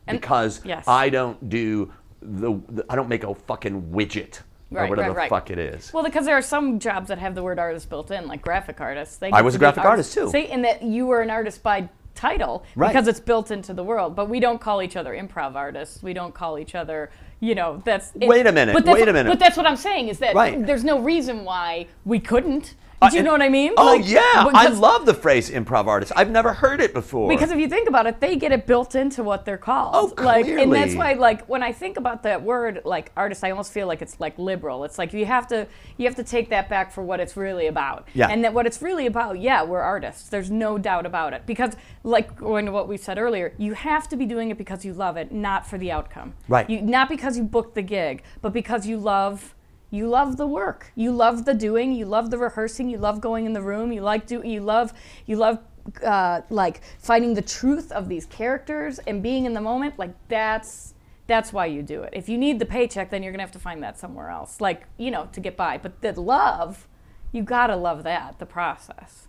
And- 0.07 0.19
because 0.19 0.61
yes. 0.65 0.87
I 0.87 1.09
don't 1.09 1.49
do 1.49 1.91
the, 2.21 2.59
the, 2.69 2.85
I 2.89 2.95
don't 2.95 3.09
make 3.09 3.23
a 3.23 3.33
fucking 3.33 3.91
widget. 3.91 4.39
Or 4.71 4.87
whatever 4.87 5.09
right, 5.09 5.09
the 5.09 5.15
right. 5.15 5.29
fuck 5.29 5.51
it 5.51 5.59
is. 5.59 5.93
Well, 5.93 6.03
because 6.03 6.25
there 6.25 6.35
are 6.35 6.41
some 6.41 6.79
jobs 6.79 7.09
that 7.09 7.19
have 7.19 7.35
the 7.35 7.43
word 7.43 7.59
artist 7.59 7.89
built 7.89 8.09
in, 8.09 8.25
like 8.27 8.41
graphic 8.41 8.81
artists. 8.81 9.17
They 9.17 9.29
I 9.29 9.41
was 9.41 9.53
a 9.53 9.59
graphic 9.59 9.85
artist, 9.85 10.15
too. 10.15 10.31
See, 10.31 10.47
and 10.47 10.65
that 10.65 10.81
you 10.81 11.05
were 11.05 11.21
an 11.21 11.29
artist 11.29 11.61
by 11.61 11.89
title 12.15 12.63
Right. 12.75 12.89
because 12.89 13.07
it's 13.07 13.19
built 13.19 13.51
into 13.51 13.73
the 13.73 13.83
world. 13.83 14.15
But 14.15 14.29
we 14.29 14.39
don't 14.39 14.59
call 14.61 14.81
each 14.81 14.95
other 14.95 15.13
improv 15.13 15.55
artists. 15.55 16.01
We 16.03 16.13
don't 16.13 16.33
call 16.33 16.57
each 16.59 16.75
other, 16.75 17.09
you 17.39 17.55
know, 17.55 17.81
that's. 17.85 18.11
it- 18.19 18.27
Wait 18.27 18.45
a 18.47 18.51
minute, 18.51 18.73
But 18.73 18.85
wait 18.85 19.07
a 19.07 19.13
minute. 19.13 19.29
But 19.29 19.39
that's 19.39 19.57
what 19.57 19.65
I'm 19.65 19.75
saying 19.75 20.07
is 20.09 20.19
that 20.19 20.35
Right. 20.35 20.65
there's 20.65 20.83
no 20.83 20.99
reason 20.99 21.43
why 21.45 21.87
we 22.05 22.19
couldn't. 22.19 22.75
Uh, 23.03 23.09
Do 23.09 23.15
you 23.15 23.19
and- 23.19 23.25
know 23.25 23.31
what 23.33 23.41
I 23.41 23.49
mean? 23.49 23.73
Oh 23.77 23.85
Like, 23.85 24.07
yeah, 24.07 24.21
I 24.53 24.67
love 24.69 25.05
the 25.05 25.13
phrase 25.13 25.49
improv 25.49 25.87
artist. 25.87 26.11
I've 26.15 26.29
never 26.29 26.53
heard 26.53 26.81
it 26.81 26.93
before. 26.93 27.27
Because 27.29 27.51
if 27.51 27.59
you 27.59 27.67
think 27.67 27.87
about 27.87 28.07
it, 28.07 28.19
they 28.19 28.35
get 28.35 28.51
it 28.51 28.65
built 28.65 28.95
into 28.95 29.23
what 29.23 29.45
they're 29.45 29.57
called. 29.57 29.91
Oh, 29.95 30.23
like, 30.23 30.45
and 30.47 30.71
that's 30.71 30.95
why, 30.95 31.13
like, 31.13 31.47
when 31.47 31.63
I 31.63 31.71
think 31.71 31.97
about 31.97 32.23
that 32.23 32.41
word, 32.43 32.81
like 32.85 33.11
artist, 33.17 33.43
I 33.43 33.51
almost 33.51 33.71
feel 33.71 33.87
like 33.87 34.01
it's 34.01 34.19
like 34.19 34.37
liberal. 34.37 34.83
It's 34.83 34.97
like 34.97 35.13
you 35.13 35.25
have 35.25 35.47
to, 35.47 35.67
you 35.97 36.05
have 36.05 36.15
to 36.15 36.23
take 36.23 36.49
that 36.49 36.69
back 36.69 36.91
for 36.91 37.03
what 37.03 37.19
it's 37.19 37.35
really 37.35 37.67
about. 37.67 38.07
Yeah. 38.13 38.27
And 38.29 38.43
that 38.43 38.53
what 38.53 38.65
it's 38.65 38.81
really 38.81 39.05
about, 39.05 39.39
yeah, 39.39 39.63
we're 39.63 39.81
artists. 39.81 40.29
There's 40.29 40.51
no 40.51 40.77
doubt 40.77 41.05
about 41.05 41.33
it. 41.33 41.45
Because, 41.45 41.75
like, 42.03 42.35
going 42.35 42.65
to 42.65 42.71
what 42.71 42.87
we 42.87 42.97
said 42.97 43.17
earlier, 43.17 43.53
you 43.57 43.73
have 43.73 44.07
to 44.09 44.15
be 44.15 44.25
doing 44.25 44.49
it 44.49 44.57
because 44.57 44.85
you 44.85 44.93
love 44.93 45.17
it, 45.17 45.31
not 45.31 45.65
for 45.67 45.77
the 45.77 45.91
outcome. 45.91 46.33
Right. 46.47 46.69
You, 46.69 46.81
not 46.81 47.09
because 47.09 47.37
you 47.37 47.43
booked 47.43 47.75
the 47.75 47.81
gig, 47.81 48.23
but 48.41 48.53
because 48.53 48.85
you 48.87 48.97
love. 48.97 49.55
You 49.93 50.07
love 50.07 50.37
the 50.37 50.47
work. 50.47 50.91
You 50.95 51.11
love 51.11 51.45
the 51.45 51.53
doing. 51.53 51.93
You 51.93 52.07
love 52.07 52.31
the 52.31 52.39
rehearsing. 52.39 52.89
You 52.89 52.97
love 52.97 53.21
going 53.21 53.45
in 53.45 53.53
the 53.53 53.61
room. 53.61 53.91
You 53.91 54.01
like 54.01 54.25
do. 54.25 54.41
You 54.43 54.61
love. 54.61 54.91
You 55.27 55.35
love 55.35 55.59
uh, 56.03 56.41
like 56.49 56.81
finding 56.97 57.35
the 57.35 57.43
truth 57.43 57.91
of 57.91 58.09
these 58.09 58.25
characters 58.25 58.97
and 59.05 59.21
being 59.21 59.45
in 59.45 59.53
the 59.53 59.61
moment. 59.61 59.99
Like 59.99 60.15
that's 60.29 60.95
that's 61.27 61.53
why 61.53 61.67
you 61.67 61.83
do 61.83 62.01
it. 62.01 62.09
If 62.13 62.27
you 62.27 62.39
need 62.39 62.57
the 62.57 62.65
paycheck, 62.65 63.11
then 63.11 63.21
you're 63.21 63.31
gonna 63.31 63.43
have 63.43 63.51
to 63.51 63.59
find 63.59 63.83
that 63.83 63.99
somewhere 63.99 64.29
else. 64.29 64.59
Like 64.59 64.87
you 64.97 65.11
know 65.11 65.29
to 65.31 65.39
get 65.39 65.55
by. 65.55 65.77
But 65.77 66.01
the 66.01 66.19
love, 66.19 66.87
you 67.31 67.43
gotta 67.43 67.75
love 67.75 68.01
that 68.01 68.39
the 68.39 68.47
process. 68.47 69.22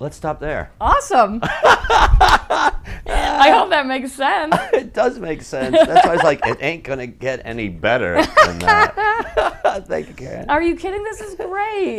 Let's 0.00 0.16
stop 0.16 0.40
there. 0.40 0.72
Awesome. 0.80 1.40
I 3.10 3.52
hope 3.54 3.68
that 3.68 3.86
makes 3.86 4.12
sense. 4.12 4.56
It 4.72 4.94
does 4.94 5.18
make 5.18 5.42
sense. 5.42 5.76
That's 5.76 6.06
why 6.06 6.12
I 6.12 6.14
was 6.14 6.24
like, 6.24 6.40
it 6.46 6.56
ain't 6.60 6.84
gonna 6.84 7.06
get 7.06 7.42
any 7.44 7.68
better 7.68 8.14
than 8.14 8.58
that. 8.60 9.84
Thank 9.86 10.08
you, 10.08 10.14
Karen. 10.14 10.48
Are 10.48 10.62
you 10.62 10.74
kidding? 10.74 11.04
This 11.04 11.20
is 11.20 11.34
great. 11.34 11.98